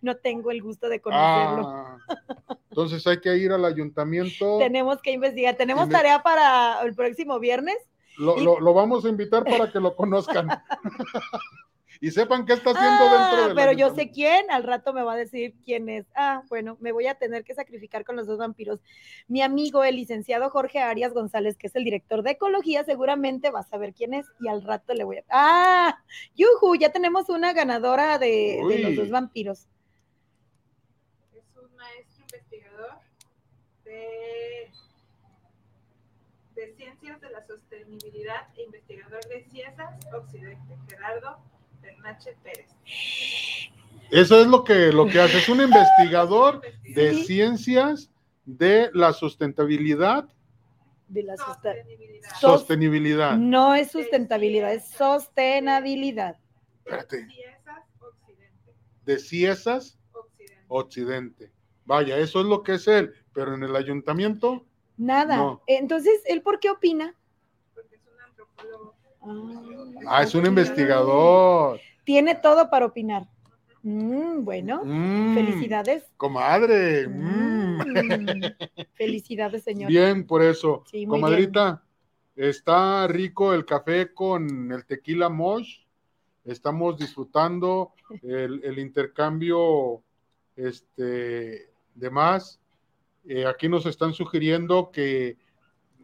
no 0.00 0.16
tengo 0.16 0.50
el 0.50 0.60
gusto 0.60 0.88
de 0.88 1.00
conocerlo. 1.00 1.68
Ah, 1.68 1.96
entonces 2.70 3.06
hay 3.06 3.20
que 3.20 3.36
ir 3.36 3.52
al 3.52 3.64
ayuntamiento. 3.64 4.58
Tenemos 4.58 5.00
que 5.02 5.12
investigar, 5.12 5.54
tenemos 5.54 5.86
Inve- 5.86 5.92
tarea 5.92 6.20
para 6.24 6.82
el 6.82 6.96
próximo 6.96 7.38
viernes. 7.38 7.76
Lo, 8.18 8.36
y- 8.38 8.42
lo- 8.42 8.58
lo 8.58 8.74
vamos 8.74 9.04
a 9.04 9.08
invitar 9.08 9.44
para 9.44 9.70
que 9.70 9.78
lo 9.78 9.94
conozcan. 9.94 10.48
y 12.02 12.10
sepan 12.10 12.46
qué 12.46 12.54
está 12.54 12.70
haciendo 12.70 13.04
Ah, 13.04 13.28
dentro 13.28 13.46
del 13.48 13.54
pero 13.54 13.72
yo 13.72 13.94
sé 13.94 14.10
quién, 14.10 14.50
al 14.50 14.62
rato 14.62 14.94
me 14.94 15.02
va 15.02 15.12
a 15.12 15.16
decir 15.16 15.54
quién 15.62 15.90
es. 15.90 16.06
Ah, 16.14 16.42
bueno, 16.48 16.78
me 16.80 16.92
voy 16.92 17.06
a 17.06 17.14
tener 17.16 17.44
que 17.44 17.54
sacrificar 17.54 18.04
con 18.04 18.16
los 18.16 18.26
dos 18.26 18.38
vampiros. 18.38 18.80
Mi 19.28 19.42
amigo, 19.42 19.84
el 19.84 19.96
licenciado 19.96 20.48
Jorge 20.48 20.78
Arias 20.78 21.12
González, 21.12 21.58
que 21.58 21.66
es 21.66 21.76
el 21.76 21.84
director 21.84 22.22
de 22.22 22.32
ecología, 22.32 22.84
seguramente 22.84 23.50
va 23.50 23.60
a 23.60 23.64
saber 23.64 23.92
quién 23.92 24.14
es 24.14 24.26
y 24.40 24.48
al 24.48 24.62
rato 24.62 24.94
le 24.94 25.04
voy 25.04 25.18
a. 25.18 25.24
Ah, 25.28 26.02
yuju, 26.36 26.76
ya 26.76 26.90
tenemos 26.90 27.28
una 27.28 27.52
ganadora 27.52 28.18
de, 28.18 28.60
de 28.66 28.78
los 28.78 28.96
dos 28.96 29.10
vampiros. 29.10 29.68
Es 31.34 31.44
un 31.62 31.76
maestro 31.76 32.22
investigador 32.22 32.98
de, 33.84 34.70
de 36.54 36.74
ciencias 36.76 37.20
de 37.20 37.28
la 37.28 37.46
sostenibilidad 37.46 38.48
e 38.56 38.62
investigador 38.62 39.22
de 39.28 39.44
CIESAS 39.50 40.14
Occidente, 40.14 40.78
Gerardo 40.88 41.49
Bernache 41.96 42.36
Pérez. 42.42 42.66
Eso 44.10 44.40
es 44.40 44.46
lo 44.46 44.64
que, 44.64 44.92
lo 44.92 45.06
que 45.06 45.20
hace. 45.20 45.38
Es 45.38 45.48
un 45.48 45.60
investigador 45.62 46.60
de 46.82 47.14
ciencias 47.24 48.10
de 48.44 48.90
la 48.94 49.12
sustentabilidad 49.12 50.28
de 51.08 51.22
la 51.24 51.36
Sostenibilidad. 51.36 52.30
Sos- 52.40 52.60
Sostenibilidad. 52.60 53.36
no 53.36 53.74
es 53.74 53.90
sustentabilidad, 53.90 54.72
es 54.72 54.88
sostenabilidad. 54.90 56.36
Espérate. 56.84 57.26
Ciesas, 57.26 57.84
Occidente. 58.00 58.72
De 59.04 59.18
Ciesas, 59.18 59.98
Occidente. 60.12 60.64
Occidente. 60.68 61.52
Vaya, 61.84 62.16
eso 62.18 62.40
es 62.40 62.46
lo 62.46 62.62
que 62.62 62.74
es 62.74 62.86
él, 62.86 63.12
pero 63.32 63.54
en 63.54 63.62
el 63.64 63.74
ayuntamiento, 63.74 64.64
Nada. 64.96 65.36
No. 65.36 65.62
Entonces, 65.66 66.20
¿él 66.26 66.42
por 66.42 66.60
qué 66.60 66.68
opina? 66.70 67.16
Porque 67.74 67.96
es 67.96 68.02
un 68.06 68.20
antropólogo. 68.20 68.94
Ah, 70.06 70.22
es 70.22 70.34
un 70.34 70.46
investigador. 70.46 71.80
Tiene 72.04 72.34
todo 72.34 72.70
para 72.70 72.86
opinar. 72.86 73.28
Mm, 73.82 74.44
bueno, 74.44 74.82
Mm, 74.84 75.34
felicidades. 75.34 76.04
Comadre. 76.16 77.08
mm. 77.08 77.78
Felicidades, 78.94 79.62
señor. 79.64 79.88
Bien, 79.88 80.26
por 80.26 80.42
eso. 80.42 80.84
Sí, 80.90 81.06
Comadrita, 81.06 81.82
está 82.36 83.06
rico 83.06 83.54
el 83.54 83.64
café 83.64 84.12
con 84.12 84.70
el 84.72 84.84
tequila 84.84 85.28
Mosh. 85.28 85.80
Estamos 86.44 86.98
disfrutando 86.98 87.92
el, 88.22 88.62
el 88.64 88.78
intercambio 88.78 90.02
este, 90.56 91.70
de 91.94 92.10
más. 92.10 92.60
Eh, 93.26 93.46
aquí 93.46 93.68
nos 93.68 93.86
están 93.86 94.12
sugiriendo 94.14 94.90
que 94.90 95.36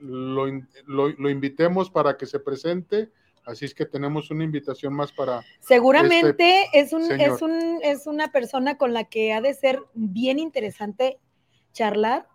lo, 0.01 0.47
lo- 0.87 1.09
lo 1.09 1.31
invitemos 1.31 1.91
para 1.91 2.17
que 2.17 2.27
se 2.27 2.39
presente. 2.41 3.11
Así 3.45 3.65
es 3.65 3.75
que 3.75 3.87
tenemos 3.87 4.31
una 4.33 4.43
invitación 4.43 4.93
más 4.93 5.13
para... 5.13 5.45
Seguramente 5.61 6.67
es, 6.73 6.93
un, 6.93 7.03
Este 7.03 7.17
señor. 7.17 7.37
es, 7.37 7.43
un, 7.43 7.79
es 7.83 8.07
una 8.09 8.33
persona 8.33 8.77
con 8.77 8.93
la 8.93 9.05
que 9.05 9.33
ha 9.33 9.41
de 9.41 9.55
ser 9.55 9.81
bien 9.95 10.41
interesante 10.41 11.19
charlar, 11.73 12.27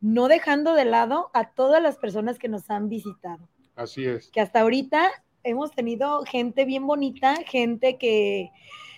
no 0.00 0.28
dejando 0.28 0.74
de 0.74 0.84
lado 0.84 1.30
a 1.34 1.50
todas 1.50 1.82
las 1.82 1.96
personas 1.96 2.38
que 2.38 2.46
nos 2.48 2.70
han 2.70 2.88
visitado. 2.88 3.48
Así 3.74 4.04
es. 4.06 4.30
Que 4.30 4.40
hasta 4.40 4.60
ahorita 4.60 5.10
hemos 5.42 5.72
tenido 5.72 6.22
gente 6.24 6.64
bien 6.64 6.86
bonita, 6.86 7.34
gente 7.44 7.98
que 7.98 8.50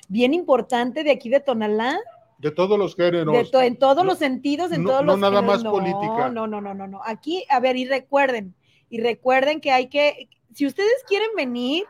bien 0.09 0.35
importante 0.35 1.03
de 1.03 1.13
aquí 1.13 1.31
de 1.31 1.41
Tonalá, 1.41 1.99
De 2.39 2.51
todos 2.53 2.79
los 2.79 2.95
géneros. 2.95 3.35
de 3.35 3.45
to- 3.47 3.61
en 3.61 3.77
todos 3.79 3.97
No- 3.99 4.05
los 4.05 4.19
sentidos, 4.19 4.71
en 4.73 4.85
no- 4.85 4.91
todos 4.91 5.05
no 5.05 5.13
los 5.13 5.21
nada 5.21 5.37
géneros. 5.41 5.57
más 5.57 5.65
No, 5.65 5.71
política. 5.73 6.29
No, 6.31 6.47
no, 6.47 6.61
no, 6.61 6.73
no, 6.75 6.87
no. 6.87 7.01
Aquí, 7.05 7.45
a 7.51 7.59
ver, 7.61 7.77
y 7.77 7.85
recuerden, 7.85 8.55
y 8.89 9.01
recuerden 9.01 9.61
que 9.61 9.73
hay 9.73 9.89
que, 9.89 10.29
si 10.55 10.67
ustedes 10.67 11.05
quieren 11.09 11.31
venir 11.37 11.85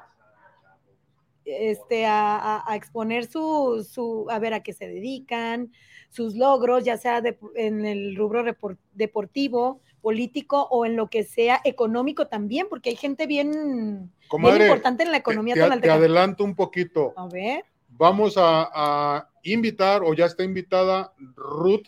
este, 1.45 2.05
a, 2.05 2.37
a- 2.37 2.65
a 2.67 2.77
exponer 2.77 3.25
su, 3.27 3.87
su, 3.91 4.27
a 4.31 4.39
ver 4.39 4.53
a 4.53 4.63
qué 4.63 4.75
se 4.75 4.87
dedican, 4.87 5.73
sus 6.11 6.35
logros, 6.35 6.85
ya 6.85 6.99
sea 6.99 7.21
de- 7.23 7.39
en 7.55 7.87
el 7.87 8.17
rubro 8.17 8.45
deportivo, 8.93 9.81
político 10.03 10.69
o 10.71 10.85
en 10.87 10.95
lo 10.97 11.09
que 11.09 11.25
sea 11.25 11.61
económico 11.65 12.27
también, 12.29 12.67
porque 12.69 12.91
hay 12.91 12.97
gente 12.97 13.27
bien, 13.27 14.13
importante 14.31 15.03
en 15.05 15.11
la 15.11 15.17
economía 15.19 15.55
te- 15.55 15.81
te 15.81 15.91
adelanto 15.91 16.45
un 16.45 16.55
poquito. 16.55 17.13
A 17.17 17.27
ver, 17.29 17.65
Vamos 18.01 18.37
a, 18.37 18.69
a 18.73 19.28
invitar, 19.43 20.03
o 20.03 20.15
ya 20.15 20.27
está 20.27 20.43
invitada, 20.45 21.13
Ruth, 21.37 21.87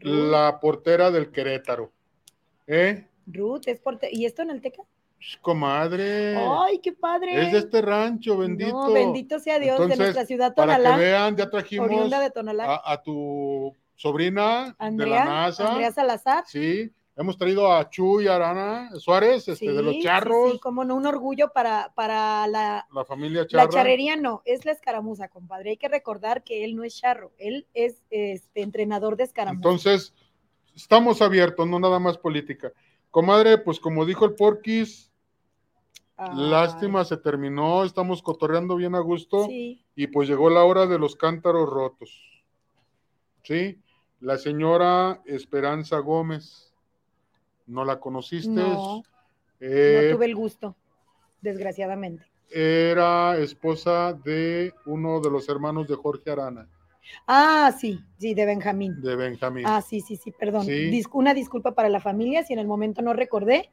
la 0.00 0.60
portera 0.60 1.10
del 1.10 1.30
Querétaro. 1.30 1.92
¿Eh? 2.66 3.06
Ruth, 3.26 3.62
es 3.66 3.80
porte- 3.80 4.08
¿y 4.12 4.24
esto 4.26 4.42
en 4.42 4.50
el 4.50 4.60
Teca? 4.60 4.82
Sh, 5.18 5.38
Comadre. 5.40 6.36
¡Ay, 6.36 6.78
qué 6.78 6.92
padre! 6.92 7.46
es 7.46 7.52
de 7.52 7.58
este 7.58 7.82
rancho, 7.82 8.36
bendito. 8.38 8.70
No, 8.70 8.92
bendito 8.92 9.40
sea 9.40 9.58
Dios 9.58 9.78
de 9.88 9.96
nuestra 9.96 10.24
ciudad 10.24 10.54
Para 10.54 10.76
que 10.76 10.82
Tonalá, 10.82 10.96
vean, 10.96 11.36
ya 11.36 11.50
trajimos 11.50 12.10
de 12.10 12.30
Tonalá. 12.30 12.64
a, 12.76 12.92
a 12.92 13.02
tu 13.02 13.74
sobrina 13.96 14.66
de 14.66 14.74
la 14.78 14.86
Andrea, 14.86 15.24
NASA. 15.24 15.70
Andrea 15.72 15.90
Salazar. 15.90 16.44
Sí, 16.46 16.92
hemos 17.22 17.36
traído 17.36 17.72
a 17.72 17.90
Chuy 17.90 18.28
Arana 18.28 18.90
Suárez, 18.98 19.48
este, 19.48 19.72
de 19.72 19.82
los 19.82 19.98
charros, 19.98 20.46
Sí, 20.46 20.52
sí, 20.52 20.58
como 20.60 20.84
no, 20.84 20.94
un 20.94 21.04
orgullo 21.06 21.52
para, 21.52 21.92
para 21.94 22.46
la, 22.46 22.86
la 22.94 23.04
familia 23.04 23.46
Charra. 23.46 23.64
la 23.64 23.70
charrería, 23.70 24.16
no, 24.16 24.40
es 24.44 24.64
la 24.64 24.72
escaramuza, 24.72 25.28
compadre. 25.28 25.70
Hay 25.70 25.76
que 25.76 25.88
recordar 25.88 26.44
que 26.44 26.64
él 26.64 26.76
no 26.76 26.84
es 26.84 26.96
charro, 26.96 27.32
él 27.38 27.66
es 27.74 28.04
este, 28.10 28.62
entrenador 28.62 29.16
de 29.16 29.24
escaramuza. 29.24 29.56
Entonces, 29.58 30.14
estamos 30.76 31.20
abiertos, 31.20 31.66
no 31.66 31.80
nada 31.80 31.98
más 31.98 32.16
política. 32.16 32.72
Comadre, 33.10 33.58
pues 33.58 33.80
como 33.80 34.06
dijo 34.06 34.24
el 34.24 34.34
Porquis, 34.34 35.10
Ay, 36.16 36.30
lástima, 36.34 37.04
se 37.04 37.16
terminó, 37.16 37.84
estamos 37.84 38.22
cotorreando 38.22 38.76
bien 38.76 38.94
a 38.94 39.00
gusto 39.00 39.46
Sí, 39.46 39.84
y 39.94 40.06
pues 40.08 40.28
llegó 40.28 40.50
la 40.50 40.64
hora 40.64 40.86
de 40.86 40.98
los 40.98 41.16
cántaros 41.16 41.68
rotos. 41.68 42.44
¿Sí? 43.42 43.80
La 44.20 44.36
señora 44.36 45.22
Esperanza 45.26 45.98
Gómez, 45.98 46.67
¿no 47.68 47.84
la 47.84 48.00
conociste? 48.00 48.48
No. 48.50 49.02
Eh, 49.60 50.08
no 50.10 50.16
tuve 50.16 50.26
el 50.26 50.34
gusto, 50.34 50.76
desgraciadamente. 51.40 52.24
Era 52.50 53.36
esposa 53.38 54.12
de 54.12 54.72
uno 54.86 55.20
de 55.20 55.30
los 55.30 55.48
hermanos 55.48 55.86
de 55.88 55.94
Jorge 55.96 56.30
Arana, 56.30 56.68
Ah, 57.26 57.72
sí, 57.78 57.98
sí, 58.18 58.34
de 58.34 58.44
Benjamín. 58.44 59.00
de 59.00 59.16
Benjamín. 59.16 59.64
Ah, 59.66 59.80
sí, 59.80 60.02
sí, 60.02 60.16
sí, 60.16 60.30
perdón. 60.30 60.66
Sí. 60.66 60.90
Dis- 60.90 61.08
una 61.14 61.32
disculpa 61.32 61.74
para 61.74 61.88
la 61.88 62.00
familia 62.00 62.44
si 62.44 62.52
en 62.52 62.58
el 62.58 62.66
momento 62.66 63.00
no 63.00 63.14
recordé. 63.14 63.70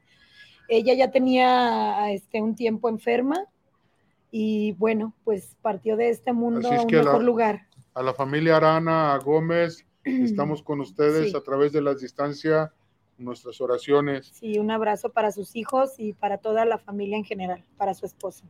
Ella 0.68 0.94
ya 0.94 1.10
tenía 1.10 2.10
este, 2.12 2.40
un 2.40 2.54
tiempo 2.56 2.88
enferma 2.88 3.44
y 4.30 4.72
bueno, 4.72 5.14
pues 5.22 5.54
partió 5.60 5.96
de 5.98 6.08
este 6.08 6.32
mundo 6.32 6.60
es 6.72 6.78
a 6.80 6.82
un 6.82 6.90
la- 6.92 7.02
mejor 7.02 7.24
lugar. 7.24 7.66
A 7.92 8.02
la 8.02 8.14
familia 8.14 8.56
Arana 8.56 9.18
Gómez, 9.22 9.84
estamos 10.04 10.62
con 10.62 10.80
ustedes 10.80 11.30
Sí. 11.32 11.36
a 11.36 11.40
través 11.42 11.72
de 11.72 11.82
las 11.82 12.00
distancias, 12.00 12.70
nuestras 13.18 13.60
oraciones. 13.60 14.30
Sí, 14.34 14.58
un 14.58 14.70
abrazo 14.70 15.10
para 15.10 15.30
sus 15.32 15.56
hijos 15.56 15.94
y 15.98 16.12
para 16.12 16.38
toda 16.38 16.64
la 16.64 16.78
familia 16.78 17.16
en 17.16 17.24
general, 17.24 17.64
para 17.76 17.94
su 17.94 18.06
esposo. 18.06 18.44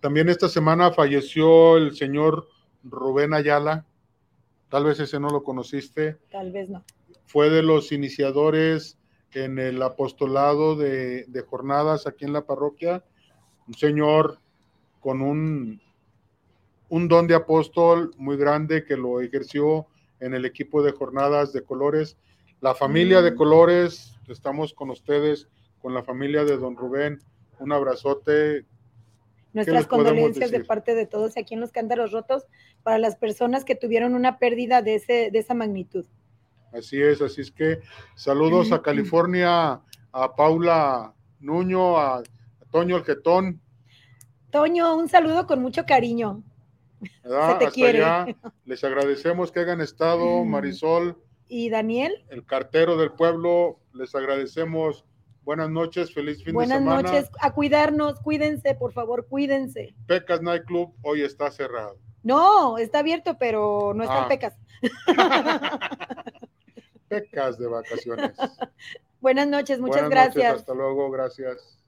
También 0.00 0.28
esta 0.28 0.48
semana 0.48 0.92
falleció 0.92 1.76
el 1.76 1.94
señor 1.94 2.48
Rubén 2.82 3.34
Ayala, 3.34 3.86
tal 4.68 4.84
vez 4.84 4.98
ese 5.00 5.20
no 5.20 5.28
lo 5.28 5.44
conociste, 5.44 6.18
Tal 6.30 6.50
vez 6.52 6.68
no. 6.68 6.82
fue 7.26 7.50
de 7.50 7.62
los 7.62 7.92
iniciadores 7.92 8.98
en 9.32 9.58
el 9.58 9.80
apostolado 9.82 10.74
de, 10.76 11.24
de 11.26 11.42
jornadas 11.42 12.06
aquí 12.06 12.24
en 12.24 12.32
la 12.32 12.44
parroquia, 12.46 13.04
un 13.68 13.74
señor 13.74 14.38
con 15.00 15.20
un, 15.22 15.80
un 16.88 17.08
don 17.08 17.26
de 17.26 17.34
apóstol 17.34 18.12
muy 18.16 18.36
grande 18.36 18.84
que 18.84 18.96
lo 18.96 19.20
ejerció 19.20 19.86
en 20.20 20.34
el 20.34 20.44
equipo 20.44 20.82
de 20.82 20.92
jornadas 20.92 21.52
de 21.52 21.62
colores. 21.64 22.16
La 22.62 22.74
familia 22.76 23.20
de 23.22 23.32
Mm. 23.32 23.36
colores, 23.36 24.16
estamos 24.28 24.72
con 24.72 24.88
ustedes, 24.90 25.48
con 25.80 25.94
la 25.94 26.04
familia 26.04 26.44
de 26.44 26.56
don 26.56 26.76
Rubén, 26.76 27.20
un 27.58 27.72
abrazote. 27.72 28.64
Nuestras 29.52 29.80
les 29.80 29.86
podemos 29.86 30.10
condolencias 30.12 30.50
de 30.52 30.58
decir? 30.58 30.66
parte 30.68 30.94
de 30.94 31.06
todos 31.06 31.36
aquí 31.36 31.54
en 31.54 31.60
los 31.60 31.72
Cántaros 31.72 32.12
Rotos 32.12 32.46
para 32.84 32.98
las 32.98 33.16
personas 33.16 33.64
que 33.64 33.74
tuvieron 33.74 34.14
una 34.14 34.38
pérdida 34.38 34.80
de, 34.80 34.94
ese, 34.94 35.30
de 35.32 35.38
esa 35.40 35.54
magnitud. 35.54 36.06
Así 36.72 37.02
es, 37.02 37.20
así 37.20 37.40
es 37.40 37.50
que 37.50 37.80
saludos 38.14 38.70
a 38.70 38.80
California, 38.80 39.80
a 40.12 40.36
Paula 40.36 41.12
Nuño, 41.40 41.98
a, 41.98 42.18
a 42.18 42.22
Toño 42.70 42.96
el 42.96 43.04
Toño, 44.50 44.96
un 44.96 45.08
saludo 45.08 45.46
con 45.48 45.60
mucho 45.60 45.84
cariño. 45.84 46.44
¿verdad? 47.24 47.54
Se 47.54 47.58
te 47.58 47.64
Hasta 47.66 47.70
quiere. 47.74 48.04
allá. 48.04 48.36
Les 48.64 48.84
agradecemos 48.84 49.50
que 49.50 49.60
hayan 49.60 49.80
estado. 49.80 50.44
Marisol, 50.44 51.18
Y 51.54 51.68
Daniel, 51.68 52.24
el 52.30 52.46
cartero 52.46 52.96
del 52.96 53.12
pueblo, 53.12 53.78
les 53.92 54.14
agradecemos. 54.14 55.04
Buenas 55.44 55.68
noches, 55.68 56.14
feliz 56.14 56.42
fin 56.42 56.54
buenas 56.54 56.78
de 56.78 56.84
semana. 56.84 57.02
noches. 57.02 57.30
A 57.42 57.52
cuidarnos, 57.52 58.18
cuídense, 58.20 58.74
por 58.74 58.94
favor, 58.94 59.26
cuídense. 59.28 59.94
Pecas 60.06 60.40
Night 60.40 60.64
Club 60.64 60.94
hoy 61.02 61.20
está 61.20 61.50
cerrado. 61.50 61.98
No, 62.22 62.78
está 62.78 63.00
abierto, 63.00 63.36
pero 63.38 63.92
no 63.94 64.02
están 64.02 64.24
Ah. 64.24 64.28
pecas. 64.28 64.54
Pecas 67.08 67.58
de 67.58 67.66
vacaciones. 67.66 68.32
Buenas 69.20 69.46
noches, 69.46 69.78
muchas 69.78 70.08
Buenas 70.08 70.28
noches, 70.28 70.34
gracias. 70.34 70.60
hasta 70.60 70.72
luego, 70.72 71.10
gracias. 71.10 71.78